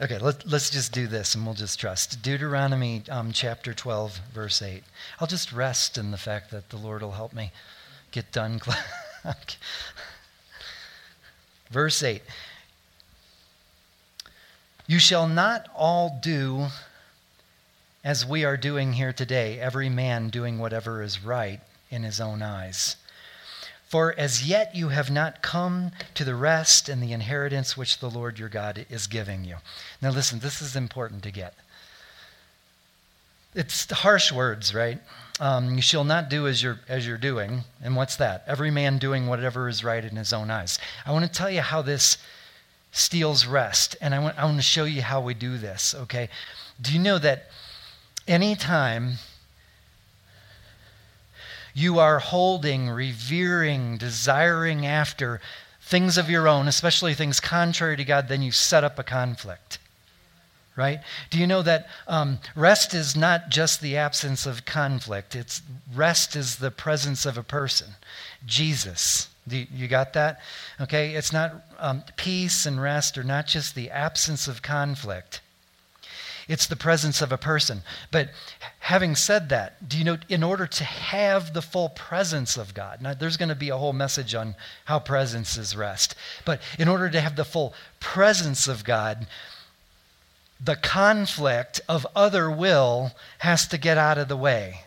Okay, 0.00 0.18
let, 0.18 0.46
let's 0.46 0.70
just 0.70 0.92
do 0.92 1.08
this 1.08 1.34
and 1.34 1.44
we'll 1.44 1.56
just 1.56 1.80
trust. 1.80 2.22
Deuteronomy 2.22 3.02
um, 3.10 3.32
chapter 3.32 3.74
12, 3.74 4.20
verse 4.32 4.62
8. 4.62 4.84
I'll 5.18 5.26
just 5.26 5.52
rest 5.52 5.98
in 5.98 6.12
the 6.12 6.16
fact 6.16 6.52
that 6.52 6.70
the 6.70 6.76
Lord 6.76 7.02
will 7.02 7.10
help 7.10 7.32
me 7.32 7.50
get 8.12 8.30
done. 8.30 8.60
verse 11.72 12.00
8 12.00 12.22
You 14.86 15.00
shall 15.00 15.26
not 15.26 15.68
all 15.74 16.20
do 16.22 16.68
as 18.04 18.24
we 18.24 18.44
are 18.44 18.56
doing 18.56 18.92
here 18.92 19.12
today, 19.12 19.58
every 19.58 19.88
man 19.88 20.28
doing 20.28 20.60
whatever 20.60 21.02
is 21.02 21.24
right 21.24 21.58
in 21.90 22.04
his 22.04 22.20
own 22.20 22.40
eyes. 22.40 22.94
For 23.88 24.14
as 24.18 24.46
yet 24.46 24.74
you 24.74 24.90
have 24.90 25.10
not 25.10 25.40
come 25.40 25.92
to 26.12 26.22
the 26.22 26.34
rest 26.34 26.90
and 26.90 27.02
the 27.02 27.14
inheritance 27.14 27.74
which 27.74 28.00
the 28.00 28.10
Lord 28.10 28.38
your 28.38 28.50
God 28.50 28.84
is 28.90 29.06
giving 29.06 29.44
you. 29.44 29.56
Now, 30.02 30.10
listen, 30.10 30.40
this 30.40 30.60
is 30.60 30.76
important 30.76 31.22
to 31.22 31.30
get. 31.30 31.54
It's 33.54 33.90
harsh 33.90 34.30
words, 34.30 34.74
right? 34.74 34.98
Um, 35.40 35.74
you 35.74 35.80
shall 35.80 36.04
not 36.04 36.28
do 36.28 36.46
as 36.46 36.62
you're, 36.62 36.80
as 36.86 37.06
you're 37.06 37.16
doing. 37.16 37.64
And 37.82 37.96
what's 37.96 38.16
that? 38.16 38.44
Every 38.46 38.70
man 38.70 38.98
doing 38.98 39.26
whatever 39.26 39.70
is 39.70 39.82
right 39.82 40.04
in 40.04 40.16
his 40.16 40.34
own 40.34 40.50
eyes. 40.50 40.78
I 41.06 41.12
want 41.12 41.24
to 41.24 41.32
tell 41.32 41.50
you 41.50 41.62
how 41.62 41.80
this 41.80 42.18
steals 42.92 43.46
rest. 43.46 43.96
And 44.02 44.14
I 44.14 44.18
want, 44.18 44.38
I 44.38 44.44
want 44.44 44.58
to 44.58 44.62
show 44.62 44.84
you 44.84 45.00
how 45.00 45.22
we 45.22 45.32
do 45.32 45.56
this, 45.56 45.94
okay? 45.94 46.28
Do 46.78 46.92
you 46.92 46.98
know 46.98 47.18
that 47.20 47.46
anytime 48.26 49.14
you 51.78 52.00
are 52.00 52.18
holding, 52.18 52.90
revering, 52.90 53.98
desiring 53.98 54.84
after 54.84 55.40
things 55.80 56.18
of 56.18 56.28
your 56.28 56.48
own, 56.48 56.66
especially 56.66 57.14
things 57.14 57.38
contrary 57.38 57.96
to 57.96 58.04
God, 58.04 58.28
then 58.28 58.42
you 58.42 58.50
set 58.50 58.82
up 58.82 58.98
a 58.98 59.04
conflict. 59.04 59.78
Right? 60.74 61.00
Do 61.30 61.38
you 61.38 61.46
know 61.46 61.62
that 61.62 61.88
um, 62.06 62.38
rest 62.54 62.94
is 62.94 63.16
not 63.16 63.48
just 63.48 63.80
the 63.80 63.96
absence 63.96 64.46
of 64.46 64.64
conflict? 64.64 65.34
It's 65.34 65.62
rest 65.94 66.36
is 66.36 66.56
the 66.56 66.70
presence 66.70 67.26
of 67.26 67.36
a 67.36 67.42
person, 67.42 67.88
Jesus. 68.44 69.28
You, 69.48 69.66
you, 69.72 69.88
got 69.88 70.12
that? 70.12 70.40
Okay, 70.80 71.14
it's 71.14 71.32
not 71.32 71.64
um, 71.78 72.04
peace 72.16 72.64
and 72.66 72.80
rest 72.80 73.18
are 73.18 73.24
not 73.24 73.46
just 73.46 73.74
the 73.74 73.90
absence 73.90 74.46
of 74.46 74.62
conflict. 74.62 75.40
It's 76.48 76.66
the 76.66 76.76
presence 76.76 77.20
of 77.20 77.30
a 77.30 77.36
person. 77.36 77.82
But 78.10 78.30
having 78.80 79.14
said 79.14 79.50
that, 79.50 79.86
do 79.86 79.98
you 79.98 80.04
know, 80.04 80.16
in 80.30 80.42
order 80.42 80.66
to 80.66 80.84
have 80.84 81.52
the 81.52 81.60
full 81.60 81.90
presence 81.90 82.56
of 82.56 82.72
God, 82.72 83.02
now 83.02 83.12
there's 83.12 83.36
going 83.36 83.50
to 83.50 83.54
be 83.54 83.68
a 83.68 83.76
whole 83.76 83.92
message 83.92 84.34
on 84.34 84.54
how 84.86 84.98
presences 84.98 85.76
rest, 85.76 86.14
but 86.46 86.60
in 86.78 86.88
order 86.88 87.10
to 87.10 87.20
have 87.20 87.36
the 87.36 87.44
full 87.44 87.74
presence 88.00 88.66
of 88.66 88.82
God, 88.82 89.26
the 90.58 90.76
conflict 90.76 91.82
of 91.86 92.06
other 92.16 92.50
will 92.50 93.12
has 93.40 93.68
to 93.68 93.78
get 93.78 93.98
out 93.98 94.16
of 94.16 94.28
the 94.28 94.36
way. 94.36 94.80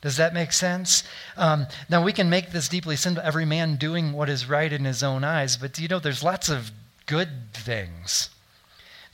Does 0.00 0.16
that 0.16 0.34
make 0.34 0.52
sense? 0.52 1.04
Um, 1.36 1.66
now, 1.88 2.02
we 2.02 2.12
can 2.12 2.28
make 2.28 2.50
this 2.50 2.68
deeply 2.68 2.96
simple 2.96 3.22
every 3.24 3.44
man 3.44 3.76
doing 3.76 4.12
what 4.12 4.28
is 4.28 4.48
right 4.48 4.72
in 4.72 4.84
his 4.84 5.02
own 5.02 5.22
eyes, 5.22 5.56
but 5.56 5.78
you 5.78 5.88
know, 5.88 5.98
there's 6.00 6.22
lots 6.24 6.48
of 6.48 6.72
good 7.06 7.52
things 7.52 8.30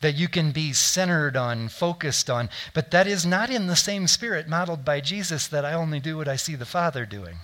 that 0.04 0.14
you 0.14 0.28
can 0.28 0.52
be 0.52 0.72
centered 0.72 1.36
on, 1.36 1.68
focused 1.68 2.28
on. 2.28 2.50
But 2.74 2.90
that 2.90 3.06
is 3.06 3.24
not 3.24 3.50
in 3.50 3.66
the 3.66 3.74
same 3.74 4.06
spirit 4.06 4.46
modeled 4.46 4.84
by 4.84 5.00
Jesus 5.00 5.48
that 5.48 5.64
I 5.64 5.72
only 5.72 5.98
do 5.98 6.16
what 6.16 6.28
I 6.28 6.36
see 6.36 6.54
the 6.54 6.66
Father 6.66 7.06
doing. 7.06 7.38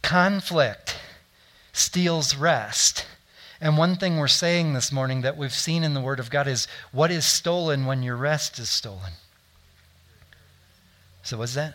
Conflict 0.00 0.96
steals 1.72 2.34
rest. 2.34 3.06
And 3.60 3.76
one 3.76 3.96
thing 3.96 4.16
we're 4.16 4.26
saying 4.26 4.72
this 4.72 4.90
morning 4.90 5.20
that 5.20 5.36
we've 5.36 5.52
seen 5.52 5.84
in 5.84 5.94
the 5.94 6.00
Word 6.00 6.18
of 6.18 6.30
God 6.30 6.48
is 6.48 6.66
what 6.90 7.10
is 7.10 7.26
stolen 7.26 7.86
when 7.86 8.02
your 8.02 8.16
rest 8.16 8.58
is 8.58 8.70
stolen? 8.70 9.12
So, 11.22 11.38
what's 11.38 11.54
that? 11.54 11.74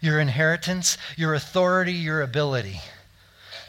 your 0.00 0.18
inheritance, 0.18 0.96
your 1.16 1.34
authority, 1.34 1.92
your 1.92 2.22
ability. 2.22 2.80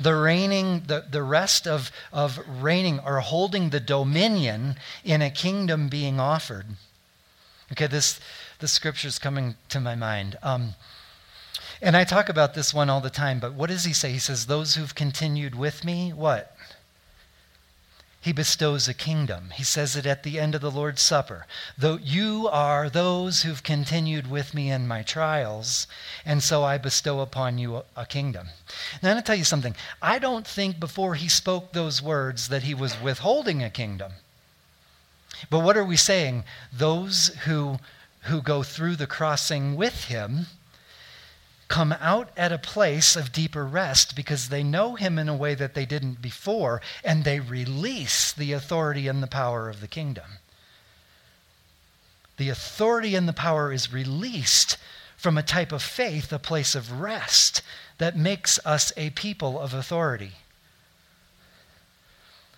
The 0.01 0.15
reigning, 0.15 0.83
the, 0.87 1.05
the 1.09 1.23
rest 1.23 1.67
of, 1.67 1.91
of 2.11 2.39
reigning 2.47 2.99
or 2.99 3.19
holding 3.19 3.69
the 3.69 3.79
dominion 3.79 4.77
in 5.03 5.21
a 5.21 5.29
kingdom 5.29 5.89
being 5.89 6.19
offered. 6.19 6.65
Okay, 7.71 7.87
this, 7.87 8.19
this 8.59 8.71
scripture 8.71 9.07
is 9.07 9.19
coming 9.19 9.55
to 9.69 9.79
my 9.79 9.95
mind. 9.95 10.37
Um, 10.43 10.75
and 11.81 11.97
I 11.97 12.03
talk 12.03 12.29
about 12.29 12.53
this 12.53 12.73
one 12.73 12.89
all 12.89 13.01
the 13.01 13.09
time, 13.09 13.39
but 13.39 13.53
what 13.53 13.69
does 13.69 13.85
he 13.85 13.93
say? 13.93 14.11
He 14.11 14.19
says, 14.19 14.45
Those 14.45 14.75
who've 14.75 14.93
continued 14.93 15.55
with 15.55 15.83
me, 15.83 16.13
what? 16.13 16.55
He 18.23 18.31
bestows 18.33 18.87
a 18.87 18.93
kingdom. 18.93 19.49
He 19.55 19.63
says 19.63 19.95
it 19.95 20.05
at 20.05 20.21
the 20.21 20.39
end 20.39 20.53
of 20.53 20.61
the 20.61 20.69
Lord's 20.69 21.01
Supper. 21.01 21.47
Though 21.75 21.97
you 21.97 22.47
are 22.51 22.87
those 22.87 23.41
who've 23.41 23.63
continued 23.63 24.29
with 24.29 24.53
me 24.53 24.69
in 24.69 24.87
my 24.87 25.01
trials, 25.01 25.87
and 26.23 26.43
so 26.43 26.63
I 26.63 26.77
bestow 26.77 27.21
upon 27.21 27.57
you 27.57 27.83
a, 27.97 28.05
kingdom. 28.05 28.49
Now, 29.01 29.09
I'm 29.09 29.15
going 29.15 29.23
to 29.23 29.25
tell 29.25 29.35
you 29.35 29.43
something. 29.43 29.75
I 30.03 30.19
don't 30.19 30.45
think 30.45 30.79
before 30.79 31.15
he 31.15 31.27
spoke 31.27 31.73
those 31.73 31.99
words 31.99 32.49
that 32.49 32.61
he 32.61 32.75
was 32.75 33.01
withholding 33.01 33.63
a 33.63 33.71
kingdom. 33.71 34.11
But 35.49 35.61
what 35.61 35.75
are 35.75 35.83
we 35.83 35.97
saying? 35.97 36.43
Those 36.71 37.29
who, 37.45 37.79
who 38.23 38.43
go 38.43 38.61
through 38.61 38.97
the 38.97 39.07
crossing 39.07 39.75
with 39.75 40.05
him 40.05 40.45
come 41.71 41.93
out 42.01 42.29
at 42.35 42.51
a 42.51 42.57
place 42.57 43.15
of 43.15 43.31
deeper 43.31 43.65
rest 43.65 44.13
because 44.13 44.49
they 44.49 44.61
know 44.61 44.95
him 44.95 45.17
in 45.17 45.29
a 45.29 45.35
way 45.35 45.55
that 45.55 45.73
they 45.73 45.85
didn't 45.85 46.21
before, 46.21 46.81
and 47.01 47.23
they 47.23 47.39
release 47.39 48.33
the 48.33 48.51
authority 48.51 49.07
and 49.07 49.23
the 49.23 49.27
power 49.27 49.69
of 49.69 49.79
the 49.79 49.87
kingdom. 49.87 50.39
The 52.35 52.49
authority 52.49 53.15
and 53.15 53.25
the 53.25 53.33
power 53.33 53.71
is 53.71 53.93
released 53.93 54.77
from 55.15 55.37
a 55.37 55.43
type 55.43 55.71
of 55.71 55.81
faith, 55.81 56.33
a 56.33 56.39
place 56.39 56.75
of 56.75 56.99
rest 56.99 57.61
that 57.99 58.17
makes 58.17 58.59
us 58.65 58.91
a 58.97 59.11
people 59.11 59.57
of 59.57 59.73
authority. 59.73 60.33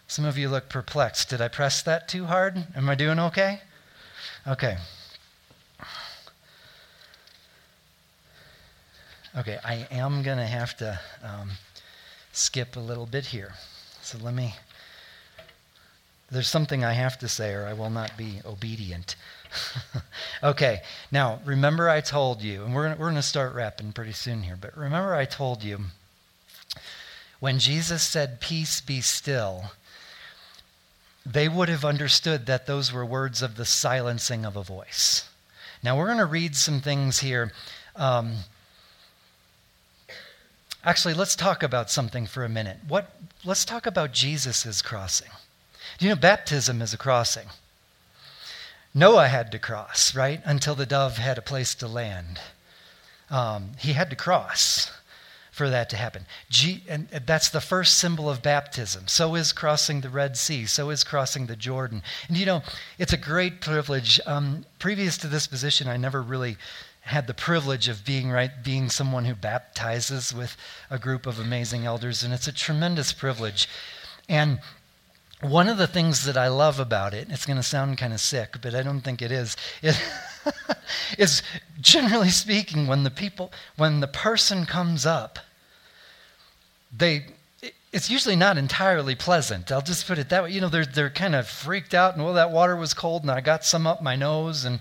Some 0.08 0.26
of 0.26 0.40
you 0.40 0.50
look 0.50 0.70
perplexed. 0.70 1.30
Did 1.30 1.40
I 1.40 1.50
press 1.50 1.84
that 1.84 2.08
too 2.08 2.26
hard? 2.26 2.66
Am 2.76 2.90
I 2.90 2.96
doing 2.96 3.20
okay? 3.20 3.62
Okay. 4.48 4.78
Okay, 9.36 9.58
I 9.64 9.88
am 9.90 10.22
going 10.22 10.38
to 10.38 10.46
have 10.46 10.78
to 10.78 11.00
um, 11.24 11.50
skip 12.34 12.76
a 12.76 12.80
little 12.80 13.08
bit 13.08 13.26
here. 13.26 13.54
So 14.04 14.20
let 14.20 14.36
me. 14.36 14.54
There's 16.30 16.48
something 16.48 16.84
I 16.84 16.94
have 16.94 17.18
to 17.20 17.28
say, 17.28 17.54
or 17.54 17.66
I 17.66 17.74
will 17.74 17.90
not 17.90 18.16
be 18.16 18.42
obedient. 18.46 19.16
okay, 20.44 20.82
now 21.12 21.40
remember 21.46 21.90
I 21.90 22.00
told 22.00 22.44
you, 22.44 22.64
and 22.64 22.76
we're, 22.76 22.90
we're 22.90 23.10
going 23.10 23.16
to 23.16 23.24
start 23.24 23.56
wrapping 23.56 23.92
pretty 23.92 24.12
soon 24.12 24.44
here, 24.44 24.58
but 24.60 24.78
remember 24.78 25.16
I 25.16 25.26
told 25.26 25.64
you 25.64 25.80
when 27.40 27.58
Jesus 27.58 28.04
said, 28.04 28.40
Peace 28.40 28.82
be 28.82 29.02
still, 29.02 29.72
they 31.26 31.50
would 31.50 31.70
have 31.70 31.84
understood 31.84 32.46
that 32.46 32.68
those 32.68 32.94
were 32.94 33.06
words 33.06 33.42
of 33.42 33.58
the 33.58 33.66
silencing 33.66 34.46
of 34.46 34.56
a 34.56 34.64
voice. 34.64 35.28
Now 35.82 35.98
we're 35.98 36.06
going 36.06 36.20
to 36.20 36.26
read 36.26 36.56
some 36.56 36.82
things 36.82 37.20
here. 37.20 37.52
Um, 37.96 38.36
Actually, 40.86 41.14
let's 41.14 41.36
talk 41.36 41.64
about 41.64 41.90
something 41.90 42.26
for 42.26 42.44
a 42.44 42.50
minute. 42.50 42.78
What, 42.88 43.16
let's 43.46 43.64
talk 43.64 43.86
about 43.86 44.12
Jesus' 44.12 44.82
crossing. 44.82 45.30
Do 45.98 46.06
you 46.06 46.10
know 46.10 46.20
baptism 46.20 46.82
is 46.82 46.94
a 46.94 46.98
crossing? 46.98 47.48
Noah 48.94 49.28
had 49.28 49.52
to 49.52 49.60
cross, 49.60 50.14
right? 50.16 50.42
Until 50.46 50.76
the 50.76 50.86
dove 50.86 51.18
had 51.18 51.38
a 51.38 51.42
place 51.42 51.74
to 51.76 51.88
land. 51.88 52.40
Um, 53.30 53.72
he 53.80 53.94
had 53.94 54.10
to 54.10 54.16
cross 54.16 54.92
for 55.52 55.70
that 55.70 55.90
to 55.92 55.96
happen. 55.96 56.26
G- 56.50 56.84
and 56.88 57.08
that's 57.26 57.50
the 57.50 57.62
first 57.62 57.98
symbol 57.98 58.30
of 58.30 58.42
baptism. 58.42 59.08
So 59.08 59.36
is 59.36 59.52
crossing 59.52 60.02
the 60.02 60.10
Red 60.10 60.36
Sea. 60.36 60.66
So 60.66 60.90
is 60.90 61.04
crossing 61.04 61.46
the 61.46 61.56
Jordan. 61.56 62.04
And 62.28 62.38
you 62.38 62.46
know, 62.46 62.62
it's 62.98 63.14
a 63.14 63.18
great 63.18 63.62
privilege. 63.62 64.20
Um, 64.26 64.66
previous 64.80 65.18
to 65.20 65.28
this 65.28 65.48
position, 65.48 65.88
I 65.88 65.98
never 65.98 66.22
really 66.22 66.58
had 67.04 67.28
the 67.28 67.34
privilege 67.34 67.88
of 67.88 68.06
being 68.06 68.32
right 68.32 68.64
being 68.64 68.90
someone 68.90 69.26
who 69.26 69.36
baptizes 69.36 70.34
with 70.34 70.56
a 70.90 70.98
group 70.98 71.26
of 71.26 71.40
amazing 71.40 71.86
elders 71.86 72.24
and 72.24 72.34
it's 72.34 72.48
a 72.48 72.54
tremendous 72.54 73.12
privilege 73.12 73.68
and 74.30 74.60
one 75.44 75.68
of 75.68 75.78
the 75.78 75.88
things 75.88 76.26
that 76.26 76.38
I 76.38 76.48
love 76.48 76.80
about 76.80 77.14
it, 77.14 77.28
it's 77.30 77.46
going 77.46 77.58
to 77.58 77.64
sound 77.64 77.98
kind 77.98 78.14
of 78.14 78.22
sick, 78.22 78.58
but 78.62 78.74
I 78.74 78.82
don't 78.82 79.02
think 79.02 79.22
it 79.22 79.32
is, 79.32 79.58
is, 81.18 81.44
generally 81.82 82.30
speaking, 82.30 82.88
when 82.88 83.04
the 83.04 83.12
people, 83.12 83.52
when 83.76 84.00
the 84.00 84.08
person 84.08 84.66
comes 84.66 85.06
up, 85.06 85.40
they, 86.96 87.26
it's 87.92 88.10
usually 88.10 88.36
not 88.36 88.58
entirely 88.58 89.16
pleasant. 89.16 89.72
I'll 89.72 89.82
just 89.82 90.08
put 90.08 90.18
it 90.18 90.30
that 90.30 90.44
way. 90.44 90.52
You 90.52 90.62
know, 90.62 90.70
they're, 90.70 90.86
they're 90.86 91.10
kind 91.10 91.36
of 91.36 91.48
freaked 91.48 91.94
out, 91.94 92.16
and 92.16 92.24
well, 92.24 92.36
that 92.36 92.52
water 92.52 92.76
was 92.76 92.94
cold, 92.94 93.24
and 93.24 93.32
I 93.32 93.42
got 93.42 93.66
some 93.66 93.86
up 93.86 94.02
my 94.02 94.16
nose, 94.16 94.64
and, 94.64 94.80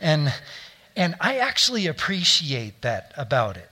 and, 0.00 0.32
and 0.98 1.14
I 1.20 1.38
actually 1.38 1.86
appreciate 1.86 2.82
that 2.82 3.12
about 3.16 3.56
it. 3.56 3.70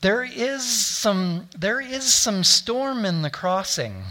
There 0.00 0.24
is 0.24 0.64
some, 0.64 1.48
there 1.56 1.78
is 1.78 2.10
some 2.10 2.42
storm 2.42 3.04
in 3.04 3.20
the 3.20 3.28
crossing. 3.28 4.04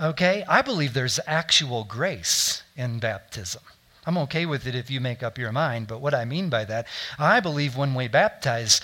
Okay? 0.00 0.44
I 0.48 0.62
believe 0.62 0.94
there's 0.94 1.20
actual 1.28 1.84
grace 1.84 2.64
in 2.76 2.98
baptism. 2.98 3.62
I'm 4.04 4.18
okay 4.18 4.46
with 4.46 4.66
it 4.66 4.74
if 4.74 4.90
you 4.90 5.00
make 5.00 5.22
up 5.22 5.38
your 5.38 5.52
mind, 5.52 5.86
but 5.86 6.00
what 6.00 6.12
I 6.12 6.24
mean 6.24 6.48
by 6.48 6.64
that, 6.64 6.88
I 7.20 7.38
believe 7.38 7.76
when 7.76 7.94
we 7.94 8.08
baptize, 8.08 8.80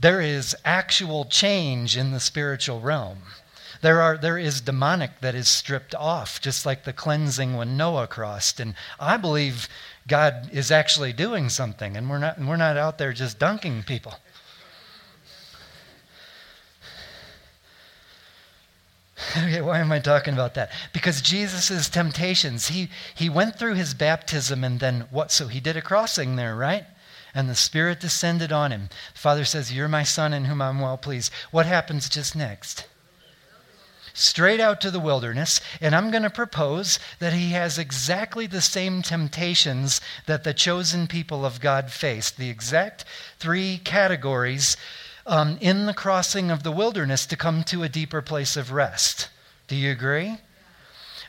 there 0.00 0.22
is 0.22 0.56
actual 0.64 1.26
change 1.26 1.94
in 1.94 2.10
the 2.10 2.20
spiritual 2.20 2.80
realm. 2.80 3.18
There, 3.82 4.00
are, 4.00 4.16
there 4.16 4.38
is 4.38 4.60
demonic 4.60 5.20
that 5.20 5.34
is 5.34 5.48
stripped 5.48 5.94
off, 5.96 6.40
just 6.40 6.64
like 6.64 6.84
the 6.84 6.92
cleansing 6.92 7.56
when 7.56 7.76
Noah 7.76 8.06
crossed. 8.06 8.60
And 8.60 8.74
I 8.98 9.16
believe 9.16 9.68
God 10.06 10.48
is 10.52 10.70
actually 10.70 11.12
doing 11.12 11.48
something, 11.48 11.96
and 11.96 12.08
we're 12.08 12.18
not, 12.18 12.38
we're 12.38 12.56
not 12.56 12.76
out 12.76 12.98
there 12.98 13.12
just 13.12 13.40
dunking 13.40 13.82
people. 13.82 14.14
Okay, 19.36 19.62
why 19.62 19.78
am 19.78 19.92
I 19.92 19.98
talking 19.98 20.34
about 20.34 20.54
that? 20.54 20.70
Because 20.92 21.22
Jesus' 21.22 21.88
temptations, 21.88 22.68
he, 22.68 22.88
he 23.14 23.30
went 23.30 23.58
through 23.58 23.74
his 23.74 23.94
baptism 23.94 24.62
and 24.64 24.78
then 24.78 25.06
what? 25.10 25.30
So 25.30 25.48
he 25.48 25.60
did 25.60 25.76
a 25.76 25.82
crossing 25.82 26.36
there, 26.36 26.54
right? 26.54 26.84
And 27.34 27.48
the 27.48 27.54
Spirit 27.54 28.00
descended 28.00 28.52
on 28.52 28.72
him. 28.72 28.90
The 29.14 29.18
Father 29.18 29.44
says, 29.44 29.72
You're 29.72 29.88
my 29.88 30.02
Son 30.02 30.32
in 30.34 30.46
whom 30.46 30.60
I'm 30.60 30.80
well 30.80 30.98
pleased. 30.98 31.32
What 31.50 31.66
happens 31.66 32.08
just 32.08 32.36
next? 32.36 32.86
Straight 34.14 34.60
out 34.60 34.80
to 34.80 34.90
the 34.90 35.00
wilderness, 35.00 35.60
and 35.80 35.94
I'm 35.94 36.10
going 36.10 36.22
to 36.22 36.30
propose 36.30 36.98
that 37.18 37.32
he 37.32 37.50
has 37.50 37.78
exactly 37.78 38.46
the 38.46 38.60
same 38.60 39.02
temptations 39.02 40.00
that 40.26 40.44
the 40.44 40.54
chosen 40.54 41.06
people 41.06 41.44
of 41.44 41.60
God 41.60 41.90
faced, 41.90 42.36
the 42.36 42.50
exact 42.50 43.04
three 43.38 43.78
categories 43.78 44.76
um, 45.26 45.58
in 45.60 45.86
the 45.86 45.94
crossing 45.94 46.50
of 46.50 46.62
the 46.62 46.72
wilderness 46.72 47.26
to 47.26 47.36
come 47.36 47.64
to 47.64 47.82
a 47.82 47.88
deeper 47.88 48.22
place 48.22 48.56
of 48.56 48.72
rest. 48.72 49.28
Do 49.68 49.76
you 49.76 49.90
agree? 49.90 50.38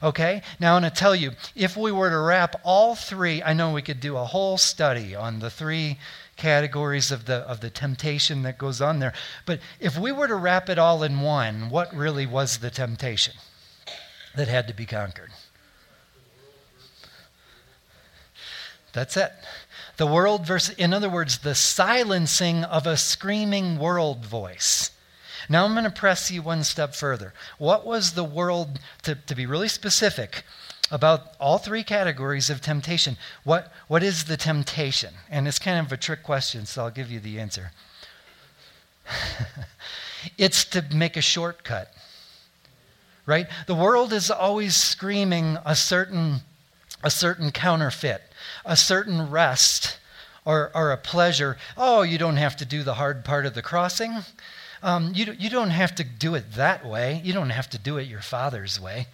Okay, 0.02 0.42
now 0.60 0.76
I'm 0.76 0.82
going 0.82 0.92
to 0.92 1.00
tell 1.00 1.16
you 1.16 1.32
if 1.56 1.78
we 1.78 1.92
were 1.92 2.10
to 2.10 2.20
wrap 2.20 2.60
all 2.64 2.94
three, 2.94 3.42
I 3.42 3.54
know 3.54 3.72
we 3.72 3.82
could 3.82 4.02
do 4.02 4.18
a 4.18 4.26
whole 4.26 4.58
study 4.58 5.16
on 5.16 5.40
the 5.40 5.50
three 5.50 5.98
categories 6.36 7.12
of 7.12 7.26
the, 7.26 7.36
of 7.36 7.62
the 7.62 7.70
temptation 7.70 8.44
that 8.44 8.58
goes 8.58 8.82
on 8.82 9.00
there. 9.00 9.14
But 9.46 9.60
if 9.80 9.98
we 9.98 10.12
were 10.12 10.28
to 10.28 10.36
wrap 10.36 10.70
it 10.70 10.80
all 10.80 11.04
in 11.04 11.22
one, 11.22 11.70
what 11.70 11.94
really 11.96 12.26
was 12.26 12.58
the 12.58 12.72
temptation 12.72 13.36
that 14.36 14.48
had 14.48 14.68
to 14.68 14.74
be 14.74 14.86
conquered? 14.86 15.32
That's 18.94 19.18
it. 19.18 19.32
The 19.98 20.08
world 20.08 20.46
versus, 20.46 20.76
in 20.76 20.94
other 20.94 21.10
words, 21.10 21.40
the 21.40 21.56
silencing 21.56 22.64
of 22.64 22.88
a 22.88 22.98
screaming 22.98 23.78
world 23.78 24.26
voice. 24.26 24.92
Now 25.50 25.66
I'm 25.66 25.74
going 25.74 25.84
to 25.84 25.92
press 25.92 26.32
you 26.32 26.42
one 26.42 26.64
step 26.64 26.96
further. 26.96 27.34
What 27.58 27.86
was 27.86 28.14
the 28.14 28.24
world, 28.24 28.80
to, 29.04 29.16
to 29.16 29.36
be 29.36 29.46
really 29.46 29.68
specific, 29.68 30.44
about 30.92 31.34
all 31.40 31.58
three 31.58 31.84
categories 31.84 32.50
of 32.50 32.62
temptation. 32.62 33.18
What, 33.44 33.72
what 33.88 34.04
is 34.04 34.26
the 34.26 34.38
temptation? 34.38 35.14
And 35.30 35.48
it's 35.48 35.60
kind 35.60 35.86
of 35.86 35.92
a 35.92 35.98
trick 35.98 36.24
question, 36.24 36.66
so 36.66 36.84
I'll 36.84 36.92
give 36.92 37.12
you 37.12 37.20
the 37.20 37.40
answer. 37.40 37.72
it's 40.38 40.66
to 40.66 40.84
make 40.94 41.18
a 41.18 41.22
shortcut, 41.22 41.94
right? 43.26 43.48
The 43.68 43.76
world 43.76 44.14
is 44.14 44.30
always 44.30 44.76
screaming 44.76 45.58
a 45.66 45.76
certain, 45.76 46.42
a 47.04 47.10
certain 47.10 47.52
counterfeit, 47.52 48.22
a 48.66 48.78
certain 48.78 49.30
rest, 49.30 49.98
or, 50.46 50.72
or 50.76 50.92
a 50.92 50.98
pleasure. 50.98 51.58
Oh, 51.78 52.02
you 52.02 52.18
don't 52.18 52.38
have 52.38 52.58
to 52.58 52.66
do 52.66 52.84
the 52.84 52.96
hard 52.96 53.24
part 53.24 53.46
of 53.46 53.54
the 53.54 53.62
crossing. 53.62 54.18
Um, 54.82 55.14
you, 55.16 55.34
you 55.40 55.50
don't 55.50 55.70
have 55.70 55.96
to 55.96 56.04
do 56.04 56.36
it 56.36 56.54
that 56.54 56.86
way. 56.86 57.22
You 57.24 57.32
don't 57.32 57.52
have 57.52 57.70
to 57.70 57.78
do 57.78 57.98
it 57.98 58.08
your 58.08 58.22
father's 58.22 58.80
way 58.80 59.08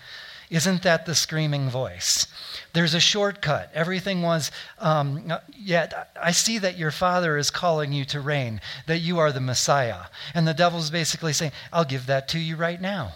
Isn't 0.50 0.82
that 0.82 1.06
the 1.06 1.14
screaming 1.14 1.70
voice? 1.70 2.26
There's 2.74 2.96
a 2.96 3.00
shortcut. 3.00 3.70
Everything 3.74 4.24
was, 4.24 4.52
um, 4.80 5.32
yet 5.56 6.12
I 6.20 6.32
see 6.32 6.58
that 6.58 6.78
your 6.78 6.90
father 6.90 7.38
is 7.38 7.52
calling 7.52 7.94
you 7.94 8.04
to 8.06 8.20
reign, 8.20 8.60
that 8.88 9.00
you 9.00 9.20
are 9.20 9.32
the 9.32 9.40
Messiah. 9.40 10.06
And 10.34 10.48
the 10.48 10.56
devil's 10.56 10.90
basically 10.90 11.34
saying, 11.34 11.52
I'll 11.72 11.86
give 11.86 12.08
that 12.08 12.28
to 12.30 12.40
you 12.40 12.56
right 12.56 12.82
now. 12.82 13.14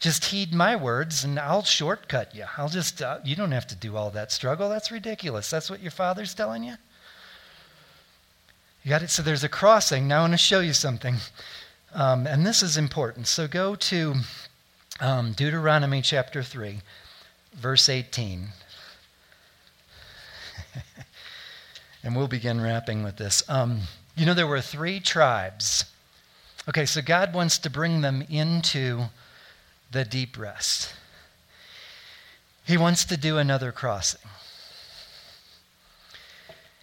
Just 0.00 0.26
heed 0.26 0.52
my 0.52 0.74
words 0.74 1.24
and 1.24 1.38
I'll 1.38 1.64
shortcut 1.64 2.34
you. 2.34 2.46
I'll 2.56 2.68
just, 2.68 3.02
uh, 3.02 3.18
you 3.24 3.36
don't 3.36 3.52
have 3.52 3.66
to 3.68 3.76
do 3.76 3.96
all 3.96 4.10
that 4.10 4.32
struggle. 4.32 4.68
That's 4.68 4.90
ridiculous. 4.90 5.50
That's 5.50 5.70
what 5.70 5.80
your 5.80 5.90
father's 5.90 6.34
telling 6.34 6.64
you? 6.64 6.74
You 8.82 8.90
got 8.90 9.02
it? 9.02 9.10
So 9.10 9.22
there's 9.22 9.44
a 9.44 9.48
crossing. 9.48 10.08
Now 10.08 10.18
I 10.18 10.20
want 10.22 10.34
to 10.34 10.38
show 10.38 10.60
you 10.60 10.72
something. 10.72 11.16
Um, 11.94 12.26
and 12.26 12.46
this 12.46 12.62
is 12.62 12.76
important. 12.76 13.26
So 13.26 13.48
go 13.48 13.74
to 13.74 14.14
um, 15.00 15.32
Deuteronomy 15.32 16.02
chapter 16.02 16.42
3, 16.42 16.80
verse 17.54 17.88
18. 17.88 18.48
and 22.02 22.16
we'll 22.16 22.28
begin 22.28 22.60
wrapping 22.60 23.02
with 23.02 23.16
this. 23.16 23.42
Um, 23.48 23.80
you 24.16 24.26
know, 24.26 24.34
there 24.34 24.46
were 24.46 24.60
three 24.60 25.00
tribes. 25.00 25.84
Okay, 26.68 26.84
so 26.84 27.00
God 27.00 27.32
wants 27.32 27.58
to 27.58 27.70
bring 27.70 28.00
them 28.00 28.24
into 28.28 29.04
the 29.90 30.04
deep 30.04 30.36
rest. 30.38 30.92
He 32.64 32.76
wants 32.76 33.04
to 33.06 33.16
do 33.16 33.38
another 33.38 33.72
crossing. 33.72 34.20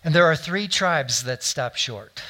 And 0.03 0.15
there 0.15 0.25
are 0.25 0.35
three 0.35 0.67
tribes 0.67 1.23
that 1.23 1.43
stop 1.43 1.75
short, 1.75 2.21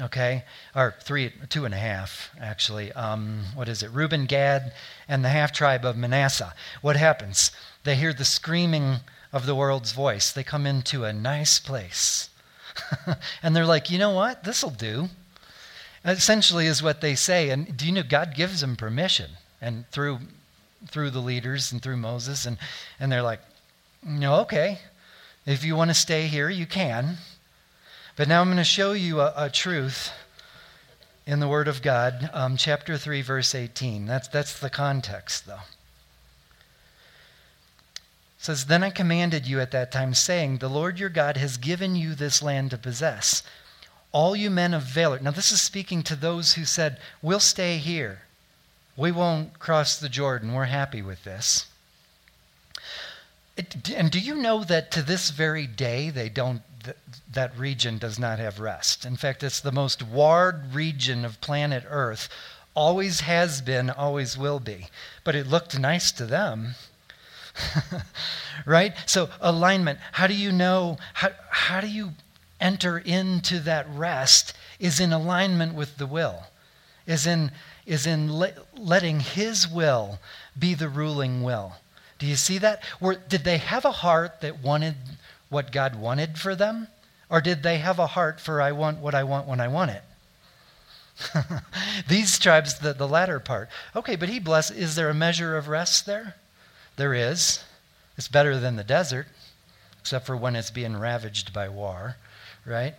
okay? 0.00 0.44
Or 0.74 0.94
three, 1.00 1.32
two 1.48 1.64
and 1.64 1.74
a 1.74 1.78
half, 1.78 2.30
actually. 2.40 2.92
Um, 2.92 3.44
what 3.54 3.68
is 3.68 3.82
it? 3.82 3.90
Reuben, 3.90 4.26
Gad, 4.26 4.72
and 5.08 5.24
the 5.24 5.28
half 5.28 5.52
tribe 5.52 5.84
of 5.84 5.96
Manasseh. 5.96 6.54
What 6.82 6.96
happens? 6.96 7.50
They 7.84 7.96
hear 7.96 8.12
the 8.12 8.24
screaming 8.24 8.96
of 9.32 9.46
the 9.46 9.54
world's 9.54 9.92
voice. 9.92 10.32
They 10.32 10.44
come 10.44 10.66
into 10.66 11.04
a 11.04 11.12
nice 11.12 11.58
place. 11.58 12.30
and 13.42 13.54
they're 13.54 13.66
like, 13.66 13.90
you 13.90 13.98
know 13.98 14.10
what? 14.10 14.44
This'll 14.44 14.70
do. 14.70 15.08
Essentially, 16.04 16.66
is 16.66 16.82
what 16.82 17.00
they 17.00 17.14
say. 17.14 17.50
And 17.50 17.76
do 17.76 17.86
you 17.86 17.92
know 17.92 18.02
God 18.02 18.34
gives 18.34 18.60
them 18.60 18.76
permission? 18.76 19.32
and 19.60 19.88
through 19.90 20.18
through 20.88 21.10
the 21.10 21.20
leaders 21.20 21.72
and 21.72 21.82
through 21.82 21.96
Moses 21.96 22.46
and 22.46 22.58
and 23.00 23.10
they're 23.10 23.22
like 23.22 23.40
no 24.02 24.36
okay 24.40 24.78
if 25.44 25.64
you 25.64 25.74
want 25.74 25.90
to 25.90 25.94
stay 25.94 26.26
here 26.26 26.48
you 26.48 26.66
can 26.66 27.16
but 28.16 28.28
now 28.28 28.40
I'm 28.40 28.48
going 28.48 28.56
to 28.56 28.64
show 28.64 28.92
you 28.92 29.20
a, 29.20 29.32
a 29.36 29.50
truth 29.50 30.10
in 31.26 31.40
the 31.40 31.48
Word 31.48 31.68
of 31.68 31.82
God 31.82 32.30
um, 32.32 32.56
chapter 32.56 32.96
3 32.96 33.22
verse 33.22 33.54
18 33.54 34.06
that's 34.06 34.28
that's 34.28 34.58
the 34.58 34.70
context 34.70 35.46
though 35.46 35.54
it 37.94 38.00
says 38.38 38.66
then 38.66 38.82
I 38.82 38.90
commanded 38.90 39.46
you 39.46 39.60
at 39.60 39.72
that 39.72 39.92
time 39.92 40.14
saying 40.14 40.58
the 40.58 40.68
Lord 40.68 40.98
your 40.98 41.08
God 41.08 41.36
has 41.36 41.56
given 41.56 41.96
you 41.96 42.14
this 42.14 42.42
land 42.42 42.70
to 42.70 42.78
possess 42.78 43.42
all 44.12 44.34
you 44.34 44.50
men 44.50 44.74
of 44.74 44.82
valor 44.82 45.18
now 45.20 45.30
this 45.30 45.52
is 45.52 45.60
speaking 45.60 46.02
to 46.04 46.16
those 46.16 46.54
who 46.54 46.64
said 46.64 46.98
we'll 47.22 47.40
stay 47.40 47.78
here 47.78 48.22
we 48.96 49.12
won't 49.12 49.58
cross 49.58 49.98
the 49.98 50.08
Jordan. 50.08 50.54
We're 50.54 50.64
happy 50.64 51.02
with 51.02 51.24
this. 51.24 51.66
It, 53.56 53.90
and 53.90 54.10
do 54.10 54.18
you 54.18 54.34
know 54.34 54.64
that 54.64 54.90
to 54.92 55.02
this 55.02 55.30
very 55.30 55.66
day, 55.66 56.10
they 56.10 56.28
don't, 56.28 56.62
th- 56.86 56.96
that 57.32 57.56
region 57.58 57.98
does 57.98 58.18
not 58.18 58.38
have 58.38 58.58
rest? 58.58 59.04
In 59.04 59.16
fact, 59.16 59.42
it's 59.42 59.60
the 59.60 59.70
most 59.70 60.02
warred 60.02 60.74
region 60.74 61.24
of 61.24 61.40
planet 61.40 61.84
Earth. 61.88 62.28
Always 62.74 63.20
has 63.20 63.60
been, 63.60 63.90
always 63.90 64.36
will 64.36 64.60
be. 64.60 64.88
But 65.22 65.34
it 65.34 65.46
looked 65.46 65.78
nice 65.78 66.10
to 66.12 66.26
them. 66.26 66.74
right? 68.66 68.94
So, 69.06 69.28
alignment. 69.40 69.98
How 70.12 70.26
do 70.26 70.34
you 70.34 70.52
know? 70.52 70.98
How, 71.14 71.30
how 71.48 71.80
do 71.80 71.88
you 71.88 72.12
enter 72.60 72.98
into 72.98 73.60
that 73.60 73.86
rest? 73.90 74.54
Is 74.78 75.00
in 75.00 75.12
alignment 75.12 75.74
with 75.74 75.96
the 75.96 76.06
will, 76.06 76.44
is 77.06 77.26
in 77.26 77.50
is 77.86 78.06
in 78.06 78.38
le- 78.38 78.52
letting 78.76 79.20
His 79.20 79.68
will 79.68 80.18
be 80.58 80.74
the 80.74 80.88
ruling 80.88 81.42
will. 81.42 81.74
Do 82.18 82.26
you 82.26 82.36
see 82.36 82.58
that? 82.58 82.82
Or 83.00 83.14
did 83.14 83.44
they 83.44 83.58
have 83.58 83.84
a 83.84 83.92
heart 83.92 84.40
that 84.40 84.60
wanted 84.60 84.96
what 85.48 85.72
God 85.72 85.96
wanted 85.96 86.38
for 86.38 86.54
them? 86.54 86.88
Or 87.28 87.40
did 87.40 87.62
they 87.62 87.78
have 87.78 87.98
a 87.98 88.06
heart 88.06 88.40
for 88.40 88.60
I 88.60 88.72
want 88.72 88.98
what 88.98 89.14
I 89.14 89.24
want 89.24 89.46
when 89.46 89.60
I 89.60 89.68
want 89.68 89.90
it? 89.90 90.02
These 92.08 92.38
tribes, 92.38 92.78
the, 92.78 92.92
the 92.92 93.08
latter 93.08 93.40
part. 93.40 93.68
Okay, 93.94 94.16
but 94.16 94.28
he 94.28 94.38
blessed. 94.38 94.72
Is 94.72 94.94
there 94.94 95.08
a 95.08 95.14
measure 95.14 95.56
of 95.56 95.68
rest 95.68 96.06
there? 96.06 96.36
There 96.96 97.14
is. 97.14 97.64
It's 98.16 98.28
better 98.28 98.58
than 98.58 98.76
the 98.76 98.84
desert, 98.84 99.26
except 100.00 100.26
for 100.26 100.36
when 100.36 100.56
it's 100.56 100.70
being 100.70 100.96
ravaged 100.96 101.52
by 101.52 101.68
war, 101.68 102.16
right? 102.64 102.94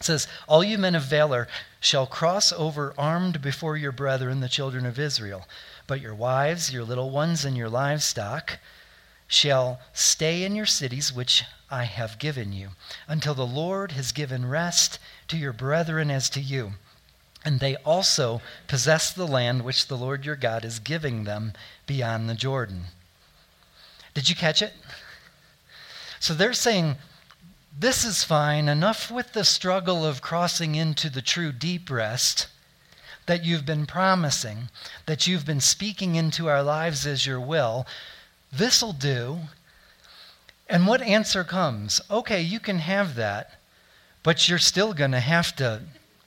It 0.00 0.04
says, 0.04 0.26
All 0.48 0.64
you 0.64 0.78
men 0.78 0.94
of 0.94 1.02
valor 1.02 1.48
shall 1.80 2.06
cross 2.06 2.52
over 2.52 2.94
armed 2.98 3.40
before 3.40 3.76
your 3.76 3.92
brethren, 3.92 4.40
the 4.40 4.48
children 4.48 4.86
of 4.86 4.98
Israel. 4.98 5.46
But 5.86 6.00
your 6.00 6.14
wives, 6.14 6.72
your 6.72 6.84
little 6.84 7.10
ones, 7.10 7.44
and 7.44 7.56
your 7.56 7.68
livestock 7.68 8.58
shall 9.34 9.80
stay 9.92 10.44
in 10.44 10.54
your 10.54 10.66
cities 10.66 11.12
which 11.12 11.44
I 11.70 11.84
have 11.84 12.18
given 12.18 12.52
you, 12.52 12.70
until 13.08 13.34
the 13.34 13.46
Lord 13.46 13.92
has 13.92 14.12
given 14.12 14.48
rest 14.48 14.98
to 15.28 15.36
your 15.36 15.52
brethren 15.52 16.10
as 16.10 16.30
to 16.30 16.40
you. 16.40 16.74
And 17.44 17.60
they 17.60 17.76
also 17.76 18.40
possess 18.68 19.12
the 19.12 19.26
land 19.26 19.64
which 19.64 19.88
the 19.88 19.96
Lord 19.96 20.24
your 20.24 20.36
God 20.36 20.64
is 20.64 20.78
giving 20.78 21.24
them 21.24 21.52
beyond 21.86 22.28
the 22.28 22.34
Jordan. 22.34 22.84
Did 24.14 24.28
you 24.28 24.36
catch 24.36 24.62
it? 24.62 24.72
So 26.20 26.32
they're 26.32 26.52
saying, 26.52 26.96
this 27.78 28.04
is 28.04 28.24
fine. 28.24 28.68
Enough 28.68 29.10
with 29.10 29.32
the 29.32 29.44
struggle 29.44 30.06
of 30.06 30.22
crossing 30.22 30.76
into 30.76 31.10
the 31.10 31.20
true 31.20 31.50
deep 31.50 31.90
rest 31.90 32.46
that 33.26 33.44
you've 33.44 33.66
been 33.66 33.84
promising, 33.84 34.68
that 35.06 35.26
you've 35.26 35.44
been 35.44 35.60
speaking 35.60 36.14
into 36.14 36.48
our 36.48 36.62
lives 36.62 37.06
as 37.06 37.26
your 37.26 37.40
will. 37.40 37.86
This'll 38.56 38.92
do. 38.92 39.38
And 40.68 40.86
what 40.86 41.02
answer 41.02 41.44
comes? 41.44 42.00
Okay, 42.10 42.40
you 42.40 42.58
can 42.58 42.78
have 42.78 43.16
that, 43.16 43.58
but 44.22 44.48
you're 44.48 44.58
still 44.58 44.94
going 44.94 45.10
to 45.10 45.20
have 45.20 45.54
to. 45.56 45.82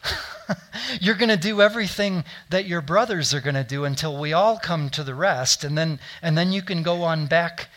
you're 1.02 1.16
going 1.16 1.30
to 1.30 1.38
do 1.38 1.62
everything 1.62 2.24
that 2.50 2.66
your 2.66 2.82
brothers 2.82 3.34
are 3.34 3.42
going 3.42 3.56
to 3.56 3.64
do 3.64 3.84
until 3.86 4.18
we 4.18 4.34
all 4.34 4.60
come 4.60 4.90
to 4.92 5.04
the 5.04 5.16
rest, 5.16 5.64
and 5.64 5.78
then, 5.78 6.00
and 6.22 6.38
then 6.38 6.52
you 6.52 6.62
can 6.62 6.84
go 6.84 7.04
on 7.04 7.26
back 7.26 7.70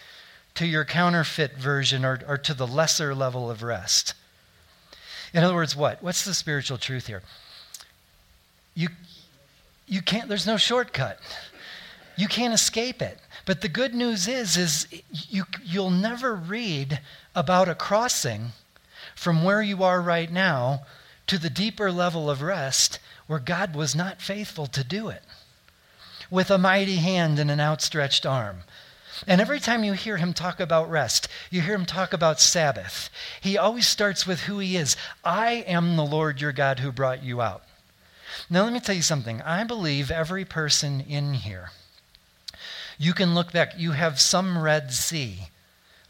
to 0.55 0.67
your 0.67 0.85
counterfeit 0.85 1.57
version 1.57 2.05
or, 2.05 2.21
or 2.27 2.37
to 2.37 2.55
the 2.55 2.67
lesser 2.67 3.15
level 3.15 3.51
of 3.51 3.63
rest. 3.63 4.15
In 5.33 5.43
other 5.43 5.55
words, 5.55 5.77
what? 5.77 6.03
What's 6.03 6.25
the 6.25 6.35
spiritual 6.35 6.77
truth 6.77 7.07
here? 7.07 7.23
You, 8.75 8.89
you 9.87 10.03
can't, 10.03 10.29
there's 10.29 10.47
no 10.47 10.57
shortcut. 10.57 11.19
You 12.17 12.29
can't 12.29 12.53
escape 12.53 13.01
it. 13.01 13.19
But 13.51 13.63
the 13.63 13.69
good 13.69 13.97
news 13.97 14.29
is, 14.29 14.57
is 14.57 14.87
you, 15.11 15.43
you'll 15.65 15.91
never 15.91 16.37
read 16.37 17.01
about 17.35 17.69
a 17.69 17.75
crossing 17.75 18.53
from 19.17 19.43
where 19.43 19.61
you 19.61 19.83
are 19.83 20.01
right 20.01 20.31
now 20.31 20.83
to 21.27 21.37
the 21.37 21.51
deeper 21.51 21.91
level 21.91 22.31
of 22.31 22.43
rest 22.43 23.01
where 23.27 23.41
God 23.41 23.75
was 23.75 23.93
not 23.93 24.23
faithful 24.23 24.69
to 24.69 24.85
do 24.85 25.09
it 25.09 25.25
with 26.31 26.49
a 26.49 26.59
mighty 26.59 26.99
hand 26.99 27.41
and 27.41 27.51
an 27.51 27.59
outstretched 27.59 28.25
arm. 28.25 28.59
And 29.27 29.41
every 29.41 29.59
time 29.59 29.83
you 29.83 29.95
hear 29.95 30.19
him 30.19 30.33
talk 30.33 30.61
about 30.61 30.89
rest, 30.89 31.27
you 31.51 31.61
hear 31.61 31.75
him 31.75 31.87
talk 31.87 32.13
about 32.13 32.39
Sabbath. 32.39 33.11
He 33.41 33.59
always 33.59 33.89
starts 33.89 34.29
with 34.29 34.43
who 34.43 34.61
he 34.61 34.77
is 34.77 34.97
I 35.25 35.65
am 35.67 35.97
the 35.97 36.07
Lord 36.07 36.41
your 36.41 36.53
God 36.53 36.79
who 36.79 36.93
brought 36.93 37.25
you 37.25 37.43
out. 37.43 37.65
Now, 38.49 38.63
let 38.63 38.73
me 38.73 38.79
tell 38.79 38.95
you 38.95 39.03
something. 39.03 39.43
I 39.43 39.65
believe 39.65 40.13
every 40.13 40.45
person 40.45 41.01
in 41.01 41.35
here, 41.35 41.73
you 43.01 43.15
can 43.15 43.35
look 43.35 43.51
back, 43.51 43.73
you 43.79 43.93
have 43.93 44.21
some 44.21 44.59
Red 44.59 44.93
Sea 44.93 45.49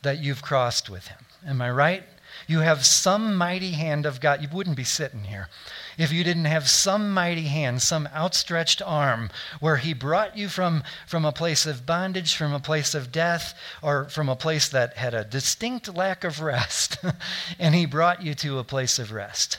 that 0.02 0.18
you've 0.18 0.42
crossed 0.42 0.90
with 0.90 1.06
him. 1.06 1.18
Am 1.46 1.62
I 1.62 1.70
right? 1.70 2.02
You 2.48 2.58
have 2.60 2.84
some 2.84 3.36
mighty 3.36 3.72
hand 3.72 4.06
of 4.06 4.20
God. 4.20 4.42
You 4.42 4.48
wouldn't 4.52 4.76
be 4.76 4.82
sitting 4.82 5.22
here 5.22 5.48
if 5.96 6.10
you 6.12 6.24
didn't 6.24 6.46
have 6.46 6.68
some 6.68 7.14
mighty 7.14 7.44
hand, 7.44 7.80
some 7.80 8.08
outstretched 8.08 8.82
arm, 8.82 9.30
where 9.60 9.76
He 9.76 9.92
brought 9.92 10.36
you 10.36 10.48
from, 10.48 10.82
from 11.06 11.24
a 11.24 11.30
place 11.30 11.64
of 11.64 11.86
bondage, 11.86 12.34
from 12.34 12.52
a 12.52 12.58
place 12.58 12.92
of 12.92 13.12
death, 13.12 13.54
or 13.82 14.06
from 14.06 14.28
a 14.28 14.34
place 14.34 14.68
that 14.70 14.96
had 14.96 15.14
a 15.14 15.24
distinct 15.24 15.94
lack 15.94 16.24
of 16.24 16.40
rest, 16.40 16.96
and 17.58 17.74
He 17.74 17.86
brought 17.86 18.22
you 18.22 18.34
to 18.34 18.58
a 18.58 18.64
place 18.64 18.98
of 18.98 19.12
rest. 19.12 19.58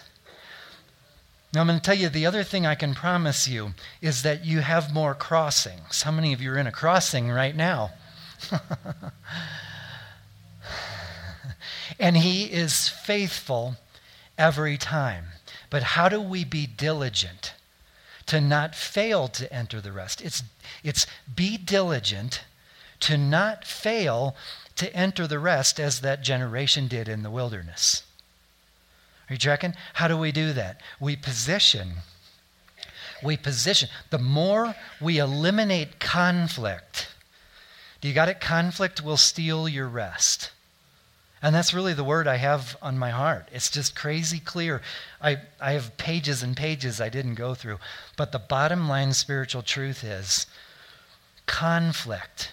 Now, 1.54 1.62
I'm 1.62 1.68
going 1.68 1.80
to 1.80 1.84
tell 1.84 1.98
you 1.98 2.08
the 2.08 2.26
other 2.26 2.44
thing 2.44 2.66
I 2.66 2.76
can 2.76 2.94
promise 2.94 3.46
you 3.48 3.74
is 4.02 4.24
that 4.24 4.46
you 4.46 4.62
have 4.62 4.94
more 4.94 5.14
crossings. 5.14 6.04
How 6.04 6.12
many 6.12 6.32
of 6.32 6.42
you 6.42 6.54
are 6.54 6.58
in 6.58 6.68
a 6.68 6.72
crossing 6.72 7.30
right 7.30 7.56
now? 7.56 7.92
and 12.00 12.16
He 12.16 12.46
is 12.46 12.88
faithful 12.88 13.76
every 14.38 14.78
time. 14.78 15.26
But 15.70 15.84
how 15.84 16.08
do 16.08 16.22
we 16.22 16.46
be 16.46 16.68
diligent 16.68 17.54
to 18.28 18.40
not 18.40 18.74
fail 18.74 19.28
to 19.30 19.52
enter 19.54 19.82
the 19.82 19.92
rest? 19.92 20.22
It's, 20.22 20.44
it's 20.84 21.06
be 21.34 21.58
diligent 21.58 22.44
to 23.02 23.18
not 23.18 23.66
fail 23.66 24.38
to 24.78 24.94
enter 24.96 25.28
the 25.28 25.40
rest 25.40 25.80
as 25.82 26.00
that 26.00 26.24
generation 26.24 26.88
did 26.88 27.10
in 27.10 27.24
the 27.24 27.32
wilderness. 27.32 28.04
Are 29.32 29.34
you 29.34 29.38
tracking? 29.38 29.76
How 29.94 30.10
do 30.10 30.18
we 30.18 30.34
do 30.34 30.52
that? 30.52 30.82
We 31.00 31.16
position. 31.16 31.94
We 33.24 33.38
position. 33.38 33.88
The 34.10 34.18
more 34.18 34.76
we 35.00 35.20
eliminate 35.20 36.02
conflict, 36.02 37.08
do 38.02 38.10
you 38.10 38.14
got 38.14 38.28
it? 38.28 38.42
Conflict 38.42 39.02
will 39.02 39.16
steal 39.16 39.70
your 39.70 39.88
rest. 39.88 40.52
And 41.42 41.56
that's 41.56 41.74
really 41.74 41.94
the 41.94 42.04
word 42.04 42.28
I 42.28 42.36
have 42.36 42.76
on 42.82 43.00
my 43.00 43.12
heart. 43.12 43.48
It's 43.54 43.70
just 43.70 43.96
crazy 43.96 44.40
clear. 44.40 44.82
I, 45.22 45.38
I 45.62 45.72
have 45.72 45.96
pages 45.96 46.44
and 46.44 46.58
pages 46.58 47.00
I 47.00 47.08
didn't 47.08 47.36
go 47.36 47.56
through. 47.56 47.78
But 48.18 48.34
the 48.34 48.40
bottom 48.40 48.90
line 48.90 49.14
spiritual 49.14 49.62
truth 49.62 50.04
is 50.04 50.46
conflict. 51.46 52.52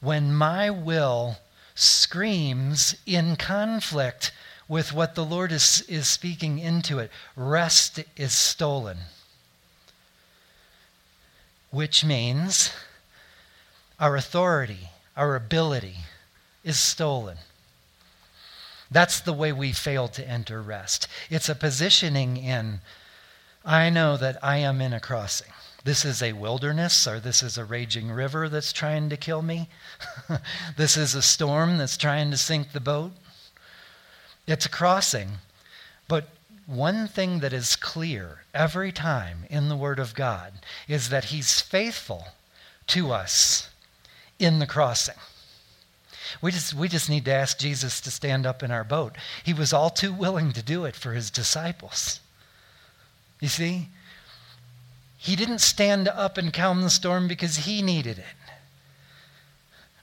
When 0.00 0.32
my 0.32 0.70
will 0.70 1.38
screams 1.74 2.94
in 3.06 3.34
conflict 3.34 4.30
with 4.68 4.92
what 4.92 5.14
the 5.14 5.24
Lord 5.24 5.52
is, 5.52 5.84
is 5.88 6.08
speaking 6.08 6.58
into 6.58 6.98
it, 6.98 7.10
rest 7.36 8.00
is 8.16 8.32
stolen. 8.32 8.98
Which 11.70 12.04
means 12.04 12.70
our 13.98 14.16
authority, 14.16 14.90
our 15.16 15.36
ability 15.36 15.96
is 16.64 16.78
stolen. 16.78 17.38
That's 18.90 19.20
the 19.20 19.32
way 19.32 19.52
we 19.52 19.72
fail 19.72 20.08
to 20.08 20.28
enter 20.28 20.60
rest. 20.60 21.08
It's 21.30 21.48
a 21.48 21.54
positioning 21.54 22.36
in, 22.36 22.80
I 23.64 23.88
know 23.88 24.16
that 24.18 24.42
I 24.44 24.58
am 24.58 24.80
in 24.80 24.92
a 24.92 25.00
crossing. 25.00 25.52
This 25.84 26.04
is 26.04 26.22
a 26.22 26.34
wilderness, 26.34 27.06
or 27.08 27.18
this 27.18 27.42
is 27.42 27.58
a 27.58 27.64
raging 27.64 28.10
river 28.10 28.48
that's 28.48 28.72
trying 28.72 29.08
to 29.08 29.16
kill 29.16 29.42
me. 29.42 29.68
this 30.76 30.96
is 30.96 31.14
a 31.14 31.22
storm 31.22 31.78
that's 31.78 31.96
trying 31.96 32.30
to 32.30 32.36
sink 32.36 32.72
the 32.72 32.80
boat. 32.80 33.12
It's 34.46 34.66
a 34.66 34.70
crossing. 34.70 35.38
But 36.08 36.28
one 36.66 37.08
thing 37.08 37.40
that 37.40 37.52
is 37.52 37.76
clear 37.76 38.40
every 38.54 38.92
time 38.92 39.44
in 39.50 39.68
the 39.68 39.76
Word 39.76 39.98
of 39.98 40.14
God 40.14 40.52
is 40.88 41.08
that 41.08 41.26
He's 41.26 41.60
faithful 41.60 42.28
to 42.88 43.12
us 43.12 43.70
in 44.38 44.58
the 44.58 44.66
crossing. 44.66 45.16
We 46.40 46.50
just, 46.50 46.74
we 46.74 46.88
just 46.88 47.10
need 47.10 47.24
to 47.26 47.32
ask 47.32 47.58
Jesus 47.58 48.00
to 48.00 48.10
stand 48.10 48.46
up 48.46 48.62
in 48.62 48.70
our 48.70 48.84
boat. 48.84 49.16
He 49.44 49.52
was 49.52 49.72
all 49.72 49.90
too 49.90 50.12
willing 50.12 50.52
to 50.52 50.62
do 50.62 50.84
it 50.84 50.96
for 50.96 51.12
his 51.12 51.30
disciples. 51.30 52.20
You 53.40 53.48
see? 53.48 53.88
He 55.18 55.36
didn't 55.36 55.60
stand 55.60 56.08
up 56.08 56.38
and 56.38 56.52
calm 56.52 56.82
the 56.82 56.90
storm 56.90 57.28
because 57.28 57.58
he 57.58 57.82
needed 57.82 58.18
it. 58.18 58.24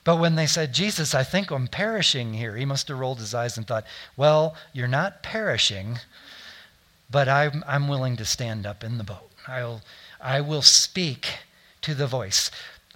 But 0.04 0.18
when 0.18 0.36
they 0.36 0.48
said, 0.48 0.74
Jesus, 0.74 1.14
I 1.14 1.24
think 1.24 1.52
I'm 1.52 1.68
perishing 1.68 2.34
here, 2.34 2.56
he 2.56 2.66
must 2.66 2.88
have 2.88 3.00
rolled 3.00 3.20
his 3.20 3.34
eyes 3.34 3.58
and 3.58 3.68
thought, 3.68 3.86
Well, 4.16 4.56
you're 4.74 4.88
not 4.88 5.22
perishing, 5.22 6.00
but 7.10 7.28
I'm, 7.28 7.64
I'm 7.68 7.88
willing 7.88 8.16
to 8.18 8.26
stand 8.26 8.66
up 8.66 8.84
in 8.84 8.98
the 8.98 9.04
boat. 9.04 9.30
I'll, 9.48 9.82
I 10.22 10.42
will 10.42 10.62
speak 10.62 11.28
to 11.82 11.94
the 11.94 12.08
voice. 12.08 12.52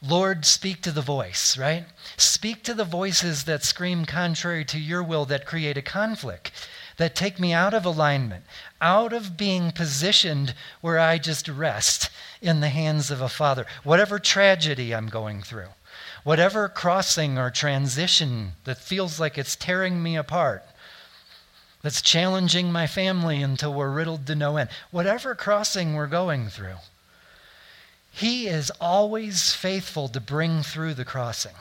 Lord, 0.05 0.45
speak 0.45 0.81
to 0.81 0.91
the 0.91 1.01
voice, 1.01 1.57
right? 1.57 1.85
Speak 2.17 2.63
to 2.63 2.73
the 2.73 2.83
voices 2.83 3.45
that 3.45 3.63
scream 3.63 4.05
contrary 4.05 4.65
to 4.65 4.79
your 4.79 5.01
will, 5.01 5.23
that 5.25 5.45
create 5.45 5.77
a 5.77 5.81
conflict, 5.81 6.51
that 6.97 7.15
take 7.15 7.39
me 7.39 7.53
out 7.53 7.73
of 7.73 7.85
alignment, 7.85 8.43
out 8.81 9.13
of 9.13 9.37
being 9.37 9.71
positioned 9.71 10.53
where 10.81 10.99
I 10.99 11.17
just 11.17 11.47
rest 11.47 12.09
in 12.41 12.59
the 12.59 12.69
hands 12.69 13.11
of 13.11 13.21
a 13.21 13.29
father. 13.29 13.65
Whatever 13.83 14.19
tragedy 14.19 14.93
I'm 14.93 15.07
going 15.07 15.41
through, 15.41 15.69
whatever 16.23 16.69
crossing 16.69 17.37
or 17.37 17.49
transition 17.49 18.53
that 18.63 18.77
feels 18.77 19.19
like 19.19 19.37
it's 19.37 19.55
tearing 19.55 20.01
me 20.01 20.15
apart, 20.15 20.63
that's 21.81 22.01
challenging 22.01 22.71
my 22.71 22.87
family 22.87 23.41
until 23.41 23.73
we're 23.73 23.91
riddled 23.91 24.25
to 24.27 24.35
no 24.35 24.57
end, 24.57 24.69
whatever 24.91 25.35
crossing 25.35 25.93
we're 25.93 26.07
going 26.07 26.47
through 26.47 26.77
he 28.15 28.47
is 28.47 28.71
always 28.79 29.53
faithful 29.53 30.07
to 30.07 30.21
bring 30.21 30.61
through 30.61 30.93
the 30.93 31.03
crossing. 31.03 31.55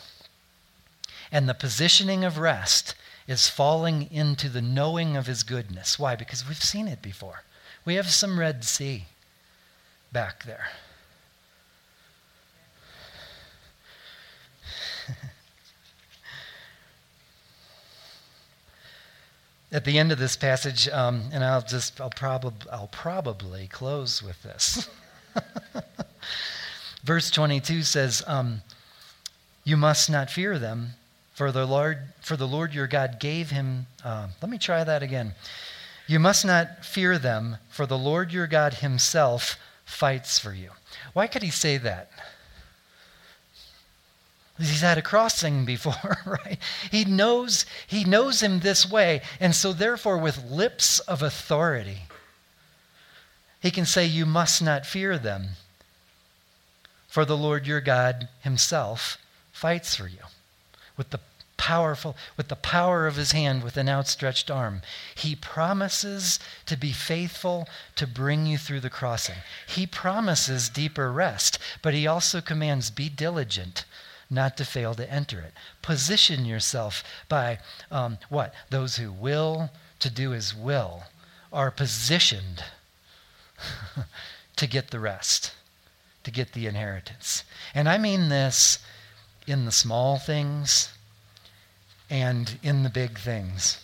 And 1.32 1.48
the 1.48 1.54
positioning 1.54 2.24
of 2.24 2.36
rest 2.36 2.94
is 3.26 3.48
falling 3.48 4.12
into 4.12 4.50
the 4.50 4.60
knowing 4.60 5.16
of 5.16 5.26
his 5.26 5.44
goodness. 5.44 5.98
Why? 5.98 6.14
Because 6.14 6.46
we've 6.46 6.62
seen 6.62 6.88
it 6.88 7.00
before. 7.00 7.42
We 7.86 7.94
have 7.94 8.10
some 8.10 8.38
Red 8.38 8.64
Sea 8.64 9.06
back 10.12 10.44
there. 10.44 10.68
At 19.72 19.84
the 19.86 19.98
end 19.98 20.12
of 20.12 20.18
this 20.18 20.36
passage, 20.36 20.86
um, 20.90 21.22
and 21.32 21.42
I'll 21.42 21.62
just, 21.62 21.98
I'll, 21.98 22.10
prob- 22.10 22.66
I'll 22.70 22.88
probably 22.92 23.68
close 23.68 24.22
with 24.22 24.42
this. 24.42 24.86
Verse 27.04 27.30
22 27.30 27.82
says, 27.82 28.22
um, 28.26 28.60
You 29.64 29.78
must 29.78 30.10
not 30.10 30.30
fear 30.30 30.58
them, 30.58 30.90
for 31.32 31.50
the 31.50 31.64
Lord, 31.64 31.98
for 32.20 32.36
the 32.36 32.46
Lord 32.46 32.74
your 32.74 32.86
God 32.86 33.18
gave 33.18 33.50
him. 33.50 33.86
Uh, 34.04 34.28
let 34.42 34.50
me 34.50 34.58
try 34.58 34.84
that 34.84 35.02
again. 35.02 35.34
You 36.06 36.18
must 36.18 36.44
not 36.44 36.84
fear 36.84 37.18
them, 37.18 37.56
for 37.70 37.86
the 37.86 37.96
Lord 37.96 38.30
your 38.30 38.46
God 38.46 38.74
himself 38.74 39.56
fights 39.86 40.38
for 40.38 40.52
you. 40.52 40.70
Why 41.14 41.26
could 41.26 41.42
he 41.42 41.50
say 41.50 41.78
that? 41.78 42.10
He's 44.68 44.80
had 44.80 44.98
a 44.98 45.02
crossing 45.02 45.64
before, 45.64 46.18
right? 46.26 46.58
He 46.90 47.04
knows 47.04 47.66
he 47.86 48.04
knows 48.04 48.42
him 48.42 48.60
this 48.60 48.88
way, 48.88 49.22
and 49.40 49.54
so 49.54 49.72
therefore 49.72 50.18
with 50.18 50.44
lips 50.44 51.00
of 51.00 51.22
authority, 51.22 52.02
he 53.60 53.70
can 53.70 53.86
say 53.86 54.04
you 54.06 54.24
must 54.26 54.62
not 54.62 54.86
fear 54.86 55.18
them 55.18 55.50
for 57.08 57.24
the 57.24 57.36
Lord 57.36 57.66
your 57.66 57.80
God 57.80 58.28
himself 58.40 59.18
fights 59.52 59.96
for 59.96 60.08
you 60.08 60.24
with 60.96 61.10
the 61.10 61.20
powerful 61.56 62.16
with 62.36 62.48
the 62.48 62.56
power 62.56 63.06
of 63.06 63.14
his 63.14 63.30
hand 63.30 63.62
with 63.62 63.76
an 63.76 63.88
outstretched 63.88 64.50
arm 64.50 64.82
he 65.14 65.36
promises 65.36 66.40
to 66.66 66.76
be 66.76 66.90
faithful 66.90 67.68
to 67.94 68.04
bring 68.04 68.46
you 68.46 68.58
through 68.58 68.80
the 68.80 68.90
crossing 68.90 69.36
he 69.68 69.86
promises 69.86 70.68
deeper 70.68 71.12
rest 71.12 71.60
but 71.80 71.94
he 71.94 72.04
also 72.04 72.40
commands 72.40 72.90
be 72.90 73.08
diligent 73.08 73.84
not 74.32 74.56
to 74.56 74.64
fail 74.64 74.94
to 74.94 75.12
enter 75.12 75.40
it 75.40 75.52
position 75.82 76.44
yourself 76.44 77.04
by 77.28 77.58
um, 77.90 78.18
what 78.28 78.54
those 78.70 78.96
who 78.96 79.12
will 79.12 79.70
to 79.98 80.10
do 80.10 80.30
his 80.30 80.54
will 80.54 81.04
are 81.52 81.70
positioned 81.70 82.64
to 84.56 84.66
get 84.66 84.90
the 84.90 85.00
rest 85.00 85.52
to 86.24 86.30
get 86.30 86.52
the 86.52 86.66
inheritance. 86.66 87.44
And 87.74 87.88
I 87.88 87.98
mean 87.98 88.28
this 88.28 88.78
in 89.46 89.64
the 89.64 89.72
small 89.72 90.18
things 90.18 90.92
and 92.08 92.58
in 92.62 92.82
the 92.82 92.90
big 92.90 93.18
things. 93.18 93.82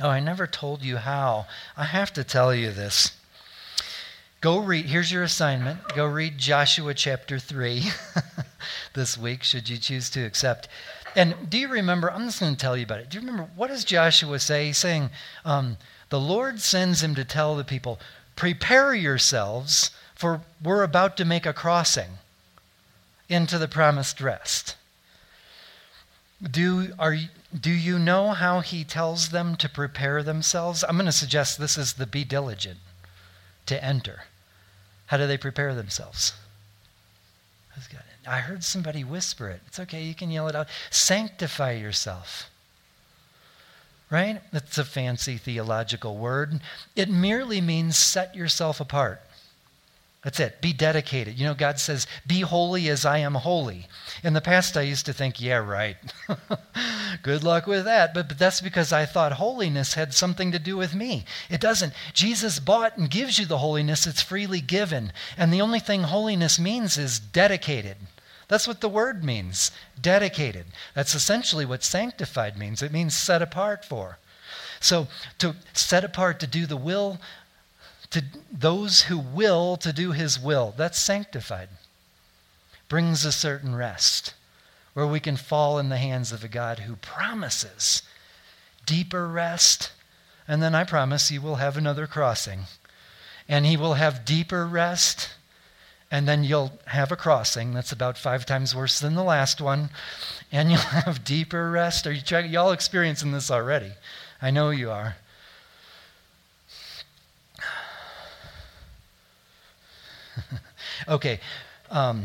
Oh, 0.00 0.08
I 0.08 0.20
never 0.20 0.46
told 0.46 0.82
you 0.82 0.98
how. 0.98 1.46
I 1.76 1.84
have 1.84 2.12
to 2.14 2.24
tell 2.24 2.54
you 2.54 2.70
this. 2.70 3.12
Go 4.46 4.58
read, 4.58 4.84
here's 4.84 5.10
your 5.10 5.24
assignment. 5.24 5.80
Go 5.96 6.06
read 6.06 6.38
Joshua 6.38 6.94
chapter 6.94 7.36
3 7.36 7.82
this 8.94 9.18
week, 9.18 9.42
should 9.42 9.68
you 9.68 9.76
choose 9.76 10.08
to 10.10 10.24
accept. 10.24 10.68
And 11.16 11.34
do 11.50 11.58
you 11.58 11.66
remember? 11.66 12.12
I'm 12.12 12.26
just 12.26 12.38
going 12.38 12.54
to 12.54 12.56
tell 12.56 12.76
you 12.76 12.84
about 12.84 13.00
it. 13.00 13.10
Do 13.10 13.18
you 13.18 13.26
remember 13.26 13.50
what 13.56 13.70
does 13.70 13.84
Joshua 13.84 14.38
say? 14.38 14.66
He's 14.66 14.78
saying, 14.78 15.10
um, 15.44 15.78
The 16.10 16.20
Lord 16.20 16.60
sends 16.60 17.02
him 17.02 17.16
to 17.16 17.24
tell 17.24 17.56
the 17.56 17.64
people, 17.64 17.98
Prepare 18.36 18.94
yourselves 18.94 19.90
for 20.14 20.42
we're 20.62 20.84
about 20.84 21.16
to 21.16 21.24
make 21.24 21.44
a 21.44 21.52
crossing 21.52 22.18
into 23.28 23.58
the 23.58 23.66
promised 23.66 24.20
rest. 24.20 24.76
Do, 26.40 26.92
are, 27.00 27.16
do 27.52 27.72
you 27.72 27.98
know 27.98 28.30
how 28.30 28.60
he 28.60 28.84
tells 28.84 29.30
them 29.30 29.56
to 29.56 29.68
prepare 29.68 30.22
themselves? 30.22 30.84
I'm 30.84 30.94
going 30.94 31.06
to 31.06 31.10
suggest 31.10 31.58
this 31.58 31.76
is 31.76 31.94
the 31.94 32.06
be 32.06 32.22
diligent 32.22 32.78
to 33.66 33.84
enter. 33.84 34.20
How 35.06 35.16
do 35.16 35.26
they 35.26 35.38
prepare 35.38 35.74
themselves? 35.74 36.32
I 38.26 38.40
heard 38.40 38.64
somebody 38.64 39.04
whisper 39.04 39.48
it. 39.50 39.60
It's 39.66 39.78
okay, 39.78 40.02
you 40.02 40.14
can 40.14 40.30
yell 40.30 40.48
it 40.48 40.56
out. 40.56 40.68
Sanctify 40.90 41.72
yourself. 41.72 42.50
Right? 44.10 44.40
That's 44.52 44.78
a 44.78 44.84
fancy 44.84 45.36
theological 45.36 46.16
word. 46.16 46.60
It 46.94 47.08
merely 47.08 47.60
means 47.60 47.96
set 47.96 48.34
yourself 48.34 48.80
apart. 48.80 49.20
That's 50.26 50.40
it. 50.40 50.60
Be 50.60 50.72
dedicated. 50.72 51.38
You 51.38 51.44
know, 51.44 51.54
God 51.54 51.78
says, 51.78 52.04
Be 52.26 52.40
holy 52.40 52.88
as 52.88 53.06
I 53.06 53.18
am 53.18 53.34
holy. 53.34 53.86
In 54.24 54.32
the 54.32 54.40
past, 54.40 54.76
I 54.76 54.80
used 54.80 55.06
to 55.06 55.12
think, 55.12 55.40
Yeah, 55.40 55.58
right. 55.58 55.96
Good 57.22 57.44
luck 57.44 57.68
with 57.68 57.84
that. 57.84 58.12
But, 58.12 58.26
but 58.26 58.36
that's 58.36 58.60
because 58.60 58.92
I 58.92 59.06
thought 59.06 59.34
holiness 59.34 59.94
had 59.94 60.12
something 60.12 60.50
to 60.50 60.58
do 60.58 60.76
with 60.76 60.96
me. 60.96 61.26
It 61.48 61.60
doesn't. 61.60 61.92
Jesus 62.12 62.58
bought 62.58 62.98
and 62.98 63.08
gives 63.08 63.38
you 63.38 63.46
the 63.46 63.58
holiness, 63.58 64.04
it's 64.04 64.20
freely 64.20 64.60
given. 64.60 65.12
And 65.38 65.52
the 65.52 65.60
only 65.60 65.78
thing 65.78 66.02
holiness 66.02 66.58
means 66.58 66.98
is 66.98 67.20
dedicated. 67.20 67.96
That's 68.48 68.66
what 68.66 68.80
the 68.80 68.88
word 68.88 69.22
means 69.22 69.70
dedicated. 70.00 70.66
That's 70.92 71.14
essentially 71.14 71.64
what 71.64 71.84
sanctified 71.84 72.58
means. 72.58 72.82
It 72.82 72.90
means 72.90 73.14
set 73.14 73.42
apart 73.42 73.84
for. 73.84 74.18
So 74.80 75.06
to 75.38 75.54
set 75.72 76.02
apart 76.02 76.40
to 76.40 76.48
do 76.48 76.66
the 76.66 76.76
will, 76.76 77.20
to 78.10 78.24
those 78.52 79.02
who 79.02 79.18
will 79.18 79.76
to 79.78 79.92
do 79.92 80.12
his 80.12 80.38
will, 80.38 80.74
that's 80.76 80.98
sanctified. 80.98 81.68
Brings 82.88 83.24
a 83.24 83.32
certain 83.32 83.74
rest 83.74 84.34
where 84.94 85.06
we 85.06 85.20
can 85.20 85.36
fall 85.36 85.78
in 85.78 85.88
the 85.88 85.98
hands 85.98 86.32
of 86.32 86.42
a 86.42 86.48
God 86.48 86.78
who 86.80 86.96
promises 86.96 88.02
deeper 88.86 89.28
rest. 89.28 89.92
And 90.48 90.62
then 90.62 90.74
I 90.74 90.84
promise 90.84 91.30
you 91.30 91.42
will 91.42 91.56
have 91.56 91.76
another 91.76 92.06
crossing. 92.06 92.60
And 93.48 93.66
he 93.66 93.76
will 93.76 93.94
have 93.94 94.24
deeper 94.24 94.66
rest. 94.66 95.34
And 96.10 96.26
then 96.26 96.44
you'll 96.44 96.78
have 96.86 97.12
a 97.12 97.16
crossing 97.16 97.74
that's 97.74 97.92
about 97.92 98.16
five 98.16 98.46
times 98.46 98.74
worse 98.74 98.98
than 98.98 99.16
the 99.16 99.24
last 99.24 99.60
one. 99.60 99.90
And 100.50 100.70
you'll 100.70 100.78
have 101.04 101.24
deeper 101.24 101.70
rest. 101.70 102.06
Are 102.06 102.12
you 102.12 102.22
trying, 102.22 102.50
y'all 102.50 102.72
experiencing 102.72 103.32
this 103.32 103.50
already? 103.50 103.92
I 104.40 104.50
know 104.50 104.70
you 104.70 104.90
are. 104.90 105.16
okay. 111.08 111.40
Um, 111.90 112.24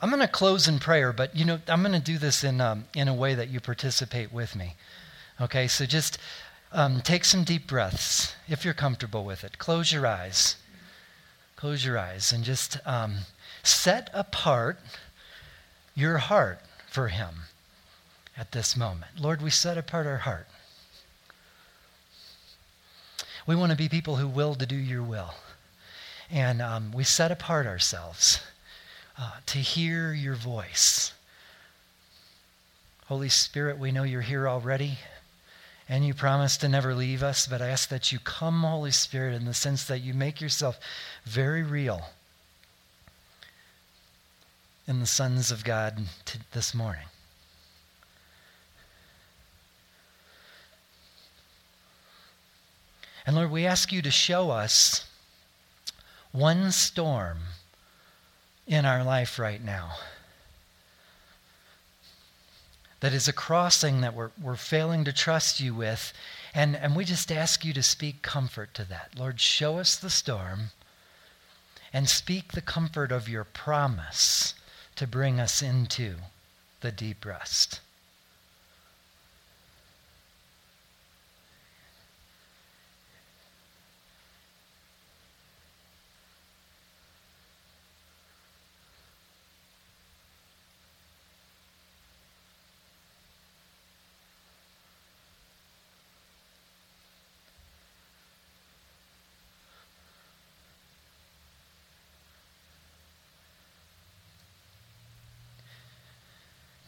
I'm 0.00 0.10
going 0.10 0.20
to 0.20 0.28
close 0.28 0.66
in 0.66 0.78
prayer, 0.80 1.12
but 1.12 1.36
you 1.36 1.44
know, 1.44 1.60
I'm 1.68 1.82
going 1.82 1.92
to 1.92 2.00
do 2.00 2.18
this 2.18 2.42
in, 2.42 2.60
um, 2.60 2.86
in 2.94 3.08
a 3.08 3.14
way 3.14 3.34
that 3.34 3.48
you 3.48 3.60
participate 3.60 4.32
with 4.32 4.56
me. 4.56 4.74
Okay, 5.40 5.68
so 5.68 5.86
just 5.86 6.18
um, 6.72 7.00
take 7.00 7.24
some 7.24 7.44
deep 7.44 7.66
breaths 7.66 8.34
if 8.48 8.64
you're 8.64 8.74
comfortable 8.74 9.24
with 9.24 9.44
it. 9.44 9.58
Close 9.58 9.92
your 9.92 10.06
eyes. 10.06 10.56
Close 11.56 11.84
your 11.84 11.98
eyes 11.98 12.32
and 12.32 12.42
just 12.42 12.78
um, 12.84 13.18
set 13.62 14.10
apart 14.12 14.80
your 15.94 16.18
heart 16.18 16.58
for 16.90 17.08
Him 17.08 17.42
at 18.36 18.52
this 18.52 18.76
moment. 18.76 19.20
Lord, 19.20 19.40
we 19.40 19.50
set 19.50 19.78
apart 19.78 20.06
our 20.06 20.18
heart. 20.18 20.48
We 23.46 23.54
want 23.54 23.70
to 23.70 23.78
be 23.78 23.88
people 23.88 24.16
who 24.16 24.26
will 24.26 24.54
to 24.54 24.66
do 24.66 24.76
your 24.76 25.02
will. 25.02 25.34
And 26.32 26.62
um, 26.62 26.92
we 26.92 27.04
set 27.04 27.30
apart 27.30 27.66
ourselves 27.66 28.40
uh, 29.18 29.32
to 29.44 29.58
hear 29.58 30.14
your 30.14 30.34
voice. 30.34 31.12
Holy 33.04 33.28
Spirit, 33.28 33.78
we 33.78 33.92
know 33.92 34.04
you're 34.04 34.22
here 34.22 34.48
already, 34.48 34.98
and 35.90 36.06
you 36.06 36.14
promise 36.14 36.56
to 36.56 36.70
never 36.70 36.94
leave 36.94 37.22
us, 37.22 37.46
but 37.46 37.60
I 37.60 37.68
ask 37.68 37.90
that 37.90 38.12
you 38.12 38.18
come, 38.18 38.62
Holy 38.62 38.92
Spirit, 38.92 39.34
in 39.34 39.44
the 39.44 39.52
sense 39.52 39.84
that 39.84 39.98
you 39.98 40.14
make 40.14 40.40
yourself 40.40 40.80
very 41.26 41.62
real 41.62 42.00
in 44.88 45.00
the 45.00 45.06
sons 45.06 45.50
of 45.50 45.64
God 45.64 45.98
t- 46.24 46.38
this 46.52 46.74
morning. 46.74 47.04
And 53.26 53.36
Lord, 53.36 53.50
we 53.50 53.66
ask 53.66 53.92
you 53.92 54.00
to 54.00 54.10
show 54.10 54.50
us 54.50 55.04
one 56.32 56.72
storm 56.72 57.38
in 58.66 58.84
our 58.84 59.04
life 59.04 59.38
right 59.38 59.62
now 59.62 59.92
that 63.02 63.12
is 63.12 63.26
a 63.26 63.32
crossing 63.32 64.00
that 64.00 64.14
we're, 64.14 64.30
we're 64.40 64.54
failing 64.54 65.02
to 65.04 65.12
trust 65.12 65.58
you 65.58 65.74
with. 65.74 66.12
And, 66.54 66.76
and 66.76 66.94
we 66.94 67.04
just 67.04 67.32
ask 67.32 67.64
you 67.64 67.72
to 67.72 67.82
speak 67.82 68.22
comfort 68.22 68.74
to 68.74 68.84
that. 68.84 69.10
Lord, 69.18 69.40
show 69.40 69.80
us 69.80 69.96
the 69.96 70.08
storm 70.08 70.70
and 71.92 72.08
speak 72.08 72.52
the 72.52 72.60
comfort 72.60 73.10
of 73.10 73.28
your 73.28 73.42
promise 73.42 74.54
to 74.94 75.08
bring 75.08 75.40
us 75.40 75.62
into 75.62 76.14
the 76.80 76.92
deep 76.92 77.26
rest. 77.26 77.80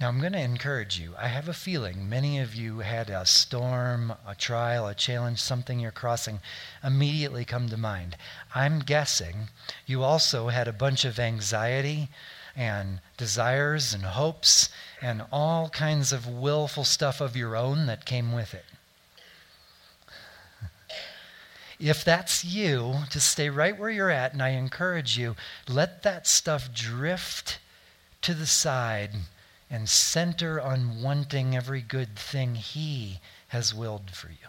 Now, 0.05 0.11
I'm 0.11 0.21
going 0.21 0.35
to 0.35 0.39
encourage 0.39 1.01
you. 1.01 1.15
I 1.19 1.29
have 1.29 1.49
a 1.49 1.55
feeling 1.55 2.11
many 2.11 2.39
of 2.39 2.55
you 2.55 2.81
had 2.81 3.09
a 3.09 3.25
storm, 3.25 4.13
a 4.29 4.35
trial, 4.35 4.87
a 4.87 4.95
challenge, 4.95 5.39
something 5.39 5.81
you're 5.81 5.93
crossing 5.93 6.41
immediately 6.83 7.47
come 7.47 7.71
to 7.71 7.79
mind. 7.79 8.19
I'm 8.55 8.81
guessing 8.81 9.49
you 9.87 10.03
also 10.03 10.49
had 10.49 10.69
a 10.69 10.75
bunch 10.75 11.07
of 11.07 11.19
anxiety 11.19 12.11
and 12.55 13.01
desires 13.17 13.95
and 13.95 14.05
hopes 14.05 14.69
and 15.01 15.25
all 15.33 15.71
kinds 15.71 16.13
of 16.13 16.29
willful 16.29 16.85
stuff 16.85 17.23
of 17.23 17.35
your 17.35 17.57
own 17.57 17.87
that 17.87 18.05
came 18.05 18.35
with 18.35 18.53
it. 18.53 18.67
If 21.81 22.05
that's 22.05 22.45
you, 22.45 23.05
just 23.09 23.31
stay 23.31 23.49
right 23.49 23.79
where 23.79 23.89
you're 23.89 24.11
at, 24.11 24.35
and 24.35 24.43
I 24.43 24.51
encourage 24.51 25.17
you, 25.17 25.35
let 25.67 26.03
that 26.03 26.27
stuff 26.27 26.75
drift 26.75 27.59
to 28.21 28.35
the 28.35 28.47
side 28.47 29.13
and 29.71 29.89
center 29.89 30.61
on 30.61 31.03
wanting 31.03 31.57
every 31.57 31.81
good 31.81 32.17
thing 32.17 32.55
He 32.55 33.21
has 33.49 33.75
willed 33.75 34.11
for 34.11 34.29
you. 34.29 34.49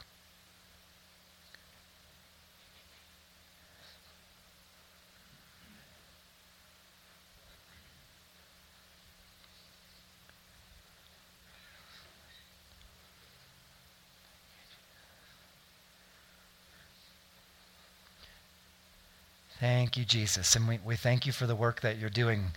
Thank 19.59 19.97
you, 19.97 20.05
Jesus. 20.05 20.55
And 20.55 20.67
we, 20.67 20.79
we 20.85 20.95
thank 20.95 21.25
you 21.25 21.31
for 21.31 21.47
the 21.47 21.55
work 21.55 21.81
that 21.81 21.97
you're 21.97 22.09
doing 22.09 22.51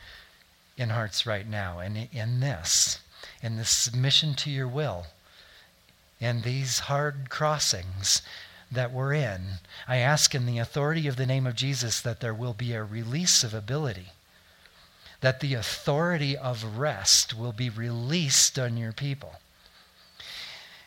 in 0.79 0.91
hearts 0.91 1.27
right 1.27 1.47
now. 1.47 1.79
And 1.79 2.09
in 2.13 2.41
this, 2.41 3.01
in 3.43 3.57
this 3.57 3.71
submission 3.71 4.35
to 4.35 4.51
your 4.51 4.69
will, 4.69 5.07
in 6.21 6.43
these 6.43 6.81
hard 6.81 7.29
crossings 7.29 8.23
that 8.71 8.93
we're 8.93 9.15
in, 9.15 9.59
I 9.87 9.97
ask 9.97 10.35
in 10.35 10.47
the 10.47 10.59
authority 10.59 11.07
of 11.07 11.17
the 11.17 11.27
name 11.27 11.47
of 11.47 11.55
Jesus 11.55 12.01
that 12.01 12.21
there 12.21 12.35
will 12.35 12.55
be 12.55 12.73
a 12.73 12.85
release 12.85 13.43
of 13.43 13.55
ability, 13.55 14.13
that 15.21 15.41
the 15.41 15.55
authority 15.55 16.37
of 16.37 16.79
rest 16.79 17.35
will 17.35 17.53
be 17.53 17.71
released 17.71 18.59
on 18.59 18.77
your 18.77 18.93
people 18.93 19.41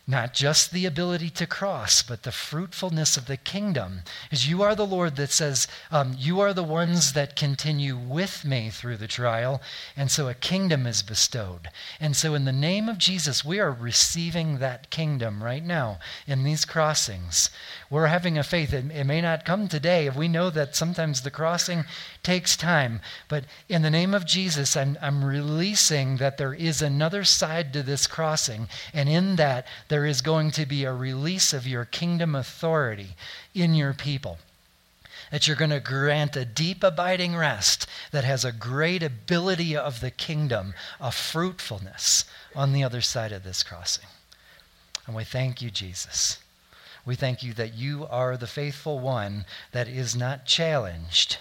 not 0.08 0.34
just 0.34 0.72
the 0.72 0.86
ability 0.86 1.30
to 1.30 1.45
cross, 1.45 2.02
but 2.02 2.24
the 2.24 2.32
fruitfulness 2.32 3.18
of 3.18 3.28
the 3.28 3.38
kingdom. 3.38 4.02
As 4.32 4.49
you 4.49 4.64
are 4.64 4.76
the 4.76 4.86
Lord 4.86 5.16
that 5.16 5.32
says, 5.32 5.68
um, 5.91 6.16
You 6.18 6.39
are 6.39 6.54
the 6.54 6.64
ones 6.64 7.14
that 7.14 7.36
continue 7.36 7.95
with 7.95 8.43
me 8.43 8.70
through 8.70 8.97
the 8.97 9.08
trial. 9.08 9.62
And 9.95 10.10
so 10.10 10.28
a 10.28 10.34
kingdom 10.34 10.88
is 10.88 11.04
bestowed. 11.04 11.70
And 11.99 12.16
so, 12.16 12.34
in 12.34 12.45
the 12.45 12.52
name 12.52 12.89
of 12.89 12.97
Jesus, 12.97 13.45
we 13.45 13.60
are 13.60 13.72
receiving 13.72 14.58
that 14.58 14.89
kingdom 14.89 15.43
right 15.43 15.64
now 15.64 15.99
in 16.26 16.43
these 16.43 16.66
crossings. 16.66 17.49
We're 17.89 18.08
having 18.08 18.38
a 18.38 18.43
faith. 18.43 18.74
It, 18.74 18.91
it 18.91 19.04
may 19.06 19.22
not 19.22 19.45
come 19.45 19.68
today. 19.68 20.10
We 20.10 20.28
know 20.28 20.49
that 20.49 20.76
sometimes 20.76 21.22
the 21.22 21.32
crossing 21.32 21.86
takes 22.24 22.58
time. 22.58 23.02
But 23.28 23.45
in 23.70 23.82
the 23.82 23.89
name 23.89 24.14
of 24.14 24.26
Jesus, 24.26 24.76
I'm, 24.76 24.97
I'm 25.02 25.24
releasing 25.24 26.18
that 26.18 26.38
there 26.38 26.54
is 26.54 26.82
another 26.82 27.24
side 27.24 27.74
to 27.74 27.84
this 27.84 28.08
crossing. 28.08 28.68
And 28.93 29.08
in 29.08 29.36
that, 29.36 29.68
there 29.92 30.06
is 30.06 30.22
going 30.22 30.52
to 30.52 30.66
be 30.66 30.86
a 30.86 30.94
release 30.94 31.52
of 31.52 31.68
your 31.68 31.84
kingdom 31.84 32.34
authority 32.34 33.10
in 33.54 33.76
your 33.76 33.92
people. 33.94 34.38
That 35.34 35.48
you're 35.48 35.58
going 35.58 35.72
to 35.72 35.82
grant 35.82 36.38
a 36.38 36.46
deep, 36.46 36.82
abiding 36.82 37.36
rest 37.36 37.88
that 38.12 38.24
has 38.24 38.46
a 38.46 38.54
great 38.54 39.04
ability 39.04 39.76
of 39.76 40.00
the 40.00 40.10
kingdom, 40.10 40.76
a 41.02 41.12
fruitfulness 41.12 42.24
on 42.56 42.72
the 42.72 42.86
other 42.86 43.02
side 43.02 43.34
of 43.34 43.44
this 43.44 43.64
crossing. 43.64 44.08
And 45.06 45.14
we 45.14 45.26
thank 45.26 45.62
you, 45.62 45.70
Jesus. 45.70 46.39
We 47.06 47.16
thank 47.16 47.44
you 47.44 47.54
that 47.56 47.74
you 47.74 48.08
are 48.10 48.38
the 48.38 48.48
faithful 48.48 48.98
one 48.98 49.44
that 49.74 49.89
is 49.89 50.16
not 50.16 50.46
challenged 50.46 51.38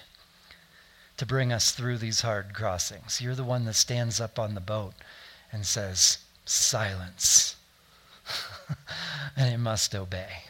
to 1.19 1.25
bring 1.25 1.53
us 1.53 1.71
through 1.71 1.99
these 1.99 2.23
hard 2.23 2.53
crossings. 2.53 3.21
You're 3.21 3.37
the 3.37 3.45
one 3.45 3.65
that 3.67 3.75
stands 3.75 4.21
up 4.21 4.41
on 4.41 4.55
the 4.55 4.61
boat 4.61 4.95
and 5.53 5.65
says, 5.65 6.19
Silence. 6.45 7.55
and 9.37 9.55
it 9.55 9.59
must 9.59 9.95
obey. 9.95 10.45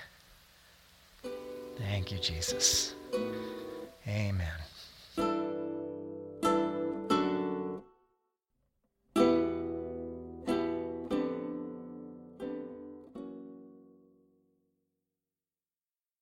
Thank 1.78 2.12
you, 2.12 2.18
Jesus. 2.18 2.94
Amen. 4.06 4.69